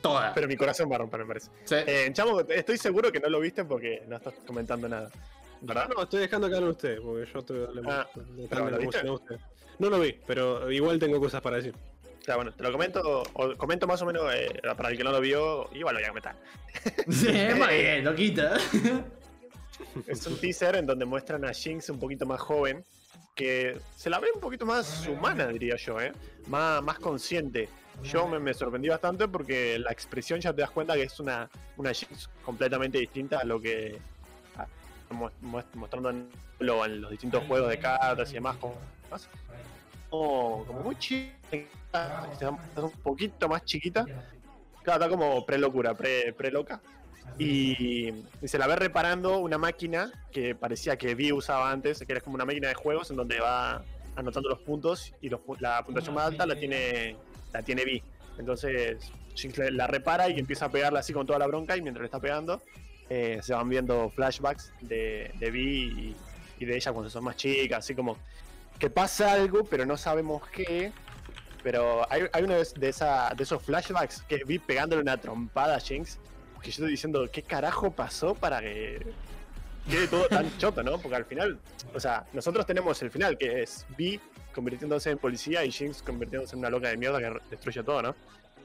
[0.00, 0.34] Toda.
[0.34, 1.50] pero mi corazón va a romper, me parece.
[1.64, 1.76] Sí.
[1.86, 5.08] Eh, Chamo, estoy seguro que no lo viste porque no estás comentando nada.
[5.64, 5.88] ¿Verdad?
[5.96, 8.86] No, estoy dejando que hablen ustedes, porque yo estoy Ah, le- ¿pero le- le-
[9.82, 11.74] No lo vi, pero igual tengo cosas para decir.
[12.20, 15.02] O sea, bueno, te lo comento, o comento más o menos eh, para el que
[15.02, 16.36] no lo vio, igual lo voy a comentar.
[17.10, 17.26] Sí,
[17.56, 18.56] muy bien, lo quita.
[20.06, 22.84] Es un teaser en donde muestran a Jinx un poquito más joven,
[23.34, 26.12] que se la ve un poquito más humana, diría yo, ¿eh?
[26.46, 27.68] Más, más consciente.
[28.04, 31.50] Yo me, me sorprendí bastante porque la expresión ya te das cuenta que es una,
[31.76, 33.98] una Jinx completamente distinta a lo que
[34.56, 34.66] a-
[35.74, 36.28] mostrando en,
[36.60, 38.56] lo- en los distintos juegos de cartas y demás.
[38.58, 38.76] Como,
[39.10, 39.28] más-
[40.12, 44.04] como, muy chiquita, está un poquito más chiquita.
[44.82, 46.80] Claro, está como pre-locura, pre- pre-loca.
[47.38, 48.08] Y,
[48.42, 52.20] y se la ve reparando una máquina que parecía que Vi usaba antes, que era
[52.20, 53.82] como una máquina de juegos en donde va
[54.16, 57.16] anotando los puntos y los la puntuación más alta la tiene,
[57.52, 58.02] la tiene Vi.
[58.38, 59.10] Entonces
[59.70, 62.20] la repara y empieza a pegarla así con toda la bronca y mientras le está
[62.20, 62.60] pegando
[63.08, 66.16] eh, se van viendo flashbacks de, de Vi y,
[66.58, 68.18] y de ella cuando son más chicas, así como
[68.82, 70.92] que pasa algo pero no sabemos qué.
[71.62, 75.76] Pero hay, hay uno de, de esa, de esos flashbacks que vi pegándole una trompada
[75.76, 76.18] a Jinx
[76.60, 79.06] que yo estoy diciendo, ¿qué carajo pasó para que
[79.88, 80.98] quede todo tan choto, no?
[80.98, 81.60] Porque al final,
[81.94, 84.20] o sea, nosotros tenemos el final, que es Vi
[84.52, 88.14] convirtiéndose en policía y Jinx convirtiéndose en una loca de mierda que destruye todo, ¿no?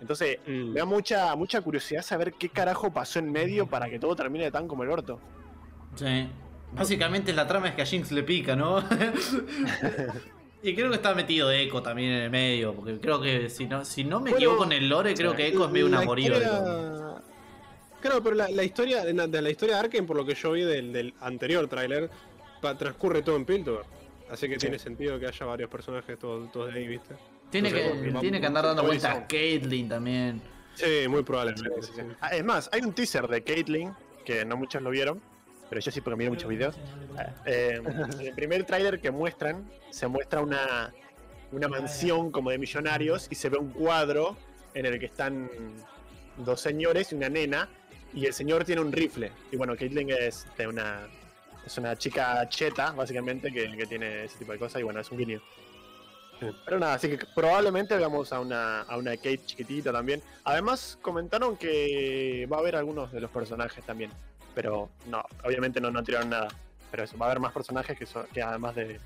[0.01, 0.74] Entonces, Mm.
[0.74, 4.49] me da mucha, mucha curiosidad saber qué carajo pasó en medio para que todo termine
[4.51, 5.20] tan como el orto.
[5.95, 6.28] Sí.
[6.74, 8.80] Básicamente la trama es que a Jinx le pica, ¿no?
[10.63, 13.84] y creo que está metido Echo también en el medio, porque creo que si no,
[13.86, 16.05] si no me Bueno, equivoco en el lore, creo que Echo es medio una La
[16.05, 16.32] morir.
[16.32, 17.22] historia-
[17.99, 20.36] Claro, pero la, la historia de la, de la historia de Arkane, por lo que
[20.36, 22.09] yo vi del, del anterior tráiler,
[22.78, 23.86] transcurre todo en Piltover.
[24.30, 27.15] Así que tiene sentido que haya varios personajes todos, todos de ahí, ¿viste?
[27.49, 30.41] Tiene que, tiene que andar dando vueltas Caitlyn también.
[30.76, 31.70] Sí, muy probablemente.
[31.82, 32.01] Sí, sí, sí.
[32.07, 32.15] sí.
[32.22, 33.91] Ah, Es más, hay un teaser de Caitlyn,
[34.24, 35.20] que no muchos lo vieron,
[35.70, 36.76] pero yo sí porque miro muchos videos.
[37.45, 40.93] Eh, en el primer tráiler que muestran, se muestra una,
[41.51, 44.38] una mansión como de millonarios y se ve un cuadro
[44.74, 45.49] en el que están
[46.38, 47.70] dos señores y una nena,
[48.13, 49.32] y el señor tiene un rifle.
[49.51, 51.07] Y bueno, Caitlyn es de una,
[51.65, 55.09] es una chica cheta, básicamente, que, que tiene ese tipo de cosas, y bueno, es
[55.09, 55.41] un guiño.
[56.65, 60.22] Pero nada, así que probablemente veamos a una, a una Kate chiquitita también.
[60.43, 64.11] Además, comentaron que va a haber algunos de los personajes también.
[64.58, 66.47] Pero no, obviamente no, no tiraron nada.
[66.89, 68.99] Pero eso, va a haber más personajes que, so- que además de.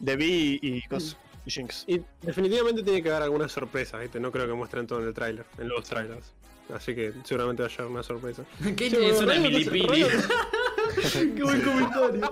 [0.00, 1.84] De Vi y, cos- y Jinx.
[1.86, 4.18] Y definitivamente tiene que haber alguna sorpresa, ¿viste?
[4.18, 6.32] No creo que muestren todo en el tráiler, en los trailers.
[6.74, 8.42] Así que seguramente va a haber una sorpresa.
[8.62, 9.86] Caitlyn es una milipili.
[11.12, 12.28] Qué buen comentario.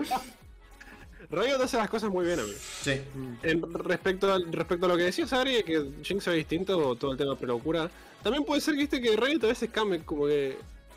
[1.30, 2.58] Riot hace las cosas muy bien, amigo.
[2.82, 3.00] Sí.
[3.44, 7.12] En respecto, al- respecto a lo que decías, Ari, que Jinx se ve distinto, todo
[7.12, 7.88] el tema de locura,
[8.24, 10.56] también puede ser que, viste, que Riot a veces cambie, como que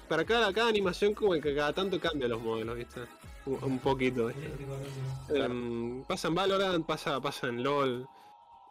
[0.10, 3.02] para cada, cada animación, como que cada tanto cambia los modelos, ¿viste?
[3.46, 4.50] Un, un poquito, ¿viste?
[5.30, 8.08] Em, pasa en Valorant, pasa, pasa en LOL.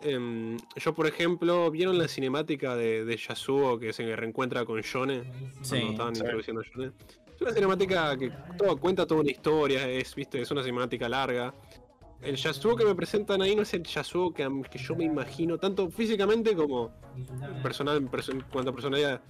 [0.01, 5.22] Em, yo, por ejemplo, ¿vieron la cinemática de, de Yasuo que se reencuentra con Yone?
[5.62, 6.20] Sí, Cuando estaban sí.
[6.22, 6.93] introduciendo a Yone.
[7.34, 10.41] Es una cinemática que todo, cuenta toda una historia, es, ¿viste?
[10.41, 11.55] es una cinemática larga.
[12.20, 15.57] El Yasuo que me presentan ahí no es el Yasuo que, que yo me imagino,
[15.57, 16.91] tanto físicamente como
[17.62, 19.20] personal, perso- en cuanto a personalidad.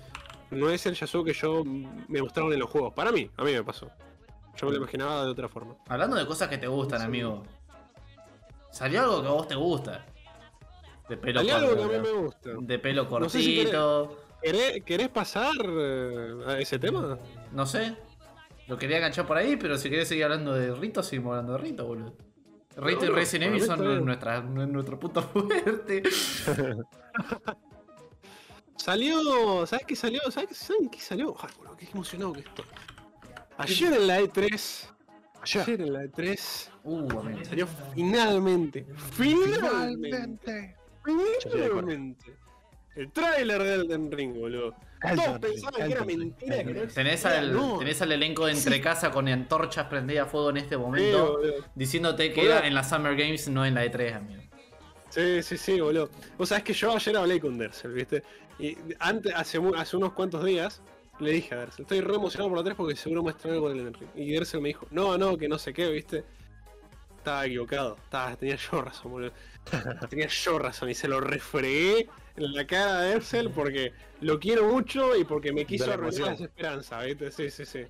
[0.50, 2.94] No es el Yasuo que yo me mostraron en los juegos.
[2.94, 3.90] Para mí, a mí me pasó.
[4.56, 5.76] Yo me lo imaginaba de otra forma.
[5.88, 7.44] Hablando de cosas que te gustan, amigo.
[8.70, 10.04] Salió algo que a vos te gusta.
[11.08, 12.00] De pelo Hay algo que a corto.
[12.02, 12.50] mí me gusta.
[12.60, 14.18] De pelo No sé si cortito.
[14.42, 17.18] ¿Querés, querés pasar eh, a ese tema?
[17.52, 17.96] No sé.
[18.68, 21.58] Lo quería enganchar por ahí, pero si querés seguir hablando de Rito, seguimos hablando de
[21.58, 22.14] Rito, boludo.
[22.76, 26.02] Rito No, y Resident para Evil son nuestra, nuestro punto fuerte.
[28.78, 30.20] Salió, ¿sabes qué salió?
[30.30, 31.34] ¿Sabes qué, ¿saben qué salió?
[31.40, 32.64] Ay, boludo, qué emocionado que estoy.
[33.58, 34.86] Ayer en la E3,
[35.42, 42.36] ayer en la E3, Uh, salió finalmente, finalmente, finalmente,
[42.96, 44.74] el tráiler de Elden Ring, boludo.
[45.14, 47.78] Todos pensaban que era mentira, que no Tenés al, no.
[47.78, 51.38] tenés al elenco de entre casa con antorchas prendidas a fuego en este momento,
[51.74, 52.56] diciéndote que Boludo.
[52.58, 54.42] era en la Summer Games, no en la E3, amigo.
[55.10, 56.08] Sí, sí, sí, boludo.
[56.38, 58.22] Vos sabés que yo ayer hablé con Dersel, ¿viste?
[58.58, 60.82] Y antes, hace, hace unos cuantos días,
[61.20, 63.80] le dije a Dersel, estoy re emocionado por la 3 porque seguro muestran algo del
[63.80, 64.10] Elden Ring.
[64.14, 66.24] Y Dersel me dijo, no, no, que no sé qué, ¿viste?
[67.16, 67.96] Estaba equivocado.
[68.02, 69.32] Estaba, tenía yo razón, boludo.
[70.10, 74.64] tenía yo razón y se lo refregué en la cara de Dersel porque lo quiero
[74.64, 77.30] mucho y porque me quiso arruinar las esperanzas, ¿viste?
[77.32, 77.84] Sí, sí, sí.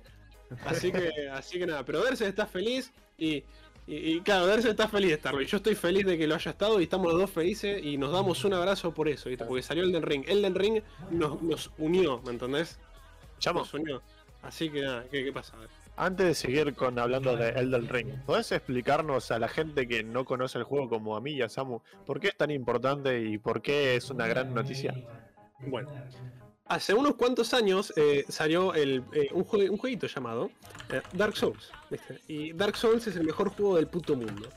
[0.65, 3.43] Así que, así que nada, pero Dersel está feliz y,
[3.89, 5.41] y, y claro, Dersel está feliz de estarlo.
[5.41, 7.97] Y yo estoy feliz de que lo haya estado y estamos los dos felices y
[7.97, 9.45] nos damos un abrazo por eso, ¿viste?
[9.45, 10.23] Porque salió Elden Ring.
[10.27, 12.79] Elden Ring nos, nos unió, ¿me entendés?
[13.39, 14.01] Chamo, Nos unió.
[14.43, 15.55] Así que nada, ¿qué, qué pasa?
[15.97, 20.23] Antes de seguir con hablando de Elden Ring, ¿podés explicarnos a la gente que no
[20.23, 23.37] conoce el juego como a mí y a Samu por qué es tan importante y
[23.37, 24.93] por qué es una gran noticia?
[25.59, 25.89] Bueno,
[26.69, 29.01] hace unos cuantos años eh, salió eh,
[29.33, 30.49] un, jue- un jueguito llamado
[30.91, 31.71] eh, Dark Souls.
[32.27, 34.47] Y Dark Souls es el mejor juego del puto mundo.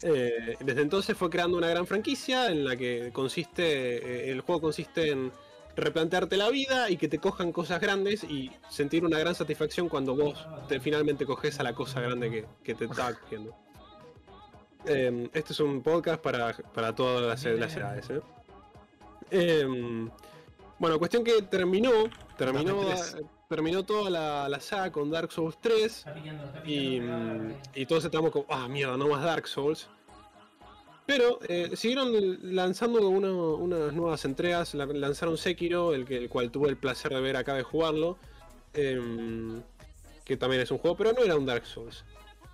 [0.00, 5.32] Desde entonces fue creando una gran franquicia en la que consiste, el juego consiste en
[5.74, 10.14] replantearte la vida y que te cojan cosas grandes y sentir una gran satisfacción cuando
[10.14, 13.56] vos te, finalmente coges a la cosa grande que, que te está cogiendo.
[14.86, 18.08] Eh, este es un podcast para, para todas las, edades.
[18.10, 18.20] ¿eh?
[20.78, 21.90] Bueno, cuestión que terminó,
[22.36, 23.16] terminó, 2003.
[23.48, 26.04] terminó toda la, la saga con Dark Souls 3
[26.64, 29.88] y, mm, y todos estábamos como, ah, mierda, no más Dark Souls.
[31.04, 32.12] Pero eh, siguieron
[32.54, 37.12] lanzando uno- unas nuevas entregas, la- lanzaron Sekiro, el, que, el cual tuve el placer
[37.12, 38.18] de ver acá de jugarlo,
[38.74, 39.62] em,
[40.24, 42.04] que también es un juego, pero no era un Dark Souls.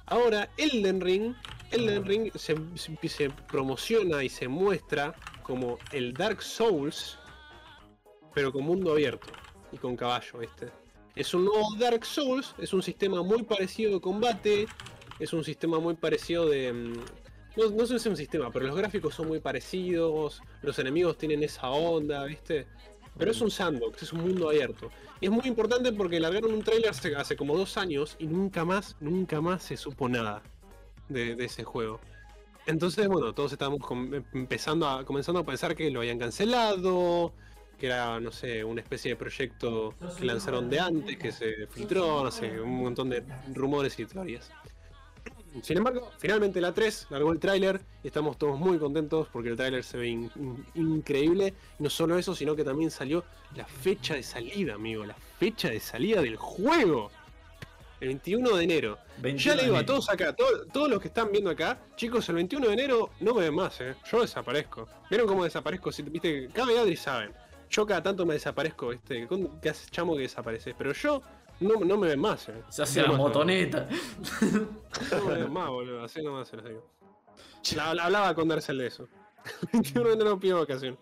[0.07, 1.35] Ahora, Elden Ring,
[1.73, 7.19] Elden Ring se, se- se promociona y se muestra como el Dark Souls,
[8.35, 9.29] pero con mundo abierto
[9.73, 10.69] y con caballo, ¿viste?
[11.15, 14.67] Es un nuevo Dark Souls, es un sistema muy parecido de combate,
[15.19, 16.73] es un sistema muy parecido de...
[16.73, 16.95] mm,
[17.77, 21.43] No, sé si es un sistema, pero los gráficos son muy parecidos, los enemigos tienen
[21.45, 22.67] esa onda, ¿viste?
[23.17, 24.91] Pero es un sandbox, es un mundo abierto.
[25.21, 28.97] Y es muy importante porque largaron un trailer hace, como dos años y nunca más,
[28.99, 30.43] nunca más se supo nada
[31.09, 32.01] de, de ese juego.
[32.67, 37.33] Entonces, bueno, todos estábamos com- empezando a, comenzando a pensar que lo habían cancelado,
[37.79, 42.25] que era, no sé, una especie de proyecto que lanzaron de antes, que se filtró,
[42.25, 43.23] no sé, un montón de
[43.55, 44.51] rumores y teorías.
[45.63, 49.57] Sin embargo, finalmente la 3 largó el tráiler y estamos todos muy contentos porque el
[49.57, 51.55] tráiler se ve in- in- increíble.
[51.79, 53.25] No solo eso, sino que también salió
[53.55, 57.13] la fecha de salida, amigo, la fecha de salida del juego.
[58.01, 58.99] El 21 de enero.
[59.37, 62.35] Ya le digo a todos acá, todo- todos los que están viendo acá, chicos, el
[62.35, 63.95] 21 de enero no me ven más, eh.
[64.11, 64.89] Yo desaparezco.
[65.09, 65.93] ¿Vieron cómo desaparezco?
[65.93, 67.31] Si, viste, Cabe y Adri saben.
[67.71, 69.27] Yo cada tanto me desaparezco, ¿viste?
[69.27, 70.75] ¿Con- ¿Qué haces, chamo, que desapareces?
[70.77, 71.21] Pero yo
[71.61, 72.63] no, no me ven más, eh.
[72.69, 73.89] Se hace la motoneta.
[75.13, 76.05] No me ven más, boludo.
[76.05, 76.87] Así nomás se los digo.
[77.77, 79.09] La- la- hablaba con Darcel de eso.
[79.63, 80.99] El 21 de enero pido vacación.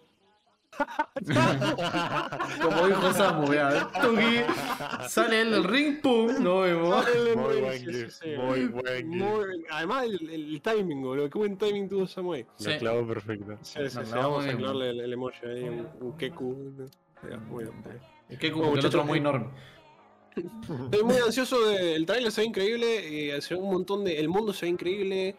[2.62, 4.40] Como dijo Samu, mira, Tuki,
[5.09, 7.07] sale él del ring, pum, lo vemos.
[7.36, 8.28] Muy buen sí, sí.
[8.36, 9.09] muy buen.
[9.09, 11.28] Muy- Además, el, el timing, boludo.
[11.31, 12.47] Qué buen timing tuvo Samuel.
[12.57, 12.70] Sí.
[12.73, 13.59] Lo clavo perfecto.
[13.62, 14.59] Sí, sí, No, sí, no, vamos muy a bien.
[14.59, 16.89] clavarle el, el emoji ahí, un, un Keku.
[17.49, 17.74] Muy bien.
[18.31, 19.47] Y qué Bueno, el otro muy eh, enorme.
[20.85, 24.19] Estoy muy ansioso de, el trailer se ve increíble, se ve un montón de.
[24.19, 25.36] El mundo se ve increíble.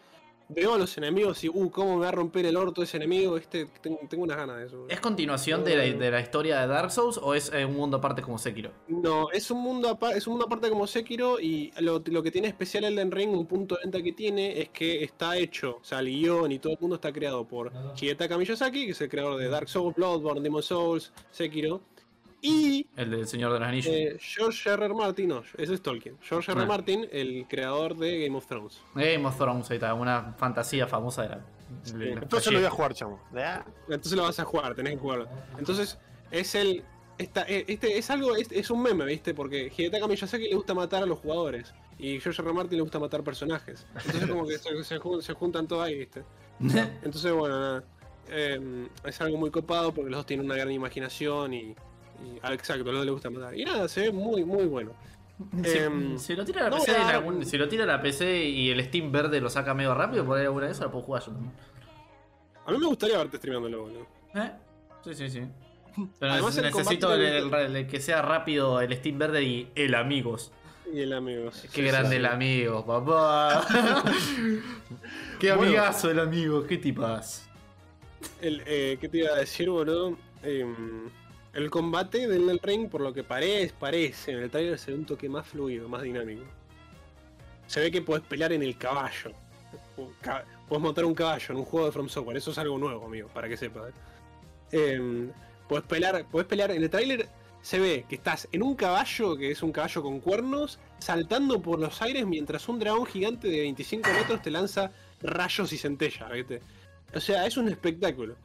[0.50, 3.38] Veo a los enemigos y uh, cómo me va a romper el orto ese enemigo,
[3.38, 4.86] este, tengo, tengo unas ganas de eso.
[4.90, 7.98] ¿Es continuación de la, de la historia de Dark Souls o es eh, un mundo
[7.98, 8.72] aparte como Sekiro?
[8.88, 12.32] No, es un mundo aparte, es un mundo aparte como Sekiro y lo, lo que
[12.32, 15.84] tiene especial Elden Ring, un punto de venta que tiene, es que está hecho, o
[15.84, 19.10] sea, el guion y todo el mundo está creado por Hidetaka Miyazaki, que es el
[19.10, 21.82] creador de Dark Souls, Bloodborne, Demon Souls, Sekiro,
[22.44, 23.92] y El del Señor de los Anillos.
[23.94, 24.86] eh, George R.
[24.86, 24.94] R.
[24.94, 26.18] Martin, no, ese es Tolkien.
[26.22, 26.60] George R.
[26.62, 26.66] R.
[26.66, 26.68] Ah.
[26.68, 28.82] Martin, el creador de Game of Thrones.
[28.94, 31.42] Game of Thrones, ahí está, una fantasía famosa de la.
[31.98, 33.20] de la- Entonces lo voy a jugar, chamo.
[33.90, 35.28] Entonces lo vas a jugar, tenés que jugarlo.
[35.58, 35.98] Entonces,
[36.32, 36.84] es el.
[37.18, 39.34] Esta, eh, este es algo, es, es un meme, ¿viste?
[39.34, 41.74] Porque Hidetaka Miyazaki le gusta matar a los jugadores.
[42.00, 42.50] Y George R.
[42.50, 42.54] R.
[42.58, 43.86] Martin le gusta matar personajes.
[43.96, 46.24] Entonces como que se, se se juntan todos ahí, ¿viste?
[47.04, 47.84] Entonces, bueno, nada.
[48.30, 51.76] Eh, es algo muy copado porque los dos tienen una gran imaginación y.
[52.26, 53.58] y- ah, exacto, dos les gusta matar.
[53.58, 54.92] Y nada, se ve muy, muy bueno.
[55.64, 57.68] Si, Em, lo tira a la no PC, voy a en dar- algún- si lo
[57.68, 60.68] tira a la PC y el Steam verde lo saca medio rápido, por ahí alguna
[60.68, 61.52] de esas la puedo jugar yo también.
[62.66, 64.08] A mí me gustaría verte streameándolo, boludo.
[64.36, 64.52] ¿Eh?
[65.04, 65.42] Sí, sí, sí.
[66.20, 69.96] Pero Además, necesito combate el- el- el que sea rápido el Steam verde y el
[69.96, 70.52] amigos.
[70.94, 71.62] Y el amigos.
[71.74, 73.66] Qué Sí, grande sí, el amigo, papá.
[75.40, 75.64] qué Bueno.
[75.64, 77.48] amigazo el amigo, qué tipas.
[78.42, 80.18] El, eh, ¿Qué te iba a decir, boludo?
[80.44, 81.10] Em,
[81.54, 85.06] el combate del Ring, por lo que parece, parece, en el trailer se ve un
[85.06, 86.44] toque más fluido, más dinámico.
[87.68, 89.32] Se ve que puedes pelear en el caballo.
[89.96, 93.30] Puedes montar un caballo en un juego de From Software, eso es algo nuevo, amigo,
[93.30, 93.90] para que sepas.
[94.72, 94.96] ¿eh?
[94.96, 95.32] Em,
[95.68, 97.30] puedes pelear, puedes pelear en el tráiler.
[97.62, 101.80] Se ve que estás en un caballo, que es un caballo con cuernos, saltando por
[101.80, 106.30] los aires mientras un dragón gigante de 25 metros te lanza rayos y centellas.
[107.16, 108.36] O sea, es un espectáculo.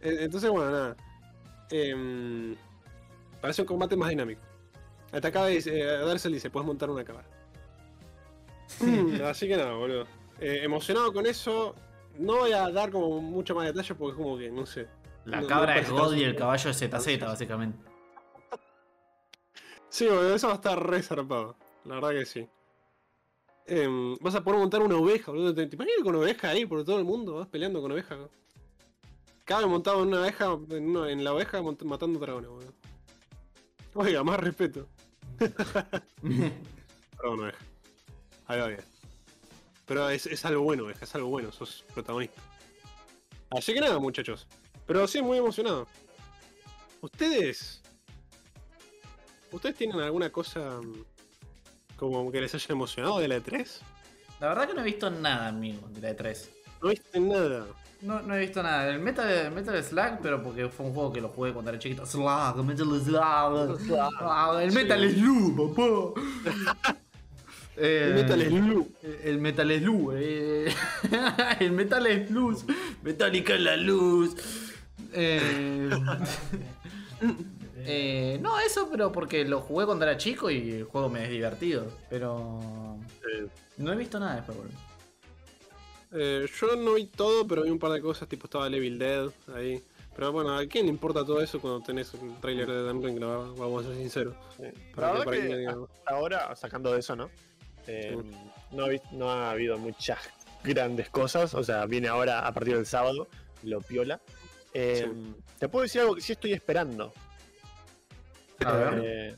[0.00, 0.96] Entonces, bueno, nada.
[1.74, 2.54] Em,
[3.40, 4.42] parece un combate más dinámico.
[5.10, 7.26] Hasta acá dice, eh, Darcel dice, puedes montar una cámara.
[8.80, 10.06] Mm, Así que nada, boludo.
[10.38, 11.74] Eh, emocionado con eso.
[12.18, 14.86] No voy a dar como mucho más detalle porque es como que, no sé.
[15.24, 17.78] La No- cabra no es God y el caballo es ZZ, básicamente.
[19.88, 21.56] Sí, boludo, eso va a estar re zarpado.
[21.84, 22.48] La verdad que sí.
[23.66, 25.54] Em, vas a poder montar una oveja, boludo.
[25.54, 27.34] ¿Te, te imaginas con oveja ahí por todo el mundo?
[27.34, 28.16] Vas peleando con oveja.
[29.44, 32.72] Cabe montado en una oveja, en, una- en la oveja matando dragones, boludo.
[33.94, 34.88] Oiga, más respeto.
[35.38, 37.58] Perdón, oveja.
[38.46, 38.80] Ahí va bien.
[39.86, 42.40] Pero es, es algo bueno, oveja, es algo bueno, sos protagonista.
[43.50, 44.46] Así que nada, muchachos.
[44.86, 45.86] Pero sí, muy emocionado.
[47.00, 47.80] Ustedes.
[49.50, 51.04] ¿Ustedes tienen alguna cosa mm,
[51.96, 53.66] como que les haya emocionado de la E3?
[54.40, 56.48] La verdad que no he visto nada, amigo, de la E3.
[56.80, 57.66] No viste nada.
[58.02, 58.88] No, no he visto nada.
[58.88, 61.78] El Metal, el Metal Slug, pero porque fue un juego que lo jugué cuando era
[61.78, 62.04] chiquito.
[62.04, 63.20] Slug, Metal Slug.
[63.22, 66.20] Ah, el Metal Slug, papá.
[67.76, 68.88] Eh, El Metal Slug.
[69.24, 70.12] El Metal Slug.
[70.16, 70.74] eh.
[71.60, 72.64] el Metal Slug.
[73.02, 74.34] Metallica en la luz.
[75.14, 75.90] Eh,
[77.84, 81.30] eh, no, eso, pero porque lo jugué cuando era chico y el juego me es
[81.30, 81.86] divertido.
[82.10, 82.98] Pero.
[83.32, 83.46] Eh,
[83.78, 84.74] No he visto nada después, boludo.
[86.12, 89.28] Eh, yo no vi todo, pero vi un par de cosas, tipo estaba Evil Dead
[89.54, 89.82] ahí.
[90.14, 93.18] Pero bueno, ¿a quién le importa todo eso cuando tenés un trailer de Elden Ring?
[93.20, 94.34] Vamos a ser sinceros.
[94.56, 94.64] sí.
[94.94, 97.30] Para La que- verdad para que que diga- hasta ahora, sacando de eso, ¿no?
[97.86, 98.16] Eh,
[98.72, 100.18] no, ha vis- no ha habido muchas
[100.62, 101.54] grandes cosas.
[101.54, 103.26] O sea, viene ahora a partir del sábado,
[103.62, 104.20] lo piola.
[104.74, 105.10] Eh,
[105.58, 107.12] Te puedo decir algo que sí estoy esperando.
[108.64, 109.00] A ver.
[109.04, 109.36] Eh,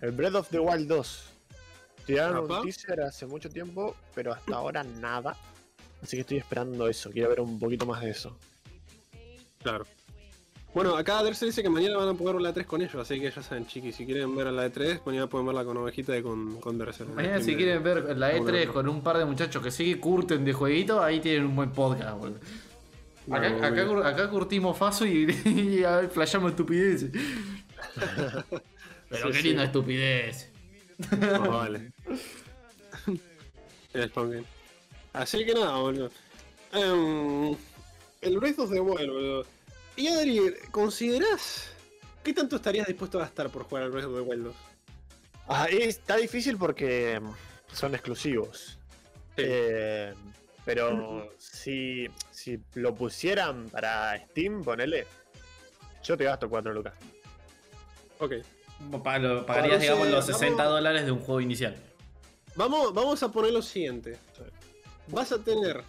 [0.00, 1.30] el Breath of the Wild 2.
[2.06, 2.58] Tiraron Apa.
[2.60, 5.36] un teaser hace mucho tiempo, pero hasta ahora nada.
[6.02, 7.10] Así que estoy esperando eso.
[7.10, 8.36] Quiero ver un poquito más de eso.
[9.62, 9.86] Claro.
[10.74, 13.18] Bueno, acá Derse dice que mañana van a poder ver la 3 con ellos, así
[13.18, 16.16] que ya saben, chiquis, si quieren ver la de 3, mañana pueden verla con ovejita
[16.16, 16.78] y con, con.
[17.14, 20.52] Mañana si quieren ver la E3 con un par de muchachos que sí curten de
[20.52, 22.38] jueguito, ahí tienen un buen podcast, boludo.
[23.30, 23.88] Acá, No, acá, obvio.
[23.92, 25.26] cur- acá curtimos faso y,
[25.80, 27.10] y a ver, flashamos estupideces.
[29.08, 29.48] Pero Sí, qué sí.
[29.48, 30.50] linda estupidez.
[31.18, 31.92] No, vale.
[33.94, 34.12] El.
[35.18, 36.10] Así que nada, boludo.
[36.72, 37.56] Em,
[38.20, 39.46] el Breath of the Wild, boludo.
[39.96, 41.70] Y Adri, ¿considerás
[42.22, 44.54] qué tanto estarías dispuesto a gastar por jugar al Breath of the Wild 2?
[45.48, 48.78] Ah, está difícil porque mm, son exclusivos.
[49.36, 49.42] Sí.
[49.44, 50.14] Eh,
[50.64, 55.06] pero si, si lo pusieran para Steam, ponele.
[56.04, 56.94] Yo te gasto 4 lucas.
[58.20, 58.34] Ok.
[59.02, 61.74] Pa- lo- Pagarías, Cuando digamos, los 60 vamos- dólares de un juego inicial.
[62.54, 64.16] Vamos, vamos a poner lo siguiente.
[65.10, 65.82] Vas a tener.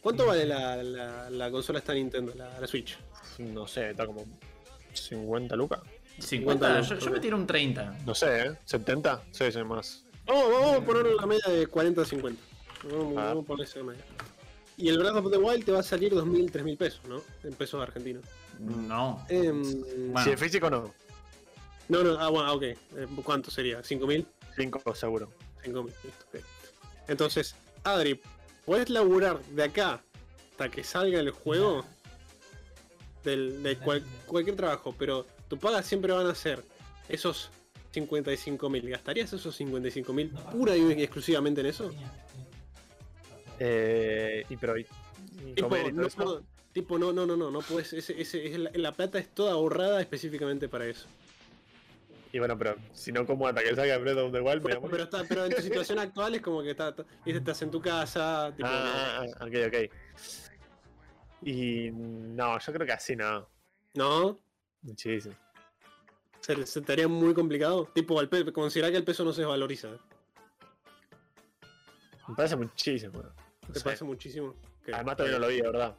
[0.00, 2.96] ¿Cuánto vale la, la, la consola esta Nintendo, la, la Switch?
[3.38, 4.24] No sé, está como
[4.92, 5.80] 50 lucas.
[6.18, 7.00] 50, yo, ok.
[7.02, 7.98] yo me tiro un 30.
[8.06, 8.50] No sé, ¿eh?
[8.66, 9.20] ¿70?
[9.30, 10.04] Sí, sí, más.
[10.26, 12.42] Vamos, vamos a poner la media de 40 a 50.
[12.90, 13.24] Vamos, Ah.
[13.28, 14.02] vamos a poner esa media.
[14.76, 17.20] Y el Breath of the Wild te va a salir 2.000, 3.000 pesos, ¿no?
[17.42, 18.24] En pesos argentinos.
[18.60, 19.24] No.
[19.28, 19.62] Em,
[20.12, 20.24] Bueno.
[20.24, 20.92] Si es físico, no.
[21.88, 22.62] No, no, ah, bueno, ok.
[22.62, 22.76] Eh,
[23.24, 23.80] ¿Cuánto sería?
[23.82, 24.26] ¿5.000?
[24.56, 25.32] 5 seguro.
[25.64, 26.44] 5.000, listo, ok.
[27.08, 27.54] Entonces,
[27.94, 28.20] Adri,
[28.64, 30.02] ¿puedes laburar de acá
[30.50, 31.84] hasta que salga el juego?
[33.24, 36.62] Del, de cual- cualquier trabajo, pero tu paga siempre van a ser
[37.08, 37.50] esos
[37.92, 38.88] 55.000.
[38.88, 41.90] ¿Gastarías esos 55.000 pura y exclusivamente en eso?
[43.58, 44.78] Eh, y pero.
[44.78, 44.86] y-
[45.46, 46.24] y Tipo, comer y todo no, eso.
[46.24, 46.42] no,
[46.72, 49.52] tipo, no, no, no, no, no puedes, ese, ese, es la, la plata es toda
[49.52, 51.06] ahorrada específicamente para eso.
[52.32, 54.82] Y bueno, pero si no como hasta que salga Breath of the Wild, me Pero,
[54.82, 57.80] pero, está, pero en tu situación actual es como que está, está- estás en tu
[57.80, 59.92] casa, tipo, Ah, ah, ah, ok, ok.
[61.42, 63.48] Y no, yo creo que así no.
[63.94, 64.38] no,
[64.82, 65.34] Muchísimo.
[66.40, 67.86] se, se te haría muy complicado.
[67.94, 69.88] Tipo, el pe- considerar que el peso no se valoriza.
[69.88, 69.98] ¿eh?
[72.28, 73.22] Me parece muchísimo.
[73.22, 73.84] No ¿Te sé.
[73.84, 74.48] parece muchísimo?
[74.82, 75.96] Ok, Además todavía no lo vi, de verdad.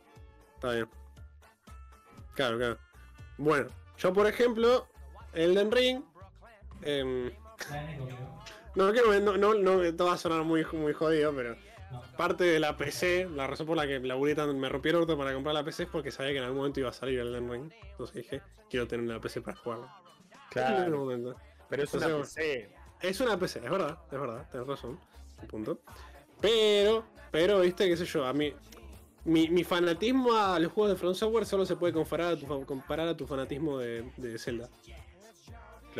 [0.56, 0.90] Está bien.
[2.36, 2.78] Claro, claro.
[3.38, 4.88] Bueno, yo por ejemplo,
[5.34, 6.04] Elden Ring.
[6.84, 7.32] Em,
[8.76, 11.56] no quiero no, no, no, esto va a sonar muy, muy jodido, pero
[12.18, 15.18] parte de la PC, la razón por la que laburé tanto, me rompí el orto
[15.18, 17.50] para comprar la PC es porque sabía que en algún momento iba a salir Elden
[17.52, 17.72] Ring.
[17.92, 19.86] Entonces dije, quiero tener una PC para jugarlo.
[19.86, 20.98] En Claro.
[20.98, 21.36] momento.
[21.70, 22.70] Pero es una Entonces, PC.
[23.02, 25.00] Es una PC, es verdad, es verdad, tenés razón.
[25.42, 25.82] Un punto.
[26.42, 28.54] Pero, pero, viste, qué sé yo, a mí.
[29.26, 32.66] Mi, mi fanatismo a los juegos de From Software solo se puede comparar a tu,
[32.66, 34.70] comparar a tu fanatismo de, de Zelda.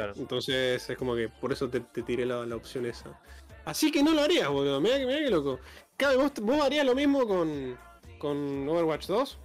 [0.04, 0.14] Claro.
[0.18, 3.20] Entonces es como que por eso te, te tiré la, la opción esa.
[3.66, 4.80] Así que no lo harías, boludo.
[4.80, 5.60] Mirá que, mirá que loco.
[5.98, 7.78] Cabe, ¿vos, vos harías lo mismo con,
[8.18, 9.38] con Overwatch 2?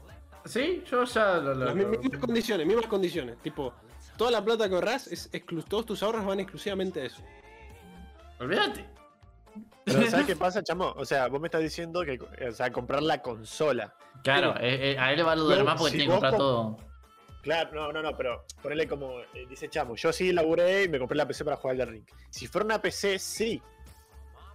[0.47, 1.55] Sí, yo ya lo.
[1.55, 3.37] lo- Las mi- mismas condiciones, mismas condiciones.
[3.43, 3.75] Tipo,
[4.17, 7.23] toda la plata que ahorras, es exclu- todos tus ahorros van exclusivamente a eso.
[8.41, 8.85] Olvídate.
[9.85, 10.93] Pero ¿sabes qué pasa, chamo?
[10.97, 12.19] O sea, vos me estás diciendo que
[12.49, 13.95] o sea, comprar la consola.
[14.23, 16.33] Claro, eh, eh, a él le va a dudar más porque si tiene que comprar
[16.33, 16.77] com- todo.
[17.45, 19.95] Claro, no, no, no, pero ponele como eh, dice Chamo.
[19.95, 22.05] Yo sí laburé y me compré la PC para jugar al Ring.
[22.31, 23.62] Si fuera una PC, sí.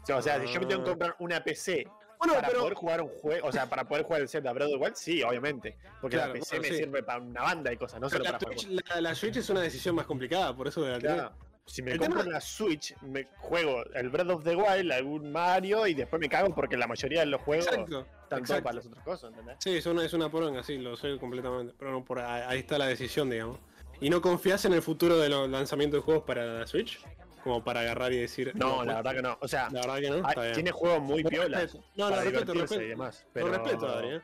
[0.04, 1.88] O sea, o sea, si yo me tengo que comprar una PC
[2.18, 2.62] Bueno, para pero.
[2.62, 4.96] poder jugar un juego, o sea, para poder jugar el Zelda Breath of the Wild,
[4.96, 5.78] sí, obviamente.
[6.02, 6.84] Porque Claro, la PC bueno, me sí.
[6.84, 8.84] sirve para una banda de cosas, no pero solo la, para Twitch- jugar.
[8.96, 11.00] la- la Switch es una decisión más complicada, por eso de la.
[11.00, 11.32] Claro.
[11.68, 15.32] Si me El compro tema- la Switch, me juego el Breath of the Wild, algún
[15.32, 18.08] Mario y después me cago porque la mayoría de los juegos Exacto.
[18.30, 18.64] Están todos exacto.
[18.64, 19.58] para las otras cosas, ¿entendés?
[19.60, 21.74] Sí, es una, es una poronga, sí, lo sé completamente.
[21.78, 23.58] Pero no, por ahí, ahí está la decisión, digamos.
[24.02, 27.00] ¿Y no confías en el futuro de los lanzamientos de juegos para la Switch?
[27.44, 28.52] Como para agarrar y decir.
[28.56, 29.38] No, la verdad que no.
[29.42, 30.16] O sea, La verdad que no.
[30.18, 30.54] hay- Está bien.
[30.54, 31.74] tiene juegos muy Lo piolas.
[31.74, 32.82] No, no, para respeto, respeto.
[32.82, 33.24] y demás.
[33.26, 33.48] Lo Pero...
[33.48, 34.22] respeto, Adri, ¿eh?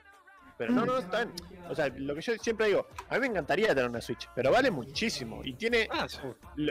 [0.57, 1.35] Pero no, no, está bien.
[1.69, 4.51] O sea, lo que yo siempre digo, a mí me encantaría tener una Switch, pero
[4.51, 5.41] vale muchísimo.
[5.43, 5.87] Y tiene.
[5.91, 6.19] Ah, sí.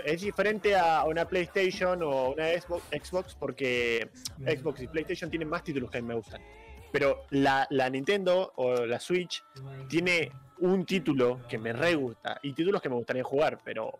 [0.07, 4.09] Es diferente a una PlayStation o una Xbox, Xbox porque
[4.39, 6.41] Xbox y PlayStation tienen más títulos que a mí me gustan.
[6.95, 9.43] Pero la, la Nintendo o la Switch
[9.89, 13.99] tiene un título que me re gusta y títulos que me gustaría jugar, pero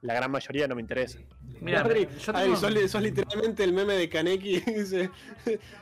[0.00, 1.22] la gran mayoría no me interesan.
[1.60, 5.10] Mira, yo tengo- sos, li- sos literalmente el meme de Kaneki que dice: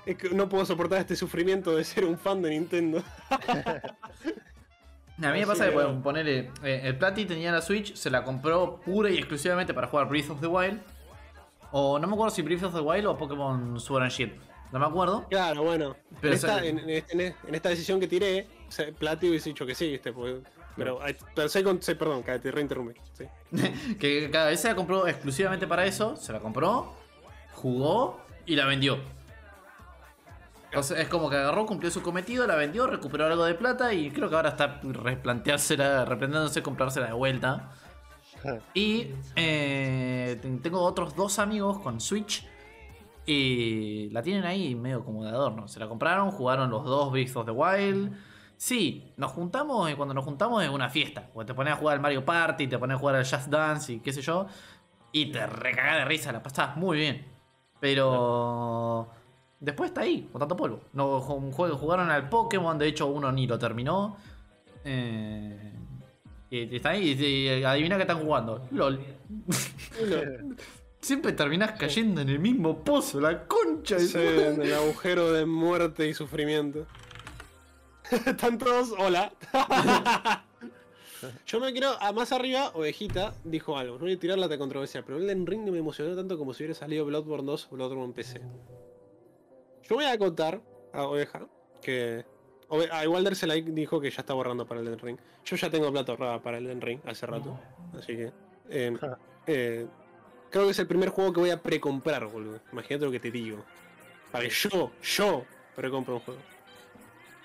[0.05, 3.05] es que No puedo soportar este sufrimiento de ser un fan de Nintendo.
[5.20, 6.01] A mí me pasa que bueno.
[6.02, 6.51] poner.
[6.64, 10.40] el Plati tenía la Switch, se la compró pura y exclusivamente para jugar Breath of
[10.40, 10.80] the Wild.
[11.72, 14.47] O no me acuerdo si Breath of the Wild o Pokémon Sword and Shield.
[14.73, 15.27] No me acuerdo.
[15.31, 15.97] Claro, bueno.
[16.20, 18.47] Pero en, esta, esa- en, en- en esta decisión que tiré,
[18.99, 20.12] Plati hubiese dicho que sí, ¿viste?
[20.12, 20.40] Porque-
[20.77, 21.01] pero
[21.35, 21.82] pensé con.
[21.82, 22.95] sí, perdón, te reinterrumpí.
[23.12, 23.24] Sí.
[23.99, 26.15] Que cada vez se la compró exclusivamente para eso.
[26.16, 26.95] Se la compró,
[27.55, 28.99] jugó y la vendió.
[30.66, 34.11] Entonces es como que agarró, cumplió su cometido, la vendió, recuperó algo de plata y
[34.11, 37.70] creo que ahora está replanteársela, replanteándose comprársela de vuelta.
[38.74, 42.47] Y eh, ten- tengo otros dos amigos con Switch
[43.28, 45.68] y la tienen ahí medio como de adorno.
[45.68, 48.16] Se la compraron, jugaron los dos Breath of the Wild.
[48.56, 51.28] Sí, nos juntamos y cuando nos juntamos es una fiesta.
[51.34, 53.92] Porque te pones a jugar al Mario Party, te pones a jugar al Just Dance
[53.92, 54.46] y qué sé yo.
[55.12, 57.26] Y te recagás de risa, la pasás muy bien.
[57.78, 59.10] Pero
[59.60, 60.80] después está ahí, con tanto polvo.
[60.94, 64.16] No, jugaron al Pokémon, de hecho uno ni lo terminó.
[64.84, 65.74] Eh,
[66.48, 68.66] y está ahí, y adivina que están jugando.
[68.70, 69.05] LOL.
[71.00, 75.46] Siempre terminás cayendo en el mismo pozo, la concha de Sí, en el agujero de
[75.46, 76.86] muerte y sufrimiento.
[78.10, 79.32] Están todos, hola.
[81.46, 83.94] Yo me quiero, a más arriba, Ovejita dijo algo.
[83.94, 86.54] No voy a tirar la de controversia, pero Elden Ring no me emocionó tanto como
[86.54, 88.40] si hubiera salido Bloodborne 2 o Bloodborne PC.
[89.88, 90.60] Yo voy a contar
[90.92, 91.46] a Oveja
[91.82, 92.24] que.
[92.68, 95.18] Ove- a igual Derselay dijo que ya está borrando para Elden Ring.
[95.44, 97.58] Yo ya tengo plata ahorrada para Elden Ring hace rato.
[97.98, 98.32] Así que.
[98.68, 98.96] eh,
[99.46, 99.86] eh,
[100.50, 102.60] creo que es el primer juego que voy a precomprar, boludo.
[102.72, 103.64] Imagínate lo que te digo.
[104.32, 105.44] Para que yo, yo,
[105.76, 106.40] precompre un juego.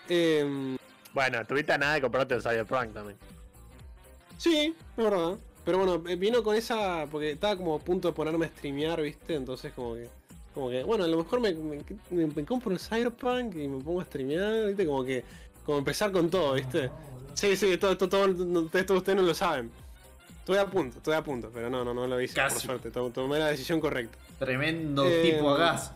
[0.09, 0.77] Em,
[1.13, 3.17] Bueno, tuviste nada de comprarte el Cyberpunk también.
[4.37, 5.37] Sí, es verdad.
[5.63, 7.05] Pero bueno, eh, vino con esa.
[7.09, 9.35] Porque estaba como a punto de ponerme a streamear, ¿viste?
[9.35, 10.09] Entonces, como que.
[10.53, 11.79] Como que, bueno, a lo mejor me, me-
[12.11, 14.85] me- me compro el Cyberpunk y me pongo a streamear, ¿viste?
[14.85, 15.23] Como que.
[15.65, 16.89] Como empezar con todo, ¿viste?
[17.33, 19.71] Sí, sí, todo, todo, todo, esto ustedes no lo saben.
[20.43, 22.55] Estoy a punto, estoy a punto, pero no, no, no lo hice, Casi.
[22.55, 22.91] por suerte.
[22.91, 24.17] to- Tomé la decisión correcta.
[24.39, 25.91] Tremendo Eh, tipo a gas.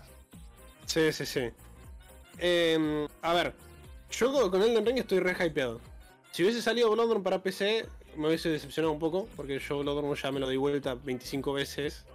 [0.85, 1.49] Sí, sí, sí.
[2.39, 3.53] Em, a ver,
[4.11, 5.81] yo con- Elden Ring estoy re hypeado.
[6.31, 10.31] Si hubiese salido Bloodborne para PC, me hubiese decepcionado un poco, porque yo Bloodborne ya
[10.31, 12.05] me lo di vuelta 25 veces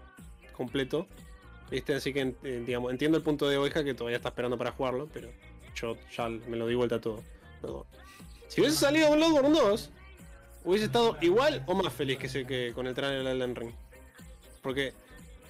[0.56, 1.06] completo.
[1.70, 1.94] ¿Viste?
[1.94, 5.08] Así que, eh, digamos, entiendo el punto de oveja que todavía está esperando para jugarlo,
[5.12, 5.28] pero
[5.74, 7.22] yo ya me lo di vuelta todo.
[8.48, 9.90] Si hubiese salido Bloodborne 2,
[10.64, 13.72] hubiese estado igual o más feliz que, se- que con el trailer de Elden Ring.
[14.62, 14.92] Porque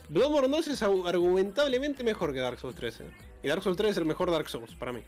[0.09, 3.01] Bloodborne 2 es argumentablemente mejor que Dark Souls 3.
[3.01, 3.05] eh.
[3.43, 5.01] Y Dark Souls 3 es el mejor Dark Souls para mí.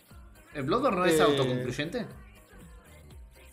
[0.55, 2.07] ¿El Bloodborne no es eh, autoconcluyente?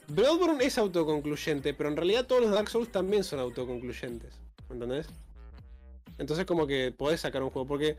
[0.07, 4.33] Bloodborne es autoconcluyente, pero en realidad todos los Dark Souls también son autoconcluyentes.
[4.69, 5.07] ¿Entendés?
[6.17, 7.67] Entonces como que podés sacar un juego.
[7.67, 7.97] Porque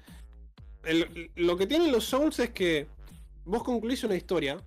[0.84, 2.86] el- lo que tienen los Souls es que
[3.44, 4.58] vos concluís una historia,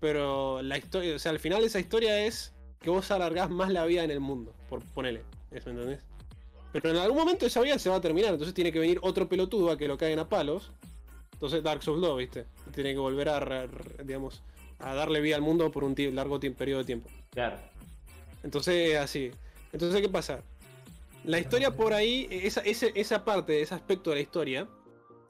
[0.00, 3.84] pero la historia, o sea, al final esa historia es que vos alargás más la
[3.84, 6.00] vida en el mundo, por ponele, ¿eso entendés?
[6.72, 9.28] Pero en algún momento esa vida se va a terminar, entonces tiene que venir otro
[9.28, 10.72] pelotudo a que lo caigan a palos.
[11.32, 12.46] Entonces Dark Souls 2, ¿viste?
[12.74, 13.66] Tiene que volver a,
[14.04, 14.42] digamos,
[14.78, 17.08] a darle vida al mundo por un largo periodo de tiempo.
[17.30, 17.56] Claro.
[18.42, 19.30] Entonces, así.
[19.72, 20.40] Entonces, ¿qué pasa?
[21.24, 24.68] La historia por ahí, esa, ese- esa parte, ese aspecto de la historia,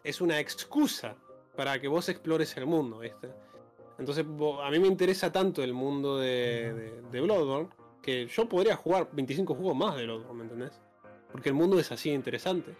[0.05, 1.16] es una excusa
[1.56, 3.28] para que vos explores el mundo, ¿viste?
[3.98, 4.24] Entonces,
[4.62, 7.68] a mí me interesa tanto el mundo de, de, de Bloodborne
[8.02, 10.73] que yo podría jugar 25 juegos más de Bloodborne, ¿me entendés?
[11.32, 12.74] Porque el mundo es así de interesante.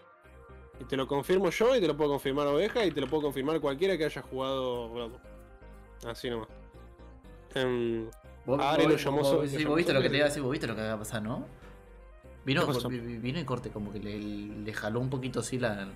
[0.79, 3.23] Y te lo confirmo yo, y te lo puedo confirmar Oveja, y te lo puedo
[3.23, 5.27] confirmar cualquiera que haya jugado Bloodborne.
[6.05, 6.47] Así nomás.
[7.55, 8.09] Em,
[8.45, 10.25] Vos, Ari vos- lo llamó vos- so- sí, lo vos viste lo que te iba
[10.25, 11.45] a decir, vos viste lo que va a pasar, ¿no?
[12.45, 12.65] Vino,
[13.21, 15.89] vino y corte, como que le, le jaló un poquito así la,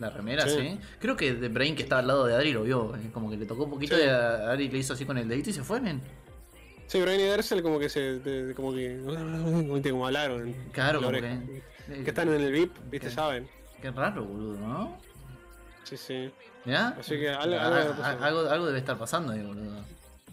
[0.00, 0.56] la remera, Sí.
[0.58, 0.78] ¿sí?
[0.98, 3.46] Creo que The Brain que estaba al lado de Adri lo vio, como que le
[3.46, 4.02] tocó un poquito Sí.
[4.04, 6.00] y a Adri le hizo así con el dedito y se fue, men.
[6.86, 8.20] Sí, Brian y Dersel como que se.
[8.56, 9.00] como que.
[9.90, 10.54] como hablaron.
[10.72, 11.18] Claro, como que...
[11.18, 11.62] eh,
[12.02, 13.46] Que están en el VIP, viste, saben.
[13.80, 14.98] Qué raro, boludo, ¿no?
[15.84, 16.30] Sí, sí.
[16.64, 16.88] ¿Ya?
[16.98, 19.82] Así que algo, algo, algo debe estar pasando ahí, boludo.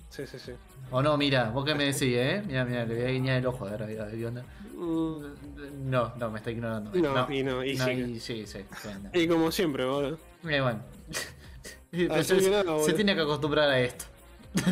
[0.10, 0.52] Sí, sí, sí.
[0.90, 2.42] O no, mira, vos qué me decís, ¿eh?
[2.48, 4.26] Mira, mira, le voy a guiñar el ojo a ver, a ver, a ver, ¿qué
[4.26, 4.44] onda?
[4.74, 6.92] Mm, No, no, me está ignorando.
[6.92, 8.46] No, y no, y no, y sí, sí,
[8.82, 9.20] sí, no.
[9.20, 10.18] Y como siempre, boludo.
[10.48, 10.80] Eh, bueno.
[12.12, 12.94] Así se, que nada, se boludo.
[12.96, 14.06] tiene que acostumbrar a esto.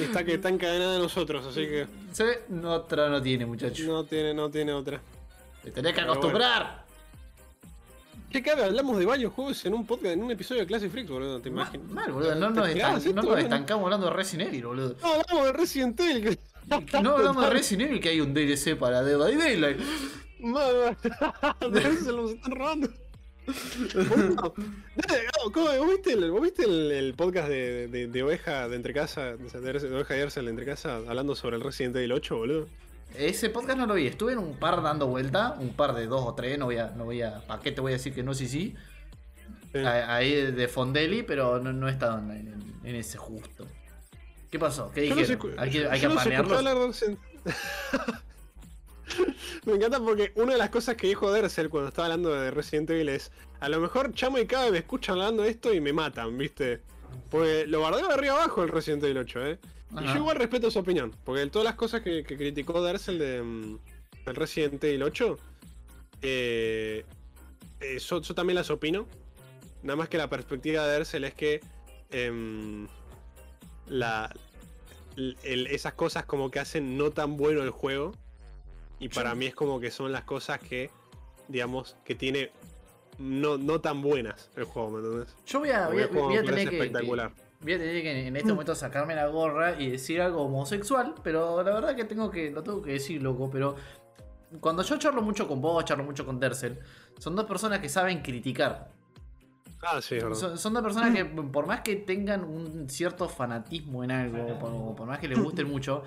[0.00, 3.82] está que está encadenada de nosotros, así que Se ve, no, otra no tiene, muchacho.
[3.84, 5.00] no tiene, no tiene otra.
[5.62, 6.85] Te tenés que Pero acostumbrar.
[8.36, 11.08] Che, cabe, hablamos de varios juegos en un podcast, en un episodio de Classic Freaks,
[11.10, 11.50] boludo, te.
[11.50, 11.70] Mal,
[12.12, 12.34] boludo.
[12.34, 14.96] No nos, ¿Te estan- esperabas no nos estancamos hablando de Resident Evil, boludo.
[15.00, 16.22] No, hablamos de Resident Evil.
[16.22, 16.38] que-
[17.02, 19.78] No hablamos de Resident Evil que hay un DLC para Dead by Daylight.
[20.40, 20.96] Madre,
[22.04, 22.88] se los están robando.
[25.54, 28.92] ¿cómo- ¿Vos viste el, vos viste el, el podcast de, de, de Oveja de Entre
[28.92, 32.12] Casa, o sea, de, Oveja y Ercel de Entre Casa, hablando sobre el Resident Evil
[32.12, 32.68] 8, boludo?
[33.14, 34.06] Ese podcast no lo vi.
[34.06, 35.56] Estuve en un par dando vuelta.
[35.58, 36.58] Un par de dos o tres.
[36.58, 36.88] No voy a.
[36.90, 38.74] No voy a ¿Para qué te voy a decir que no, sí, sí?
[39.74, 43.66] Ahí de Fondelli, pero no, no he estado en, en- en ese justo.
[44.50, 44.90] ¿Qué pasó?
[44.92, 45.58] ¿Qué Yo no sé dijeron?
[45.58, 47.16] hay que, hay que no sé
[49.66, 52.90] Me encanta porque una de las cosas que dijo Dercel cuando estaba hablando de Resident
[52.90, 55.92] Evil es a lo mejor Chamo y Cabe me escuchan hablando de esto y me
[55.92, 56.80] matan, ¿viste?
[57.30, 59.58] Porque lo bardeo de arriba abajo el Resident Evil 8, ¿eh?
[60.00, 63.18] Y yo igual respeto su opinión, porque de todas las cosas que, que criticó Dercel
[63.18, 63.78] de, mm,
[64.26, 65.38] del Resident Evil 8,
[66.22, 67.04] eh,
[67.80, 69.06] eh, yo, yo también las opino.
[69.82, 71.60] Nada más que la perspectiva de Dercel es que
[73.88, 74.34] la,
[75.16, 78.12] el- el- esas cosas como que hacen no tan bueno el juego.
[78.98, 80.90] Y para mí es como que son las cosas que,
[81.48, 82.50] digamos, que tiene
[83.18, 85.36] no, no tan buenas el juego, ¿me entendés?
[85.46, 87.32] Yo voy a, voy a, el juego voy a me tener parece que, espectacular.
[87.32, 91.14] que- voy a tener que en este momento sacarme la gorra y decir algo homosexual,
[91.22, 93.76] pero la verdad que tengo que lo tengo que decir, loco, pero
[94.60, 96.78] cuando yo charlo mucho con vos, charlo mucho con Tercel,
[97.18, 98.90] son dos personas que saben criticar.
[99.82, 100.34] Ah, sí, verdad.
[100.34, 104.96] Son, son dos personas que por más que tengan un cierto fanatismo en algo, por,
[104.96, 106.02] por más que les gusten mucho,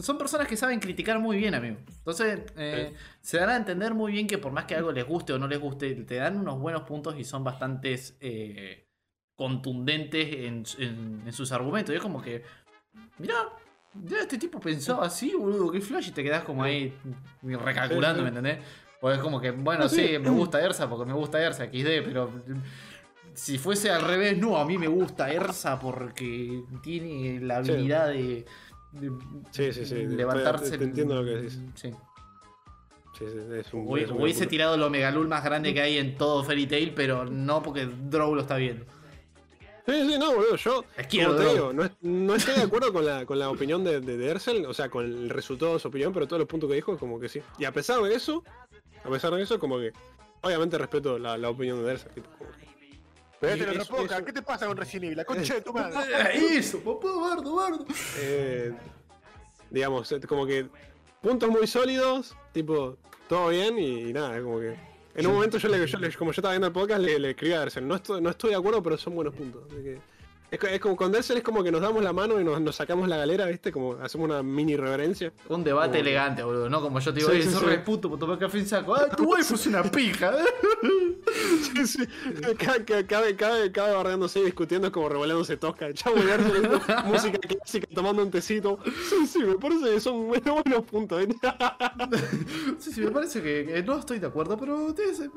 [0.00, 1.76] son personas que saben criticar muy bien, amigo.
[1.98, 5.32] Entonces, eh, se dan a entender muy bien que por más que algo les guste
[5.32, 8.85] o no les guste, te dan unos buenos puntos y son bastantes eh,
[9.36, 11.92] contundentes en, en- en sus argumentos.
[11.92, 12.42] Y es como que,
[13.18, 13.34] mirá,
[14.04, 16.92] ya este tipo pensaba así, boludo, qué flash, y te quedás como ahí
[17.42, 18.58] recalculando, ¿me entendés?
[19.00, 20.16] Porque es como que, bueno, No, sí.
[20.20, 22.30] me gusta Ersa porque me gusta Ersa, XD, pero
[23.34, 27.72] si fuese al revés, no, a mí me gusta Ersa porque tiene la Sí.
[27.72, 28.46] habilidad de,
[28.92, 29.10] de
[29.50, 30.70] Sí, sí, sí, te- levantarse.
[30.70, 31.60] te- te entiendo lo que decís.
[31.74, 31.90] Sí.
[33.56, 36.44] Es un, Hubi- es un Hubiese tirado el Omegalul más grande que hay en todo
[36.44, 38.84] Fairy Tail, pero no porque Drow lo está viendo.
[39.86, 41.52] Sí, sí, no, boludo, yo como te bro.
[41.52, 44.28] digo, no, es- no estoy de acuerdo con la, con la opinión de, de, de
[44.28, 46.92] Ercel, o sea, con el resultado de su opinión, pero todos los puntos que dijo
[46.94, 47.40] es como que sí.
[47.58, 48.42] Y a pesar de eso,
[49.04, 49.92] a pesar de eso, como que,
[50.42, 52.10] obviamente respeto la, la opinión de Ercel.
[52.12, 52.66] Tipo, como que,
[53.40, 55.16] Pero Y este eso- eso- ¿qué te pasa con Resident Evil?
[55.18, 55.94] La concha de tu madre.
[56.58, 57.86] Eso, papá, bardo, bardo.
[58.18, 58.72] eh,
[59.70, 60.66] digamos, eh, como que
[61.22, 62.96] puntos muy sólidos, tipo,
[63.28, 64.76] todo bien y, nada, es como que...
[65.16, 67.54] En un momento yo, le, yo le- como yo estaba viendo el podcast, le, escribí
[67.54, 69.62] a Ercel, no estoy, no estoy de acuerdo, pero son buenos puntos.
[69.66, 69.98] así que-
[70.50, 72.76] es, es como con Ercel es como que nos damos la mano y nos, nos
[72.76, 73.72] sacamos la galera, ¿viste?
[73.72, 75.32] Como hacemos una mini reverencia.
[75.48, 76.80] Un debate Como- elegante, boludo, ¿no?
[76.80, 77.66] Como yo te digo, Sí, "Ey, sí, sos sí.
[77.66, 78.94] re puto por tomar café en saco.
[78.94, 80.32] Ah, tu waifu es una pija.
[81.74, 82.06] Sí, sí.
[83.06, 85.92] Cada, cada, cada bardeándose y discutiendo es como revolándose tosca.
[85.92, 86.94] Chavo y Ercel, ¿viste?
[87.04, 88.78] música clásica, tomando un tecito.
[89.10, 91.26] Sí, sí, me parece que son buenos, buenos puntos.
[91.26, 91.46] ¿viste?
[92.78, 95.28] Sí, sí, me parece que, que no estoy de acuerdo, pero se-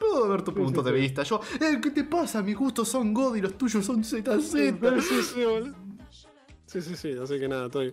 [0.00, 1.00] puedo ver tu punto de sí.
[1.00, 1.22] vista.
[1.22, 2.42] Yo, eh, ¿qué te pasa?
[2.42, 4.24] Mis gustos son God y los tuyos son ZZ.
[4.40, 4.72] Sí,
[5.22, 5.72] sí.
[6.66, 7.92] Sí, sí, sí, así que nada, estoy.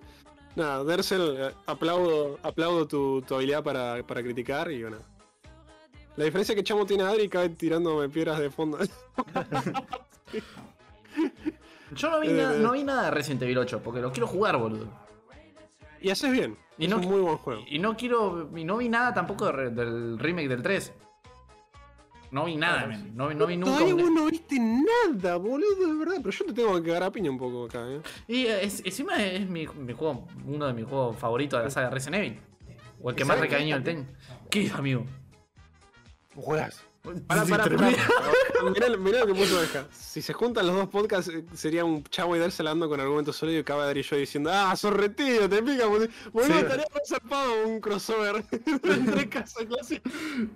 [0.55, 4.97] Nada, Dersel, eh, aplaudo, aplaudo tu, tu habilidad para, para criticar y bueno.
[6.15, 8.79] La diferencia es que Chamo tiene a Adri y cabe tirándome piedras de fondo.
[11.95, 12.59] Yo no vi, Eh, nada, eh.
[12.59, 14.87] no vi nada de Resident Evil 8, porque lo quiero jugar, boludo.
[16.01, 16.57] y haces bien.
[16.77, 17.63] Y es no- un muy buen juego.
[17.67, 18.49] Y no quiero.
[18.55, 20.93] Y no vi nada tampoco de del remake del 3.
[22.31, 23.15] No vi nada, men.
[23.15, 23.71] No, vi- no vi nunca.
[23.77, 26.15] Todavía un- vos no viste nada, boludo, de verdad.
[26.17, 28.01] Pero yo te tengo que cagar a piña un poco acá, eh.
[28.27, 31.69] Y eh, es- encima es mi, mi juego, uno de mis juegos favoritos de la
[31.71, 32.39] saga Resident Evil.
[33.01, 34.05] O el que más recariño tengo.
[34.49, 35.05] ¿Qué, amigo?
[36.35, 36.43] Un
[37.27, 37.47] termina.
[37.47, 37.67] pará.
[38.73, 39.85] Mirá, mirá lo que puso Deja.
[39.91, 43.35] Si se juntan los dos podcasts, eh, sería un chavo y Dersel hablando con argumentos
[43.35, 46.07] sólidos y acaba y yo diciendo, ah, sorretido, te pica, boludo.
[46.33, 46.59] Boludo, Sí.
[46.59, 48.43] estaría más zarpado un crossover
[48.83, 50.09] entre casa clásica.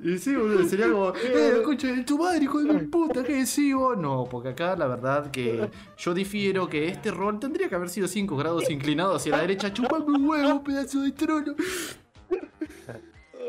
[0.03, 3.73] Y sí, boludo, sería como, eh, escucha, tu madre, hijo de mi puta, ¿qué decís
[3.75, 3.97] vos?
[3.97, 8.07] No, porque acá la verdad que yo difiero que este rol tendría que haber sido
[8.07, 9.71] 5 grados inclinado hacia la derecha.
[9.71, 11.53] Chupame un huevo, pedazo de trono.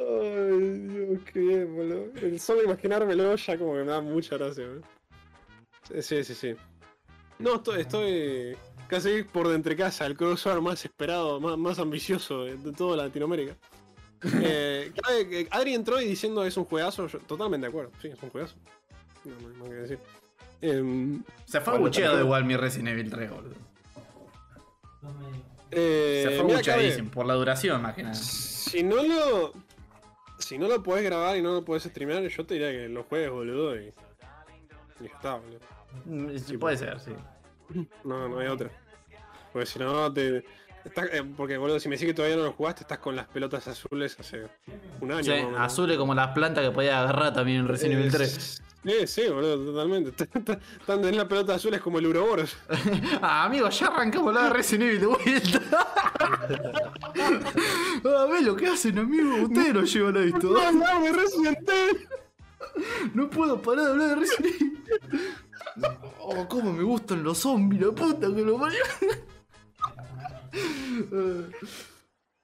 [0.03, 2.07] Ay, Dios, qué bien, boludo.
[2.21, 4.83] El solo imaginármelo ya como que me da mucha gracia, boludo.
[5.89, 6.57] Sí, Sí, sí, sí.
[7.39, 8.57] No, estoy, estoy
[8.89, 12.97] casi por de entre casa, el crossover más esperado, más, más ambicioso de, de toda
[12.97, 13.57] Latinoamérica.
[14.41, 14.93] Eh,
[15.51, 18.55] Adri entró y diciendo es un juegazo, yo totalmente de acuerdo, sí, es un juegazo.
[19.25, 19.99] No, no hay más que decir.
[20.61, 23.55] Em, Se fue Bueno, bucheado también- igual mi Resident Evil 3, boludo.
[25.73, 28.15] Eh, Se fue dicen, por la duración más que nada.
[28.15, 29.53] Si no lo.
[30.43, 33.05] Si no lo podés grabar y no lo podés streamear, yo te diría que lo
[33.05, 33.93] juegues, boludo, y.
[35.01, 35.59] Y está, boludo.
[36.05, 37.13] Mm, sí, Puede ser, sí.
[38.05, 38.71] No, no hay otra.
[39.53, 40.45] Porque si no, te.
[40.85, 43.27] estás- eh, porque, boludo, si me decís que todavía no lo jugaste, estás con las
[43.29, 44.47] pelotas azules hace
[45.01, 45.23] un año.
[45.25, 48.63] Sí, azules como las plantas que podía agarrar también en Resident Evil 3.
[48.85, 50.11] Sí, sí, boludo, totalmente.
[50.81, 52.57] Están en las pelotas azules como el Uroboros.
[53.23, 55.61] Ah, amigo, ya arrancamos la de Resident Evil de vuelta.
[58.05, 59.45] ah, ve lo que hacen, amigo.
[59.45, 60.73] Ustedes no llevan a esto.
[60.73, 62.09] no, Resident Evil.
[63.15, 64.79] No puedo parar de hablar de Resident Evil.
[66.19, 68.85] Oh, cómo me gustan los zombies, la puta que lo parió.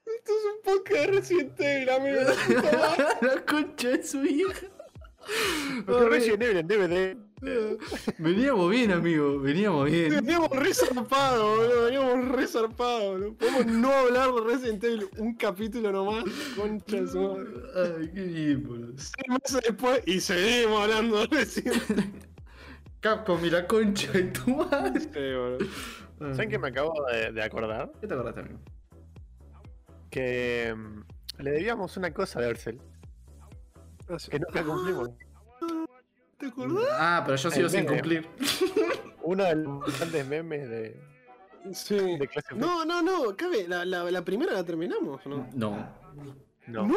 [0.06, 2.20] Esto es un podcast de Resident Evil, amigo.
[2.20, 4.68] la la concha de su hija.
[5.86, 7.16] Porque Resident Evil en DVD.
[8.18, 9.38] Veníamos bien, amigo.
[9.40, 10.10] Veníamos bien.
[10.10, 11.84] Veníamos re zarpados, boludo.
[11.84, 13.34] Veníamos re zarpados, boludo.
[13.36, 16.24] Podemos no hablar de Resident Evil un capítulo nomás.
[16.56, 17.46] Concha de su madre.
[17.76, 18.92] Ay, qué bien, boludo.
[18.96, 22.12] Seis meses después y seguimos hablando de Resident Evil.
[23.00, 25.00] Capcom y la concha de tu madre.
[25.00, 25.58] Sí, boludo.
[26.34, 27.92] ¿Saben qué me acabo de, de acordar?
[28.00, 28.58] ¿Qué te acordaste, amigo?
[30.10, 32.80] Que mm, le debíamos una cosa a Bercel,
[34.30, 35.10] que nunca cumplimos.
[36.38, 36.84] ¿Te acordás?
[36.92, 37.92] Ah, pero yo sigo sin meme.
[37.96, 38.28] cumplir.
[39.22, 41.00] Uno de los grandes memes de,
[41.72, 41.96] Sí.
[41.96, 45.48] de clase No, no, no, cabe, la, la, la primera la terminamos, ¿no?
[45.54, 45.88] No,
[46.66, 46.88] No,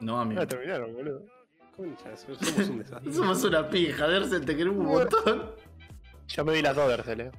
[0.00, 0.40] no, amigo.
[0.40, 1.24] la terminaron, boludo.
[1.76, 3.12] Concha, somos un desastre.
[3.14, 5.52] Somos una pija, Dersel, te queremos un montón.
[6.28, 7.30] Yo me vi las dos Bercel, eh.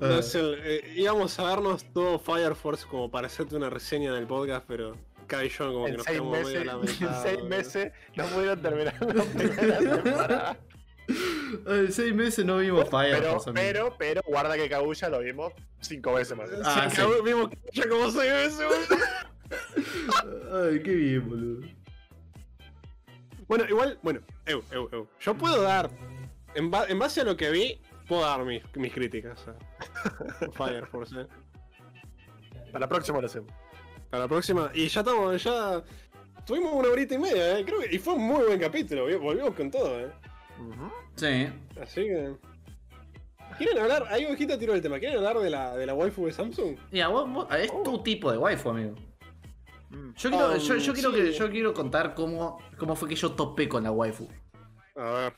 [0.00, 4.26] No sé, eh, íbamos a darnos todo Fire Force como para hacerte una reseña del
[4.28, 4.94] podcast, pero
[5.32, 7.22] Kai y yo como que En nos seis, quedamos medio meses, a la en mitad,
[7.22, 7.48] seis boludo.
[7.56, 10.56] meses no pudieron terminar la primera temporada.
[11.66, 15.52] En seis meses no vimos Fire Pero, Force, pero, pero, guarda que Kaguya lo vimos
[15.80, 16.48] cinco veces más.
[16.64, 19.04] Ah, Sí, vimos que ya como seis veces, boludo.
[20.70, 21.66] Ay, qué bien, boludo.
[23.48, 25.08] Bueno, igual, bueno, eu, eu, eu.
[25.20, 25.90] Yo puedo dar,
[26.54, 30.86] en, ba- en base a lo que vi, puedo dar mis, mis críticas a Fire
[30.86, 31.26] Force, eh.
[32.70, 33.52] Para la próxima lo hacemos.
[34.12, 34.70] Para la próxima.
[34.74, 35.82] Y ya estamos, ya.
[36.44, 37.64] Tuvimos una horita y media, eh.
[37.64, 40.10] Creo que, y fue un muy buen capítulo, vi- volvimos con todo, eh.
[41.16, 41.48] Sí.
[41.80, 42.34] Así que.
[43.56, 44.04] ¿Quieren hablar?
[44.10, 44.98] Ahí Ojita tiró el tema.
[44.98, 46.76] ¿Quieren hablar de la, de la waifu de Samsung?
[46.90, 48.94] Mira, vos, vos- es tu tipo de waifu, amigo.
[49.88, 50.12] Mm.
[50.14, 51.16] Yo quiero, Um, yo, yo quiero sí.
[51.16, 54.28] que, yo quiero contar cómo, cómo fue que yo topé con la waifu.
[54.96, 55.32] A ver.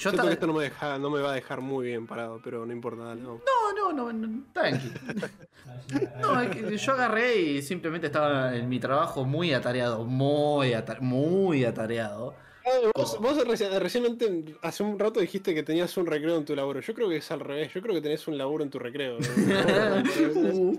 [0.00, 2.40] Yo Siento que esto no me, deja, no me va a dejar muy bien parado,
[2.42, 3.22] pero no importa, dale.
[3.22, 3.42] vamos.
[3.76, 4.90] No, no, no, no, tranqui.
[6.20, 11.64] No, es que yo agarré y simplemente estaba en mi trabajo muy atareado, muy, muy
[11.64, 12.34] atareado.
[12.64, 16.54] Ah, vos, vos reci- recientemente, hace un rato dijiste que tenías un recreo en tu
[16.56, 16.80] laburo.
[16.80, 17.72] Yo creo que es al revés.
[17.74, 19.18] Yo creo que tenés un laburo en tu recreo.
[19.18, 20.72] ¿no?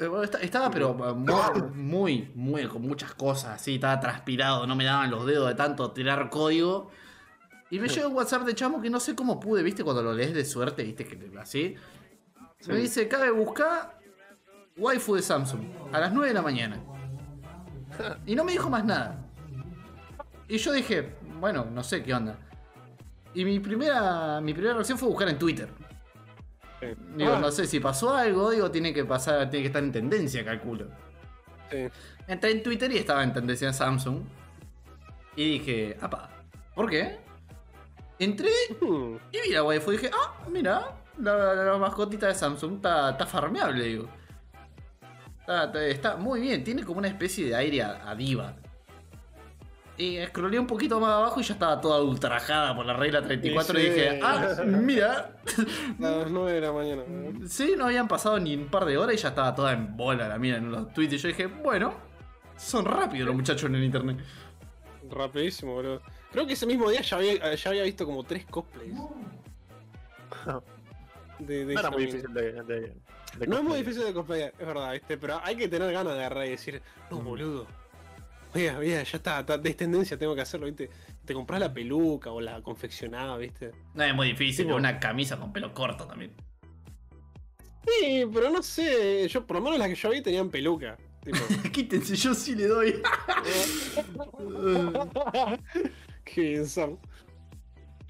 [0.00, 4.74] Eh, bueno, esta- Estaba pero muy, muy, muy, con muchas cosas así, estaba transpirado, no
[4.74, 6.90] me daban los dedos de tanto tirar código.
[7.72, 10.12] Y me llega un WhatsApp de chamo que no sé cómo pude, viste, cuando lo
[10.12, 11.74] lees de suerte, viste, que así.
[12.68, 13.98] Me dice, cabe buscar
[14.76, 16.78] waifu de Samsung a las 9 de la mañana.
[18.26, 19.26] Y no me dijo más nada.
[20.48, 22.38] Y yo dije, bueno, no sé qué onda.
[23.32, 25.70] Y mi primera, mi primera reacción fue buscar en Twitter.
[26.78, 26.88] Sí.
[27.16, 29.92] Digo, Ah, no sé si pasó algo, digo, tiene que pasar, tiene que estar en
[29.92, 30.88] tendencia, calculo.
[31.70, 31.88] sí.
[32.26, 34.24] Entré en Twitter y estaba en tendencia Samsung.
[35.36, 36.28] Y dije, apa,
[36.74, 37.31] ¿por qué?
[38.24, 38.50] Entré
[38.80, 39.16] Hmm.
[39.32, 43.84] y vi la waifu y dije, ah, mira, la, la mascotita de Samsung está, farmeable,
[43.84, 44.08] digo.
[45.40, 48.54] Está, está- está muy bien, tiene como una especie de aire a, a diva.
[49.98, 53.78] Y scrollé un poquito más abajo y ya estaba toda ultrajada por la regla 34
[53.78, 53.88] y Sí.
[53.90, 55.36] dije, ah, mira.
[55.98, 57.02] A las 9 de la mañana.
[57.46, 60.28] Sí, no habían pasado ni un par de horas y ya estaba toda en bola
[60.28, 61.12] la mía en los tweets.
[61.14, 61.94] Y yo dije, bueno,
[62.56, 64.18] son rápidos los muchachos en el internet.
[65.10, 66.00] Rapidísimo, boludo.
[66.32, 68.94] Creo que ese mismo día ya había, ya había visto como tres cosplays.
[71.38, 73.82] De, de No era muy difícil de, de- de No es muy cosplay.
[73.82, 75.18] difícil de cosplayar, es verdad, ¿viste?
[75.18, 76.80] Pero hay que tener ganas de agarrar y decir,
[77.10, 77.24] no, Mm.
[77.24, 77.66] boludo.
[78.54, 80.88] Mira, mira, ya está, está, es tendencia, tengo que hacerlo, ¿viste?
[81.24, 83.72] Te compras la peluca o la confeccionada, ¿viste?
[83.94, 86.32] No es muy difícil, Tipo- una camisa con pelo corto también.
[87.86, 90.96] Sí, pero no sé, yo por lo menos las que yo vi tenían peluca.
[91.24, 91.38] Tipo,
[91.72, 93.02] Quítense, yo sí le doy.
[96.24, 97.00] qué insano.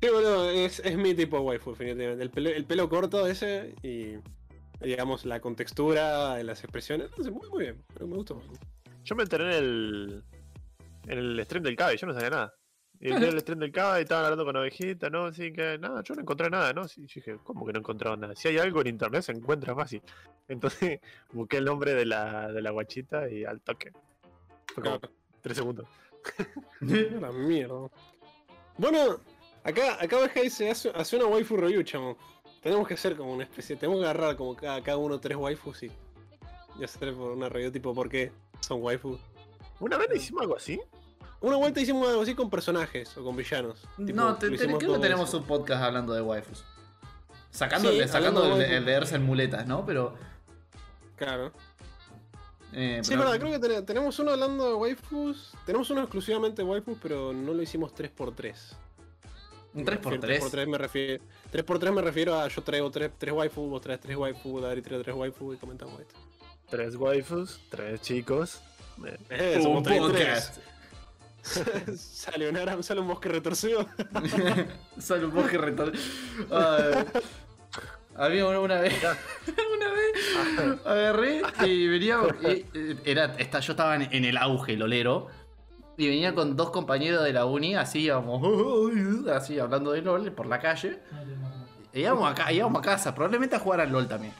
[0.00, 2.24] Sí, boludo, es, es mi tipo de waifu, definitivamente.
[2.24, 4.14] El pelo, el pelo corto ese y,
[4.84, 7.10] digamos, la contextura, las expresiones.
[7.16, 8.42] No sé, muy, muy bien, me gustó.
[9.04, 10.24] Yo me enteré en el,
[11.06, 12.54] en el stream del Cabe, yo no sabía nada.
[13.02, 15.24] Y entré al stream del K y estaban hablando con ovejita, ¿no?
[15.24, 16.86] Así que nada, yo no encontré nada, ¿no?
[16.86, 18.36] Yo dije, ¿cómo que no encontraron nada?
[18.36, 20.00] Si hay algo en internet se encuentra fácil.
[20.46, 21.00] Entonces
[21.32, 23.90] busqué el nombre de la, de la guachita y al toque.
[24.72, 25.00] Fue como
[25.40, 25.88] tres segundos.
[26.80, 27.88] La mierda.
[28.78, 29.20] Bueno,
[29.64, 32.16] acá, acá BG dice, hace, hace una waifu review, chamo.
[32.62, 35.82] Tenemos que hacer como una especie, tenemos que agarrar como cada, cada uno tres waifus
[35.82, 35.90] y,
[36.78, 38.30] y hacer por una review tipo por qué
[38.60, 39.18] son waifus.
[39.80, 40.80] ¿Una vez hicimos algo así?
[41.40, 43.82] Una vuelta hicimos algo así con personajes o con villanos.
[43.96, 45.38] Tipo, no, te, te- creo que tenemos eso.
[45.38, 46.64] un podcast hablando de waifus.
[47.50, 49.84] Sacando, Sí, el, de- sacando el, de- el de Ersa en muletas, ¿no?
[49.84, 50.14] Pero.
[51.16, 51.52] Claro.
[52.72, 55.52] Eh, Sí, pero- verdad, creo que ten- tenemos uno hablando de waifus.
[55.66, 58.54] Tenemos uno exclusivamente de waifus, pero no lo hicimos 3x3.
[59.74, 60.20] Un 3x3.
[60.20, 61.24] 3x3 me refiero.
[61.50, 65.02] 3x3 me refiero a yo traigo 3, tres waifus, vos traes 3 waifus, Dari trae
[65.02, 66.14] 3 waifus y comentamos esto.
[66.68, 68.60] Tres waifus, tres chicos.
[69.30, 70.50] Eh, un somos 33.
[70.52, 70.58] podcast.
[71.98, 73.86] sale un Aram, sale un bosque retorcido.
[74.98, 75.92] Sale un bosque retor...
[78.16, 78.94] Había una, una vez.
[79.74, 80.86] una vez.
[80.86, 82.18] Agarré y venía.
[82.42, 85.28] y, eh, era, esta, yo estaba en, en el auge, el olero.
[85.96, 88.42] Y venía con dos compañeros de la uni, así íbamos.
[89.32, 90.98] Así hablando de LOL por la calle.
[91.92, 94.32] E íbamos acá, íbamos a casa, probablemente a jugar al LOL también.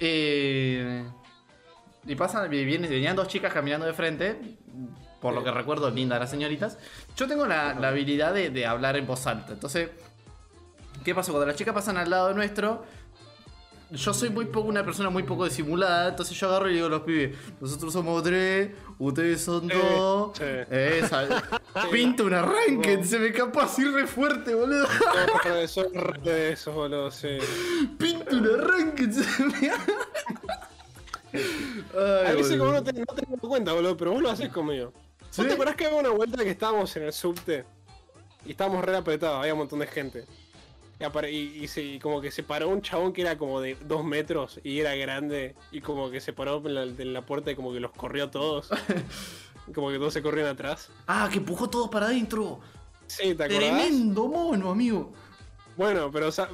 [0.00, 1.04] Eh,
[2.06, 4.36] y pasan, vienen- venían dos chicas caminando de frente.
[5.20, 6.78] Por lo que recuerdo, lindas las señoritas.
[7.16, 9.52] Yo tengo la, la habilidad de, de hablar en voz alta.
[9.52, 9.88] Entonces,
[11.04, 11.32] ¿qué pasó?
[11.32, 12.84] Cuando las chicas pasan al lado nuestro,
[13.90, 16.08] yo soy muy poco una persona muy poco disimulada.
[16.08, 20.36] Entonces yo agarro y digo a los pibes: Nosotros somos tres, ustedes son Eh, dos.
[20.36, 20.44] sí.
[20.70, 21.28] Esa.
[21.92, 24.86] Pinta un arranque, se me escapó así re fuerte, boludo.
[26.24, 27.38] De esos, boludo, sí.
[27.98, 29.70] Pinta un arranque, se me.
[31.34, 34.48] Ay, A veces como no te, no te das cuenta, boludo, pero vos lo haces
[34.50, 34.92] conmigo.
[35.30, 35.40] ¿Sí?
[35.42, 37.64] ¿Vos te acordás que había una vuelta que estábamos en el subte?
[38.46, 40.24] Y estábamos re apretados, había un montón de gente.
[41.04, 43.60] Y, apare- y- y se- y como que se paró un chabón que era como
[43.60, 45.54] de dos metros y era grande.
[45.70, 48.24] Y como que se paró en la, en la puerta y como que los corrió
[48.24, 48.70] a todos.
[49.74, 50.90] Como que todos se corrían atrás.
[51.06, 52.60] Ah, que empujó todos para adentro.
[53.06, 53.48] Sí, ¿te acordás?
[53.60, 55.10] Tremendo mono, amigo.
[55.74, 56.50] Bueno, pero sa-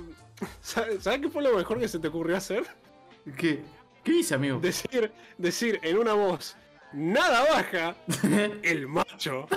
[0.61, 2.63] sa- ¿sabes qué fue lo mejor que se te ocurrió hacer?
[3.37, 3.65] ¿Qué?
[4.05, 4.61] ¿Qué dice, amigo?
[4.61, 6.55] Decir, decir en una voz
[6.93, 7.97] nada baja,
[8.63, 9.47] el macho.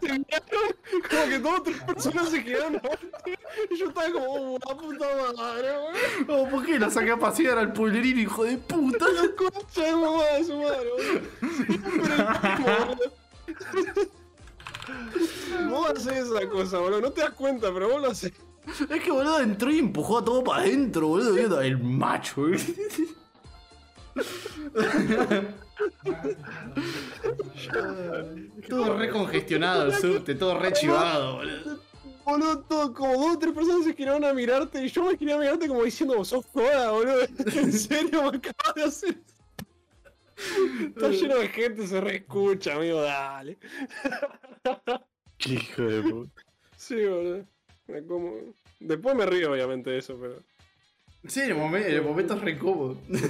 [0.00, 0.74] Se miraron,
[1.08, 2.80] como que o tres personas se quedaron
[3.70, 5.06] y yo estaba como, oh, la puta
[5.36, 5.94] madre, weón.
[6.28, 9.06] Oh, ¿Por qué la saqué a pasear al pueblerino, hijo de puta?
[9.08, 11.22] La concha de mamá de su madre, boludo.
[15.70, 17.00] Vos haces esa cosa, boludo.
[17.02, 18.32] No te das cuenta, pero vos lo haces.
[18.90, 21.60] Es que, boludo, entró y empujó a todo para adentro, boludo.
[21.60, 22.58] El macho, eh.
[28.68, 31.80] todo re congestionado el subte, todo re chivado, boludo.
[32.24, 35.38] Boludo, todo, como dos o tres personas se giraron a mirarte y yo me quería
[35.38, 37.26] mirarte como diciendo, sos joda, boludo.
[37.54, 40.86] En serio, me acabas de hacer eso?
[40.86, 43.58] Está lleno de gente, se reescucha, amigo, dale.
[45.38, 46.42] Qué hijo de puta.
[46.76, 47.46] Sí, boludo.
[47.86, 48.54] Me como...
[48.78, 50.36] Después me río, obviamente, de eso, pero...
[51.24, 52.98] Sí, en el momento, en el momento es re incómodo.
[53.14, 53.24] Sí,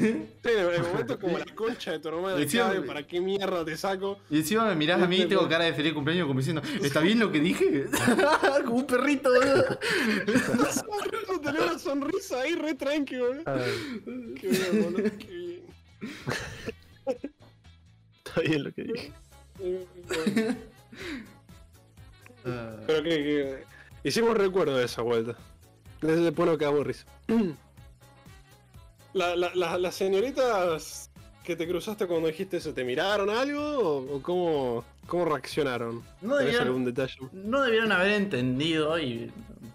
[0.44, 3.77] en el momento es como la concha de tu hermana, ¿sabe ¿para qué mierda te
[3.77, 4.19] saco?
[4.31, 7.01] Y encima me mirás a mí y tengo cara de feliz cumpleaños como diciendo, ¿está
[7.01, 7.85] bien lo que dije?
[8.64, 9.78] como un perrito, boludo.
[11.43, 13.43] Tenés una sonrisa ahí re tranqui, boludo.
[13.47, 15.62] Ay, Qué bien, boludo, qué bien.
[18.24, 19.12] está bien lo que dije.
[19.59, 20.56] Bueno.
[22.86, 23.64] Pero que, que-
[24.02, 25.36] hicimos recuerdo de esa vuelta.
[26.01, 27.05] Desde después nos quedamos risa.
[29.14, 31.10] La- la- la- las señoritas
[31.44, 35.97] que te cruzaste cuando dijiste eso, ¿te miraron algo o, o cómo, cómo reaccionaron?
[36.22, 37.16] No ¿Tenés debieron- algún detalle?
[37.32, 39.30] No debieron haber entendido y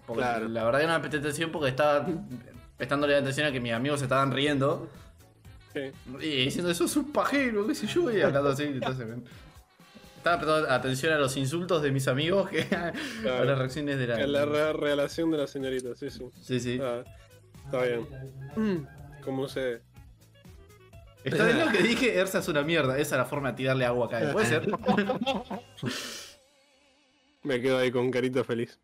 [0.06, 0.48] porque Claro.
[0.48, 2.08] la verdad que no me presté atención porque estaba
[2.78, 4.88] prestándole atención a que mis amigos se estaban riendo
[5.74, 5.82] Sí.
[6.22, 9.22] y diciendo eso es un pajero, qué sé yo, y hablando así, entonces me-
[10.18, 14.26] estaba prestando atención a los insultos de mis amigos que a las reacciones de la...
[14.26, 16.24] La re- relación de las señoritas, sí, sí.
[16.42, 16.80] Sí, sí.
[16.82, 17.04] Ah,
[17.66, 18.08] está bien.
[19.28, 19.82] ¿Cómo se...?
[21.26, 23.84] Está bien lo que dije, Ersa es una mierda, esa es la forma de tirarle
[23.86, 24.66] agua acá, puede ser.
[27.44, 28.80] Me quedo ahí con carita feliz.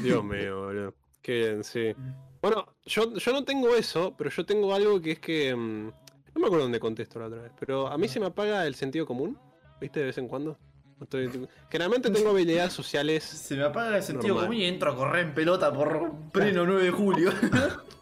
[0.00, 0.94] Dios mío, boludo.
[1.20, 1.92] Qué bien, sí.
[2.40, 5.52] Bueno, yo, yo no tengo eso, pero yo tengo algo que es que.
[5.52, 8.64] mm, no me acuerdo dónde contesto la otra vez, pero a mí se me apaga
[8.64, 9.36] el sentido común,
[9.80, 9.98] ¿viste?
[9.98, 10.56] De vez en cuando.
[11.00, 13.24] Estoy- Generalmente tengo habilidades sociales.
[13.24, 14.46] Se me apaga el sentido Normal.
[14.50, 17.32] común y entro a correr en pelota por pleno 9 de julio.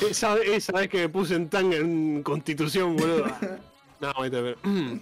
[0.00, 3.26] Esa, esa vez que me puse en tanga en constitución, boludo.
[3.98, 4.56] No, pero.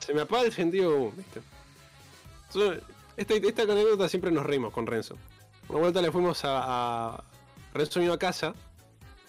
[0.00, 1.40] Se me apaga el sentido común, ¿viste?
[3.16, 5.16] Esta, esta anécdota siempre nos reímos con Renzo.
[5.68, 7.14] Una vuelta le fuimos a.
[7.14, 7.24] a
[7.72, 8.54] Renzo vino a casa.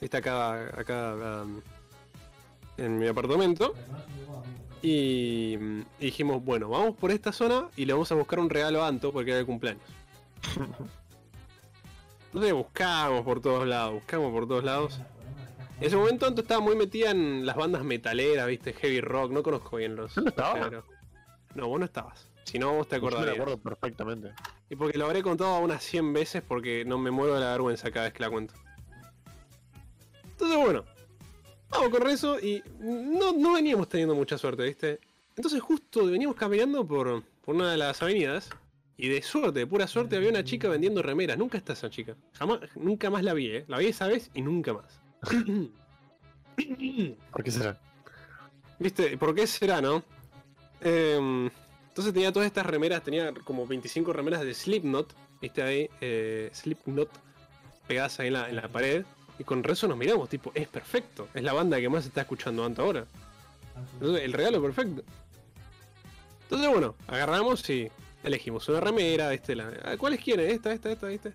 [0.01, 1.61] Está acá, acá um,
[2.77, 3.73] en mi apartamento.
[4.81, 5.57] Y,
[5.99, 8.87] y dijimos, bueno, vamos por esta zona y le vamos a buscar un regalo a
[8.87, 9.83] Anto porque era de cumpleaños.
[12.29, 14.99] Entonces buscamos por todos lados, buscamos por todos lados.
[15.79, 19.41] En ese momento Anto estaba muy metida en las bandas metaleras, viste, heavy rock, no
[19.41, 20.13] conozco bien los.
[20.13, 20.69] ¿Yo no estaba?
[21.55, 22.29] No, vos no estabas.
[22.43, 23.35] Si no, vos te Yo me acordarías.
[23.35, 24.31] acuerdo perfectamente.
[24.69, 27.89] Y porque lo habré contado unas 100 veces porque no me muero de la vergüenza
[27.89, 28.53] cada vez que la cuento.
[30.23, 30.85] Entonces, bueno,
[31.69, 34.99] vamos con Renzo y no, no veníamos teniendo mucha suerte, ¿viste?
[35.35, 38.49] Entonces, justo veníamos caminando por, por una de las avenidas
[39.01, 41.37] y de suerte, de pura suerte, había una chica vendiendo remeras.
[41.37, 42.17] Nunca está esa chica.
[42.33, 43.65] Jamás, nunca más la vi, ¿eh?
[43.69, 44.99] La vi esa vez y nunca más.
[47.31, 47.79] ¿Por qué será?
[48.77, 49.17] ¿Viste?
[49.17, 50.03] ¿Por qué será, no?
[50.81, 51.49] Em,
[51.87, 55.89] entonces tenía todas estas remeras, tenía como 25 remeras de Slipknot, ¿viste ahí?
[56.01, 57.09] Eh, Slipknot
[57.87, 59.05] pegadas ahí en la, en la pared.
[59.39, 61.29] Y con Renzo nos miramos, tipo, es perfecto.
[61.33, 63.05] Es la banda que más se está escuchando Anto ahora.
[63.93, 65.03] Entonces, el regalo perfecto.
[66.43, 67.89] Entonces, bueno, agarramos y
[68.23, 69.55] elegimos una remera, ¿viste?
[69.55, 70.49] La, ah, ¿Cuáles quieren?
[70.49, 71.33] Esta, esta, esta, ¿viste?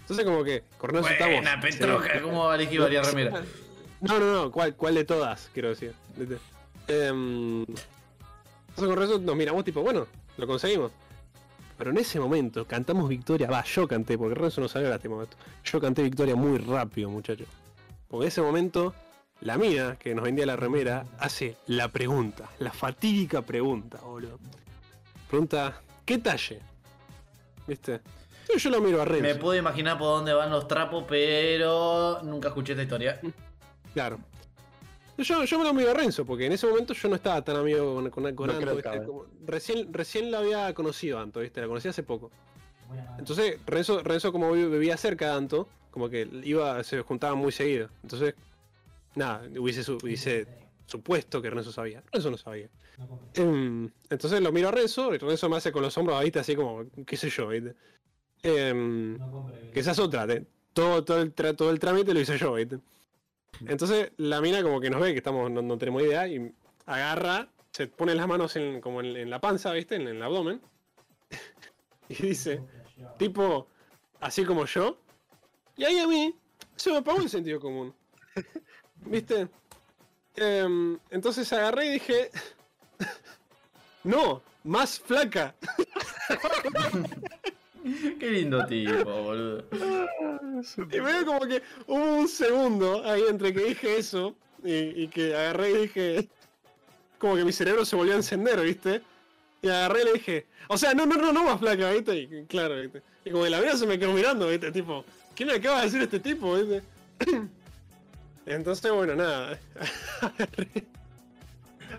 [0.00, 1.34] Entonces, como que Renzo estamos.
[1.36, 3.44] Buena, Petroja, ¿cómo va a elegir varias remeras?
[4.00, 5.48] No, no, no, ¿cuál, cuál de todas?
[5.52, 5.94] Quiero decir.
[6.88, 7.76] Em, entonces
[8.76, 10.06] con Renzo nos miramos tipo, bueno,
[10.36, 10.90] lo conseguimos.
[11.78, 15.36] Pero en ese momento cantamos victoria, va, yo canté, porque Renzo no sabía este momento.
[15.64, 17.48] Yo canté victoria muy rápido, muchachos.
[18.08, 18.94] Porque en ese momento,
[19.40, 24.38] la mina que nos vendía la remera hace la pregunta, la fatídica pregunta, boludo.
[25.28, 25.80] Pregunta,
[26.12, 26.60] ¿qué talle?
[27.66, 28.00] ¿Viste?
[28.58, 29.22] Yo lo miro a Renzo.
[29.22, 33.18] Me puedo imaginar por dónde van los trapos, pero nunca escuché esta historia.
[33.94, 34.18] Claro.
[35.18, 37.56] Yo, yo me lo miro a Renzo, porque en ese momento yo no estaba tan
[37.56, 38.54] amigo con, con, con No
[38.90, 41.60] Anto, recién, recién la había conocido Anto, ¿viste?
[41.60, 42.30] La conocí hace poco.
[43.18, 47.52] Entonces, Renzo, Renzo como vi- vivía cerca de Anto, como que iba, se juntaban muy
[47.52, 47.88] seguido.
[48.02, 48.34] Entonces,
[49.14, 50.46] nada, hubiese, su- hubiese
[50.92, 52.02] supuesto que Renzo sabía.
[52.12, 52.68] Renzo no sabía.
[53.34, 56.38] Em, entonces lo miro a Renzo, y Renzo me hace con los hombros, ¿viste?
[56.38, 57.74] Así como, qué sé yo, ¿viste?
[58.42, 59.18] Em,
[59.72, 60.26] que esa es otra,
[60.72, 62.78] todo, todo, el todo el trámite lo hice yo, ¿viste?
[63.66, 66.52] Entonces la mina como que nos ve que estamos, no, no tenemos idea y
[66.86, 69.96] agarra, se pone las manos en, como en, en la panza, ¿viste?
[69.96, 70.60] En, el abdomen.
[72.08, 72.60] y dice,
[73.18, 73.68] tipo,
[74.20, 74.98] así como yo.
[75.76, 76.34] Y ahí a mí
[76.76, 77.94] se me apagó el sentido común.
[79.06, 79.48] ¿Viste?
[80.36, 82.30] Em, entonces agarré y dije,
[84.04, 85.54] no, más flaca.
[88.18, 89.64] Qué lindo tipo, boludo.
[90.90, 95.34] Y veo como que hubo un segundo ahí entre que dije eso y, y que
[95.34, 96.28] agarré y dije.
[97.18, 99.02] Como que mi cerebro se volvió a encender, ¿viste?
[99.62, 100.46] Y agarré y le dije.
[100.68, 102.16] O sea, no, no, no, no más flaca, ¿viste?
[102.16, 103.02] Y claro, ¿viste?
[103.24, 104.70] Y como que la vida se me quedó mirando, ¿viste?
[104.72, 105.04] Tipo,
[105.34, 106.82] ¿qué me acaba de decir este tipo, ¿viste?
[108.46, 109.58] Entonces, bueno, nada.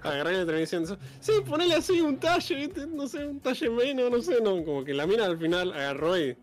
[0.04, 0.36] Agarré.
[0.38, 0.98] Terminé diciendo.
[1.20, 2.70] Sí, ponele así un talle.
[2.94, 4.64] No sé, un talle menos, no sé, no.
[4.64, 6.36] Como que la mina al final agarró y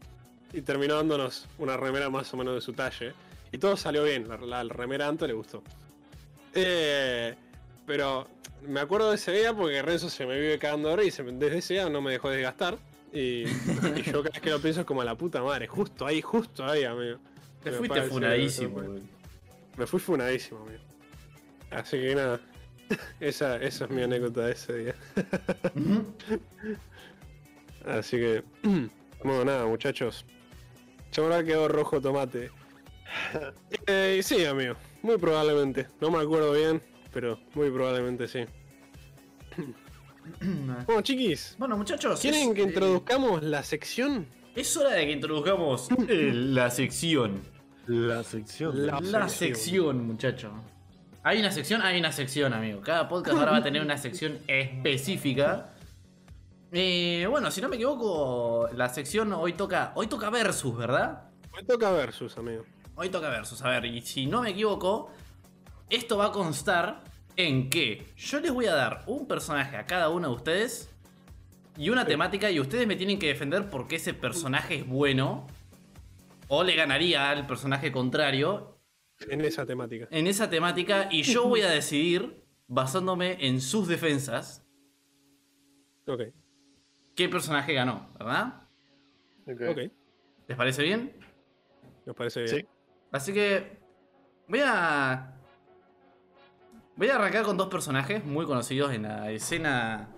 [0.52, 3.12] y terminó dándonos una remera más o menos de su talle.
[3.52, 5.62] Y todo salió bien, la, la- la remera Anto le gustó.
[6.55, 7.35] Eh,
[7.86, 8.27] pero
[8.66, 11.32] me acuerdo de ese día porque Renzo se me vive cagando de risa y se-
[11.32, 12.78] desde ese día no me dejó desgastar.
[13.12, 13.44] Y,
[13.97, 16.20] y yo cada vez que lo pienso es como a la puta madre, justo ahí,
[16.20, 17.18] justo ahí, amigo.
[17.62, 19.01] Te fuiste funadísimo, boludo.
[19.76, 20.82] Me fui funadísimo, amigo.
[21.70, 22.40] Así que nada,
[23.20, 24.94] esa, esa es mi anécdota de ese día.
[27.86, 28.42] Así que,
[29.24, 30.24] bueno, nada, muchachos.
[31.12, 32.51] Yo ahora quedó rojo tomate.
[33.86, 35.88] Eh, sí, amigo, muy probablemente.
[36.01, 36.80] No me acuerdo bien,
[37.12, 38.44] pero muy probablemente sí.
[40.86, 42.20] Bueno, chiquis, Bueno, muchachos.
[42.20, 44.26] ¿quieren es, que eh, introduzcamos la sección?
[44.55, 47.40] Es hora de que introduzcamos eh, la sección.
[47.86, 48.86] La sección.
[48.86, 49.55] La- La sección.
[49.57, 50.51] sección, muchacho.
[51.23, 52.81] Hay una sección, hay una sección, amigo.
[52.81, 55.70] Cada podcast ahora va a tener una sección específica.
[56.73, 59.93] Eh, bueno, si no me equivoco, la sección hoy toca.
[59.97, 61.24] Hoy toca versus, ¿verdad?
[61.55, 62.65] Me toca versus, amigo.
[62.94, 63.61] Hoy toca versus.
[63.62, 65.11] A ver, y si no me equivoco,
[65.90, 67.02] esto va a constar
[67.36, 70.90] en que yo les voy a dar un personaje a cada uno de ustedes
[71.77, 75.47] y una temática y ustedes me tienen que defender por qué ese personaje es bueno
[76.52, 78.77] o le ganaría al personaje contrario
[79.28, 80.09] En esa temática.
[80.10, 84.66] en esa temática y yo voy a decidir, basándome en sus defensas,
[86.06, 86.22] Ok,
[87.14, 88.62] qué personaje ganó, ¿verdad?
[89.47, 89.60] Ok.
[89.70, 89.78] ok.
[90.48, 91.12] ¿Les parece bien?
[92.05, 92.56] Nos parece bien.
[92.56, 92.66] Sí.
[93.12, 93.78] Así que
[94.48, 95.36] voy a
[96.97, 100.09] voy a arrancar con dos personajes muy conocidos en la escena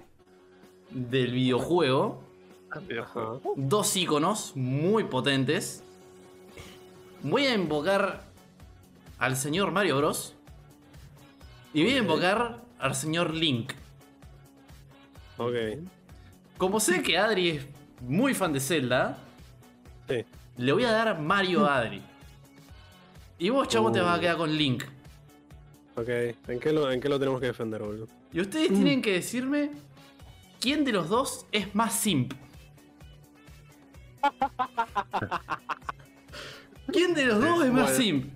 [0.90, 2.22] del videojuego.
[2.88, 3.40] videojuego.
[3.44, 3.48] Ajá.
[3.56, 5.84] dos iconos muy potentes.
[7.22, 8.24] Voy a invocar
[9.18, 10.34] al señor Mario Bros.
[11.74, 13.72] Y voy a invocar al señor Link.
[15.38, 15.54] Ok.
[16.58, 17.66] Como sé que Adri es
[18.00, 19.18] muy fan de Zelda,
[20.08, 20.24] Sí.
[20.56, 22.02] le voy a dar Mario a Adri.
[23.38, 24.20] Y vos, chavo, te vas a Uh.
[24.20, 24.84] quedar con Link.
[25.96, 26.08] Ok.
[26.48, 28.08] ¿En qué lo, en qué lo tenemos que defender, boludo?
[28.32, 29.70] Y ustedes tienen que decirme
[30.60, 32.34] quién de los dos es más simp.
[36.92, 37.96] ¿Quién de los dos es más Bueno.
[37.96, 38.32] simp?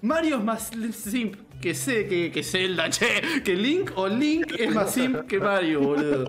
[0.00, 4.74] Mario es más simp que, sé, que, que Zelda, che, que Link o Link es
[4.74, 6.28] más simp que Mario, boludo.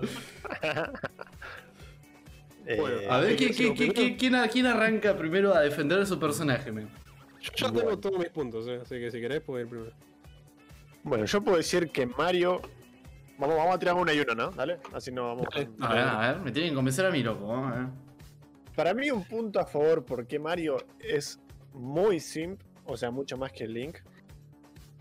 [2.66, 4.16] Bueno, Eh, A ver, ¿quién,
[4.48, 6.88] ¿quién arranca primero a defender a su personaje, men?
[7.40, 7.80] Yo ya Bueno.
[7.80, 9.90] tengo todos mis puntos, eh, así que si querés puedo ir primero.
[11.02, 12.62] Bueno, yo puedo decir que Mario.
[13.36, 14.50] Vamos, vamos a tirar uno y uno, ¿no?
[14.52, 14.78] Dale.
[14.94, 15.46] Así no vamos.
[15.52, 15.68] Dale.
[15.80, 17.54] A ver, a ver, me tienen que convencer a mí, loco.
[17.54, 17.86] a ver.
[18.74, 21.38] Para mí, un punto a favor porque Mario es
[21.74, 23.98] muy simp, o sea, mucho más que Link.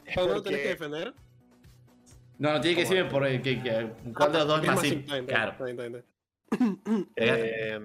[0.06, 1.14] Es ¿Cuándo porque- tenés que defender?
[2.40, 4.80] No, no, tiene que decirme por eh, que, que- cuál de los dos es más
[4.82, 5.08] simp.
[5.28, 5.56] Claro.
[7.16, 7.80] Eh,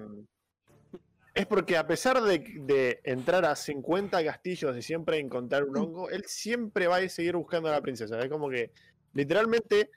[1.33, 6.09] es porque a pesar de, de entrar a 50 castillos y siempre encontrar un hongo,
[6.09, 8.19] él siempre va a seguir buscando a la princesa.
[8.19, 8.71] Es como que,
[9.13, 9.89] literalmente,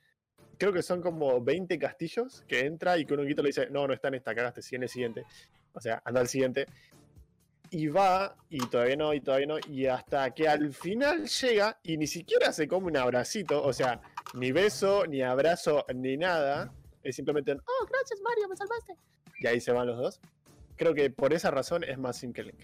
[0.59, 3.86] creo que son como 20 castillos que entra y que un honguito le dice, no,
[3.89, 5.24] no está en esta, cagaste, sí en el siguiente.
[5.73, 6.66] O sea, anda al siguiente.
[7.74, 11.97] Y va, y todavía no, y todavía no, y hasta que al final llega y
[11.97, 13.99] ni siquiera se come un abracito, o sea,
[14.35, 16.70] ni beso, ni abrazo, ni nada.
[17.03, 18.94] Es simplemente un, oh, gracias Mario, me salvaste.
[19.40, 20.20] Y ahí se van los dos.
[20.77, 22.61] Creo que por esa razón es más simp que Link.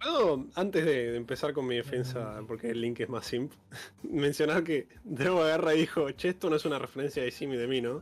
[0.00, 3.52] ¿Puedo, antes de, empezar con mi defensa, porque el link es más simp,
[4.04, 7.56] mencionar que Drago agarra y dijo, che, esto no es una referencia de Sim y
[7.56, 8.00] de mí, ¿no?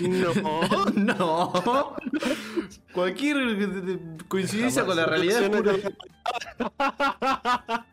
[0.00, 0.32] No.
[0.94, 1.96] No.
[2.92, 3.36] Cualquier
[4.28, 5.74] coincidencia con la realidad es puro-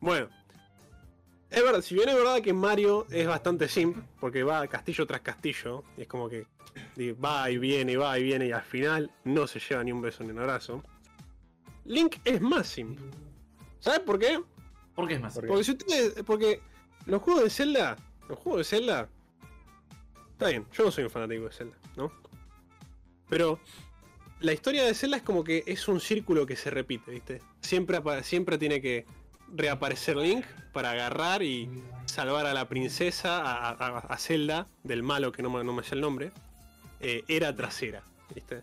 [0.00, 0.28] bueno.
[1.50, 5.20] Es verdad, si bien es verdad que Mario es bastante simp, porque va castillo tras
[5.20, 6.46] castillo, y es como que
[7.22, 10.24] va y viene, va y viene, y al final no se lleva ni un beso
[10.24, 10.82] ni un abrazo.
[11.84, 12.98] Link es más simp.
[13.80, 14.40] ¿Sabes por qué?
[14.94, 15.34] ¿Por qué es más?
[15.34, 15.48] ¿Por qué?
[15.48, 16.22] Porque si ustedes.
[16.24, 16.62] Porque
[17.04, 17.96] los juegos de Zelda.
[18.28, 19.08] Los juegos de Zelda.
[20.42, 22.12] Está bien, yo no soy un fanático de Zelda, ¿no?
[23.28, 23.60] Pero
[24.40, 27.40] la historia de Zelda es como que es un círculo que se repite, ¿viste?
[27.60, 29.06] Siempre, siempre tiene que
[29.54, 31.68] reaparecer Link para agarrar y
[32.06, 35.82] salvar a la princesa, a, a- a Zelda, del malo que no, me- no me
[35.84, 36.32] sé el nombre.
[37.04, 38.02] eh, era trasera,
[38.32, 38.62] ¿viste?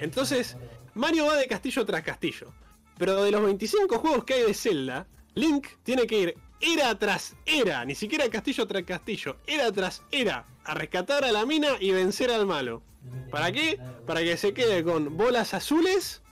[0.00, 0.56] Entonces,
[0.94, 2.52] Mario va de castillo tras castillo.
[2.96, 5.04] Pero de los 25 juegos que hay de Zelda,
[5.34, 10.44] Link tiene que ir era tras era, ni siquiera castillo tras castillo, era tras era,
[10.64, 12.82] a rescatar a la mina y vencer al malo.
[13.30, 13.78] ¿Para qué?
[14.06, 16.22] Para que se quede con bolas azules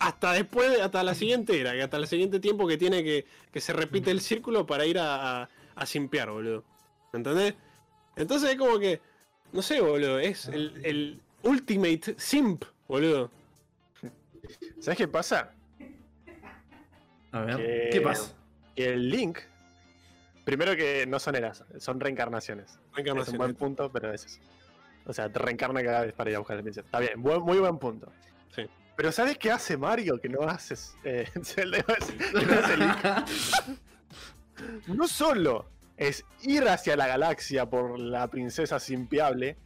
[0.00, 3.60] hasta después, de- hasta la siguiente era, hasta el siguiente tiempo que tiene que, que
[3.60, 6.64] se repite el círculo para ir a, a, a simpear, boludo.
[7.12, 7.54] ¿Entendés?
[8.16, 9.00] Entonces es como que,
[9.52, 13.30] no sé, boludo, es el, el ultimate simp, boludo.
[14.80, 15.52] ¿Sabes qué pasa?
[17.32, 18.32] A ver, Que- ¿qué pasa?
[18.74, 19.38] Que el Link.
[20.48, 22.78] Primero que no son eras, son reencarnaciones.
[22.96, 24.40] Es un buen punto, pero es eso.
[25.04, 26.86] O sea, te reencarna cada vez para ir a buscar la princesa.
[26.86, 28.10] Está bien, buen- muy buen punto.
[28.56, 28.62] Sí.
[28.96, 31.82] Pero ¿sabes qué hace Mario que no hace eh, Zelda?
[31.82, 32.96] Que no hace Link?
[34.86, 35.66] No solo
[35.98, 39.58] es ir hacia la galaxia por la princesa simpiable,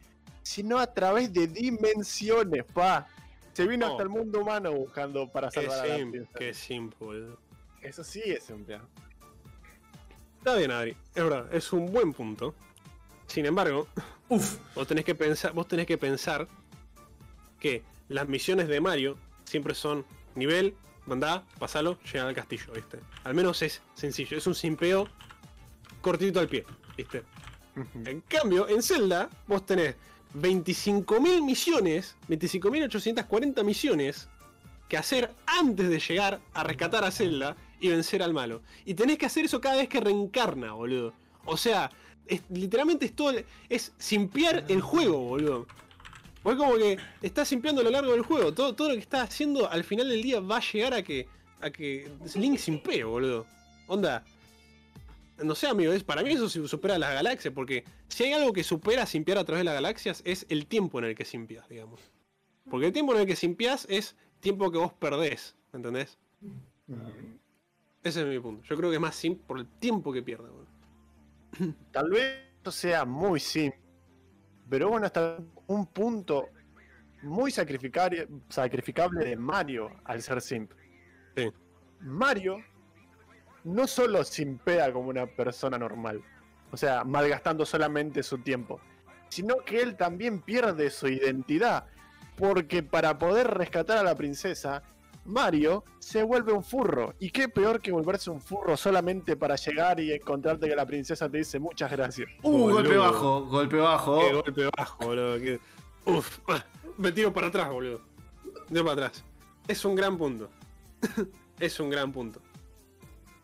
[0.43, 3.07] sino a través de dimensiones, pa.
[3.53, 3.91] Se vino Oh.
[3.93, 6.39] hasta el mundo humano buscando para Qué salvar a la princesa.
[6.41, 7.39] qué simp, boludo.
[7.83, 8.81] Eso sí es simple.
[10.43, 12.53] Está bien, Adri, es verdad, es un buen punto.
[13.29, 13.87] Sin embargo,
[14.29, 14.57] Uf.
[14.75, 16.49] vos tenés que pensar, vos tenés que pensar
[17.61, 20.05] que las misiones de Mario siempre son
[20.35, 20.75] nivel,
[21.07, 22.99] mandá, pasalo, llegar al castillo, ¿viste?
[23.23, 25.07] Al menos es sencillo, es un simpeo
[26.01, 26.65] cortito al pie,
[26.97, 27.23] ¿viste?
[28.05, 29.95] En cambio, en Zelda, vos tenés
[30.35, 34.29] 25.000 misiones, 25.840 misiones
[34.89, 38.63] que hacer antes de llegar a rescatar a Zelda y vencer al malo.
[38.87, 41.13] Y tenés que hacer eso cada vez que reencarna, boludo.
[41.45, 41.91] O sea,
[42.49, 43.35] literalmente es todo.
[43.69, 45.67] Es simpiar el juego, boludo.
[46.45, 48.55] Vos como que estás simpiando a lo largo del juego.
[48.55, 51.27] Todo, todo lo que estás haciendo al final del día va a llegar a que.
[51.61, 53.47] a que Link simpee, boludo.
[53.89, 54.25] Onda.
[55.43, 58.53] No sé, amigo, es, para mí eso su- supera las galaxias, porque si hay algo
[58.53, 61.69] que supera simpiar a través de las galaxias es el tiempo en el que simpias,
[61.69, 62.01] digamos.
[62.71, 66.17] Porque el tiempo en el que simpias es tiempo que vos perdés, ¿entendés?
[68.03, 68.63] Ese es mi punto.
[68.65, 70.49] Yo creo que es más simp por el tiempo que pierde.
[71.93, 73.81] Tal vez esto sea muy simple,
[74.69, 76.49] Pero bueno, hasta un punto
[77.23, 78.27] muy sacrificable
[79.25, 80.73] de Mario al ser simp.
[81.37, 81.51] Sí.
[82.01, 82.59] Mario
[83.65, 86.23] no solo simpea como una persona normal,
[86.71, 88.81] o sea, malgastando solamente su tiempo,
[89.29, 91.87] sino que él también pierde su identidad,
[92.37, 94.83] porque para poder rescatar a la princesa,
[95.25, 97.15] Mario se vuelve un furro.
[97.21, 101.29] Y qué peor que volverse un furro solamente para llegar y encontrarte que la princesa
[101.29, 102.29] te dice muchas gracias.
[102.43, 102.75] Uh, Boludo.
[102.75, 104.19] golpe bajo, golpe bajo.
[104.21, 105.39] Qué golpe bajo, boludo.
[105.39, 105.61] que-
[106.05, 106.39] Uf,
[106.99, 108.01] me tiro para atrás, boludo.
[108.69, 109.25] Tiro para atrás.
[109.69, 110.51] Es un gran punto.
[111.61, 112.41] es un gran punto.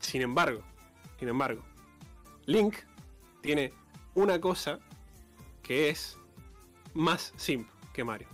[0.01, 0.63] Sin embargo,
[1.19, 1.63] sin embargo,
[2.47, 2.75] Link
[3.41, 3.73] tiene
[4.15, 4.79] una cosa
[5.63, 6.19] que es
[6.95, 8.27] más simp que Mario.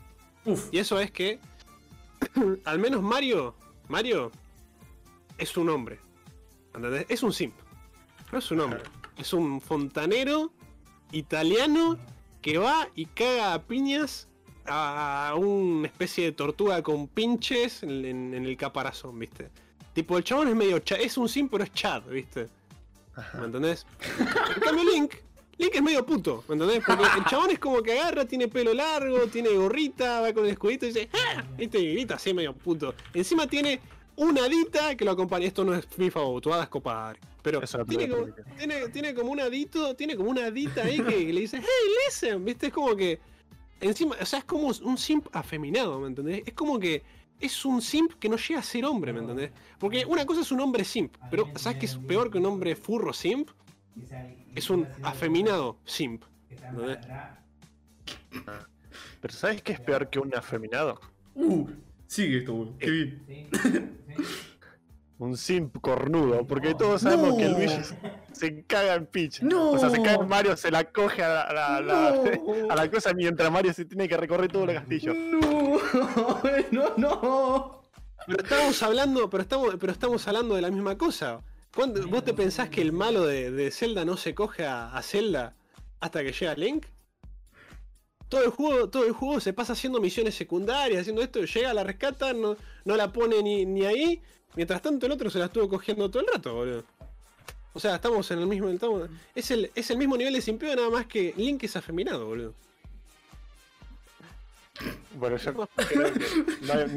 [0.47, 0.69] Uf.
[0.73, 1.39] Y eso es que,
[2.65, 3.55] al menos Mario,
[3.89, 4.31] Mario
[5.39, 5.99] es un hombre.
[6.75, 7.07] ¿Entendés?
[7.09, 7.55] Es un simp.
[8.33, 8.81] No es un hombre.
[9.17, 10.53] Es un fontanero
[11.13, 11.99] italiano
[12.43, 14.29] que va y caga a piñas
[14.67, 19.51] a una especie de tortuga con pinches en, en- en el caparazón, ¿viste?
[19.93, 22.49] Tipo, el chabón es medio cha- es un simp, pero es Chad, ¿viste?
[23.39, 23.87] ¿Me entendés?
[24.19, 25.15] En cambio, Link,
[25.59, 26.83] Link es medio puto, ¿me entendés?
[26.85, 30.53] Porque el chabón es como que agarra, tiene pelo largo, tiene gorrita, va con el
[30.53, 31.45] escudito y dice, ¡ah!
[31.57, 31.79] ¿Viste?
[31.79, 32.95] Y grita así medio puto.
[33.13, 33.81] Encima tiene
[34.17, 35.47] una dita que lo acompaña.
[35.47, 37.21] Esto no es FIFA o tu hadas copadre.
[37.43, 38.27] Pero tiene como,
[38.57, 42.45] tiene, tiene como un adito, tiene como una adita ahí que le dice, hey, listen,
[42.45, 42.69] ¿viste?
[42.69, 43.21] Es como que.
[43.81, 46.43] Encima, o sea, es como un simp afeminado, ¿me entendés?
[46.47, 47.03] Es como que
[47.39, 49.51] es un simp que no llega a ser hombre, ¿me entendés?
[49.79, 52.77] Porque una cosa es un hombre simp, pero ¿sabes qué es peor que un hombre
[52.77, 53.51] furro simp?
[54.55, 56.23] Es un afeminado simp.
[59.21, 61.01] Pero ¿sabes qué es peor que un afeminado?
[61.35, 61.69] Uh,
[62.07, 62.79] sigue esto, boludo.
[62.79, 63.99] Qué bien.
[65.19, 67.37] Un simp cornudo, porque todos sabemos No.
[67.37, 67.97] que Luigi se-
[68.33, 69.43] se caga en Peach.
[69.43, 69.71] No.
[69.71, 72.11] O sea, se caga en Mario, se la coge a la, a la- a la-
[72.11, 72.25] No.
[72.71, 75.15] a la cosa mientras Mario se tiene que recorrer todo el castillo.
[75.15, 75.79] No,
[76.73, 77.83] no, no.
[78.27, 81.41] Pero estamos hablando, pero estamos, pero estamos hablando de la misma cosa.
[81.75, 85.03] ¿Cuándo- ¿Vos te pensás que el malo de, de Zelda no se coge a, a
[85.03, 85.55] Zelda
[86.01, 86.87] hasta que llega Link?
[88.29, 91.85] Todo el juego, todo el juego se pasa haciendo misiones secundarias, haciendo esto, llega, la
[91.85, 94.23] rescata, no, no la pone ni, ni ahí.
[94.57, 96.85] Mientras tanto el otro se la estuvo cogiendo todo el rato, boludo.
[97.73, 98.69] O sea, estamos en el mismo.
[98.69, 102.27] estamos- es, el, es el mismo nivel de simpeo, nada más que Link es afeminado,
[102.27, 102.55] boludo.
[105.15, 105.67] Bueno, yo no,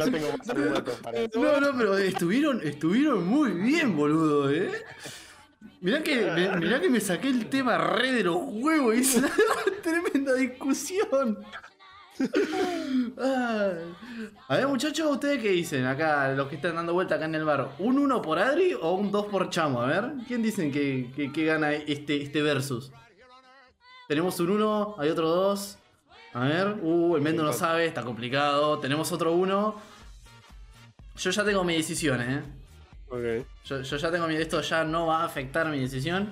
[0.06, 1.40] tengo más argumentos para eso.
[1.40, 4.72] No, no, pero estuvieron, estuvieron muy bien, boludo, eh.
[5.82, 6.16] Mirá que,
[6.60, 9.30] mirá que me saqué el tema re de los huevos y una
[9.84, 11.38] tremenda discusión.
[13.20, 13.74] Ah.
[14.48, 17.46] A ver, muchachos, ¿ustedes qué dicen acá, los que están dando vuelta acá en el
[17.46, 17.76] bar?
[17.78, 19.82] ¿Un 1 por Adri o un 2 por Chamo?
[19.84, 22.92] A ver, ¿quién dicen que, que- que gana este, este versus?
[24.08, 25.78] Tenemos un 1, hay otro 2.
[26.34, 28.80] A ver, uh, el Mendo no sabe, está complicado.
[28.80, 29.76] Tenemos otro 1.
[31.18, 32.44] Yo ya tengo mi decisión, eh.
[33.10, 33.48] Ok.
[33.66, 34.36] Yo, yo ya tengo mi.
[34.36, 36.32] Esto ya no va a afectar mi decisión.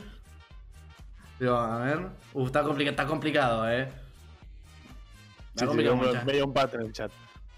[1.39, 2.07] Pero a ver.
[2.33, 3.81] Uh, está, complica- está complicado, eh.
[3.83, 3.95] Está
[5.55, 6.23] Sí, sí, complicado, me- mucha.
[6.23, 7.11] me dio un pato en el chat.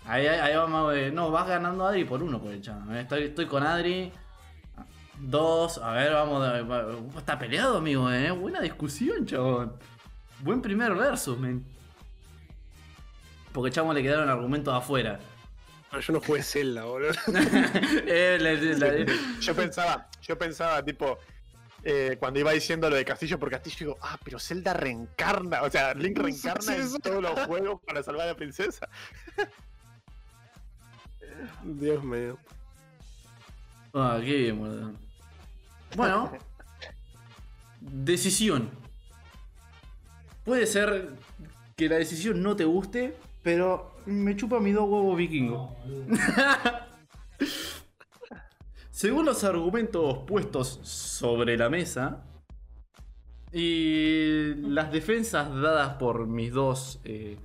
[0.05, 0.93] Ahí, ahí, ahí vamos.
[0.95, 2.77] eh, No, vas ganando Adri por uno por el chat.
[2.91, 3.01] eh.
[3.01, 4.11] Estoy, estoy con Adri.
[5.19, 5.79] Dos.
[5.79, 6.41] A ver, vamos.
[6.41, 8.31] va- Está peleado, amigo, eh.
[8.31, 9.73] Buena discusión, chabón.
[10.39, 11.65] Buen primer versus, men.
[13.57, 15.19] Porque chamo le quedaron argumentos afuera.
[15.89, 17.11] Ah, yo no jugué Zelda, boludo.
[18.05, 19.07] Eh,
[19.41, 21.17] Yo pensaba, yo pensaba, tipo,
[21.81, 25.71] eh, cuando iba diciendo lo de Castillo por Castillo, digo, ah, pero Zelda reencarna, o
[25.71, 26.99] sea, Link reencarna Sí, en sí.
[26.99, 28.87] todos los juegos para salvar a la princesa.
[31.63, 32.37] Dios mío.
[33.91, 34.91] Ah, qué bien, boludo.
[35.95, 36.31] Bueno.
[37.81, 38.69] Decisión.
[40.45, 41.09] Puede ser
[41.75, 43.17] que la decisión no te guste,
[43.47, 45.73] pero me chupa mi dos huevos vikingo.
[48.91, 52.25] Según los argumentos puestos sobre la mesa
[53.53, 57.37] y las defensas dadas por mis dos eh,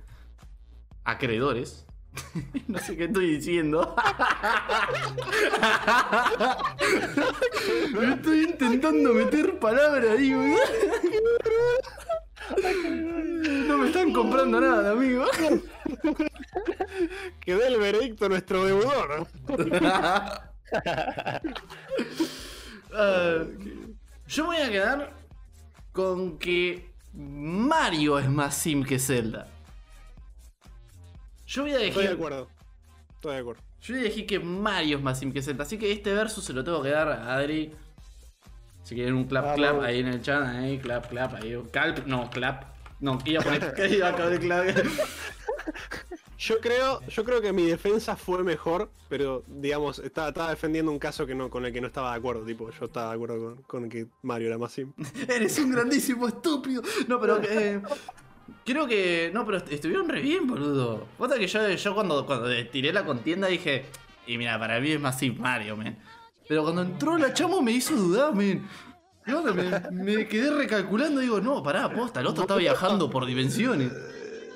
[1.05, 1.87] acreedores,
[2.67, 3.95] no sé qué estoy diciendo.
[7.93, 10.57] Me estoy intentando meter palabras ahí, boludo.
[13.73, 15.25] No me están comprando nada, amigo.
[17.39, 19.27] Que dé el veredicto nuestro deudor.
[22.95, 23.43] Ah,
[24.27, 25.13] yo me voy a quedar
[25.91, 29.47] con que Mario es más sim que Zelda.
[31.47, 32.47] Yo voy a Estoy de acuerdo.
[33.15, 33.63] Estoy de acuerdo.
[33.81, 35.63] yo voy a elegir que Mario es más sim que Zelda.
[35.63, 37.73] Así que este versus se lo tengo que dar a Adri.
[38.83, 39.57] Si quieren un clap Vamos.
[39.57, 41.59] clap ahí en el chat, ahí, clap clap, ahí.
[41.71, 42.72] Calp, no, clap.
[43.03, 43.73] No, iba a poner.
[43.75, 44.73] que iba a caber clave.
[46.37, 50.99] Yo creo, yo creo que mi defensa fue mejor, pero digamos, estaba, estaba defendiendo un
[50.99, 52.45] caso que no, con el que no estaba de acuerdo.
[52.45, 55.05] Tipo, yo estaba de acuerdo con, con que Mario era más simple.
[55.27, 56.81] Eres un grandísimo estúpido.
[57.09, 57.41] No, pero.
[57.43, 57.81] Eh,
[58.65, 59.31] creo que.
[59.33, 61.05] No, pero est- estuvieron re bien, boludo.
[61.19, 63.85] Otra que yo, yo cuando, cuando tiré la contienda dije.
[64.25, 65.97] Y mira, para mí es más simple Mario, man.
[66.47, 68.65] Pero cuando entró la chamo me hizo dudar, man.
[69.25, 73.25] Ahora me, me quedé recalculando y digo, no, pará, posta, el otro está viajando por
[73.25, 73.91] dimensiones.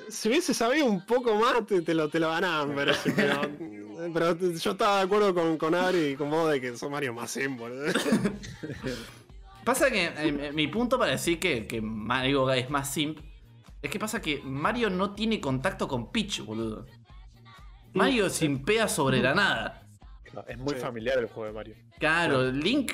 [0.08, 2.74] Si hubiese sabido un poco más, te, te lo, te lo ganaban,
[4.14, 7.12] pero, yo estaba de acuerdo con, con Ari y con vos de que son Mario
[7.14, 7.92] más simple.
[9.64, 13.18] Pasa que eh, mi punto para decir que, que Mario es más simp
[13.82, 16.86] es que pasa que Mario no tiene contacto con Peach, boludo.
[17.94, 19.86] Mario simpea sobre la nada.
[20.32, 20.80] No, es muy Sí.
[20.80, 21.74] familiar el juego de Mario.
[21.98, 22.92] Claro, Link.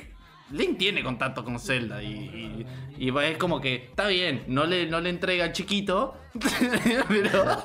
[0.53, 2.67] Link tiene contacto con Zelda y,
[2.99, 6.15] y- y es como que está bien, no le, no le entrega al chiquito,
[7.09, 7.63] pero,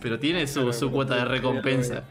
[0.00, 2.04] pero tiene su, su cuota de recompensa.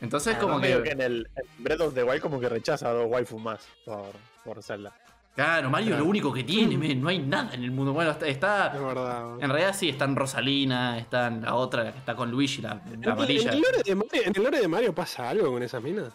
[0.00, 3.06] Entonces como que, en el en Breath of the Wild como que rechaza a dos
[3.08, 4.12] waifus más por,
[4.44, 4.92] por Zelda.
[5.34, 7.92] claro, Mario es lo único que tiene, no hay nada en el mundo.
[7.92, 9.34] Bueno, está, está- Es verdad.
[9.40, 12.82] en realidad sí, están Rosalina, están la otra, la que está con Luigi, la, la
[12.94, 13.50] En el, amarilla.
[13.52, 16.12] en el lore de Mario, en el lore de Mario pasa algo con esas minas.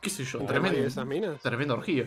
[0.00, 0.38] ¿Qué sé yo?
[0.38, 1.40] ¿Con Tremendo, esas minas?
[1.42, 2.06] tremendo orgía.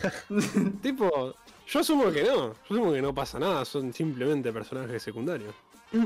[0.82, 1.34] Tipo,
[1.66, 2.52] yo asumo que no.
[2.52, 5.54] Yo asumo que no pasa nada, son simplemente personajes secundarios.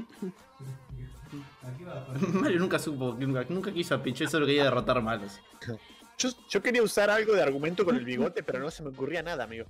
[2.32, 5.40] Mario nunca supo, nunca, nunca quiso a Peach, solo quería derrotar malos.
[6.18, 9.22] Yo, yo quería usar algo de argumento con el bigote, pero no se me ocurría
[9.22, 9.66] nada, amigo.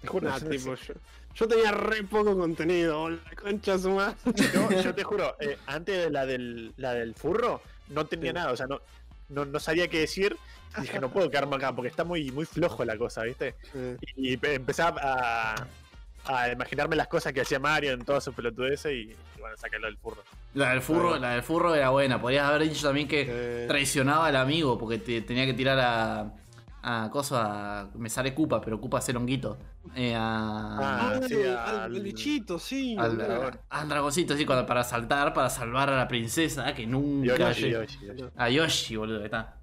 [0.00, 0.94] Te juro, Nah, tipo, yo,
[1.34, 4.16] yo tenía re poco contenido, la concha su madre.
[4.54, 8.34] Yo, yo te juro, eh, antes de la del, la del furro, no tenía Sí.
[8.34, 8.80] nada, o sea, no,
[9.28, 10.36] no, no sabía qué decir.
[10.78, 13.54] Y dije, no puedo quedarme acá porque está muy, muy flojo la cosa, ¿viste?
[14.16, 15.54] Y, pe- empecé a,
[16.26, 19.78] a imaginarme las cosas que hacía Mario en todas sus pelotudeces y, y bueno, saqué
[19.78, 20.22] lo del furro.
[20.54, 22.20] La del furro, la del furro era buena.
[22.20, 26.32] Podrías haber dicho también que eh, traicionaba al amigo porque te- tenía que tirar a.
[26.82, 27.88] a cosa.
[27.94, 29.58] Me sale Cupa, pero Cupa es el honguito.
[29.96, 30.20] Eh, a.
[30.20, 32.96] Ah, ah, sí, al, al- al bichito, sí.
[32.98, 33.58] al, dragón.
[33.70, 37.98] al dragoncito, así, cuando- para saltar, para salvar a la princesa, que nunca Yoshi, Yoshi,
[38.06, 39.56] Yoshi, A Yoshi, boludo, ahí está.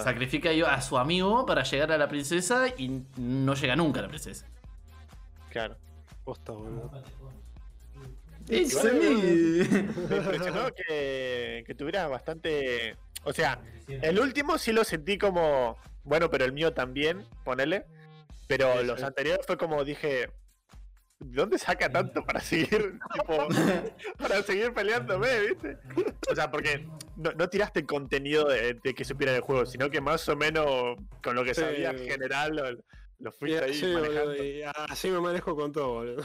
[0.00, 4.00] Sacrifica a Yo- a su amigo para llegar a la princesa y no llega nunca
[4.00, 4.46] a la princesa.
[5.50, 5.76] Claro.
[6.24, 6.90] Posta, boludo.
[8.48, 9.10] Igual, me.
[10.08, 12.96] Me impresionó que, que tuviera bastante.
[13.24, 15.76] O sea, el último sí lo sentí como.
[16.04, 17.84] Bueno, pero el mío también, ponele.
[18.48, 19.06] Pero Sí, los sí.
[19.06, 20.28] anteriores fue como dije.
[21.24, 23.48] ¿De dónde saca tanto para seguir, tipo,
[24.18, 25.78] para seguir peleándome, viste?
[26.30, 26.86] O sea, porque
[27.16, 30.96] no, no tiraste contenido de, de que supiera el juego, sino que más o menos
[31.22, 31.60] con lo que Sí.
[31.60, 32.70] sabía en general lo,
[33.18, 34.20] lo Y fuiste ahí así, manejando.
[34.30, 36.24] boludo, y así me manejo con todo, boludo.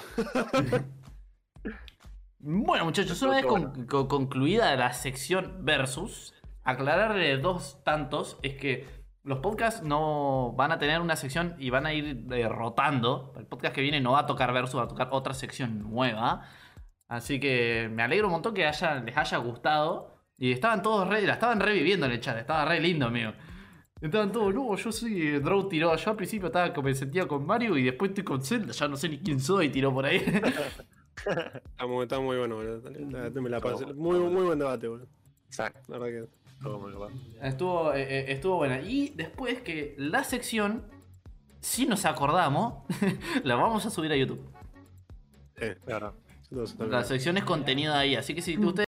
[2.39, 6.33] Bueno, muchachos, una vez con- con- concluida la sección versus,
[6.63, 8.85] aclararle dos tantos es que
[9.27, 13.33] los podcasts no van a tener una sección y van a ir eh, rotando.
[13.37, 16.47] El podcast que viene no va a tocar versus, va a tocar otra sección nueva.
[17.09, 20.15] Así que me alegro un montón que haya, les haya gustado.
[20.37, 23.33] Y estaban todos re, la estaban reviviendo en el chat, estaba re lindo, amigo.
[23.99, 25.93] Estaban todos, no, yo soy eh, Drow tiró.
[25.95, 28.87] Yo al principio estaba como me sentía con Mario y después estoy con Zelda, ya
[28.87, 30.19] no sé ni quién soy, tiró por ahí.
[31.17, 33.41] Está muy, está muy bueno, boludo.
[33.41, 33.87] Me la pasé.
[33.87, 35.07] Muy, muy buen debate, boludo.
[35.47, 35.81] Exacto.
[35.87, 36.36] La verdad que.
[36.61, 37.09] Bueno.
[37.41, 38.81] Estuvo, eh, eh, estuvo buena.
[38.81, 40.85] Y después que la sección,
[41.59, 42.83] si nos acordamos,
[43.43, 44.41] la vamos a subir a YouTube.
[45.57, 46.13] Eh, Claro.
[46.79, 48.85] La sección es contenido ahí, así que si ustedes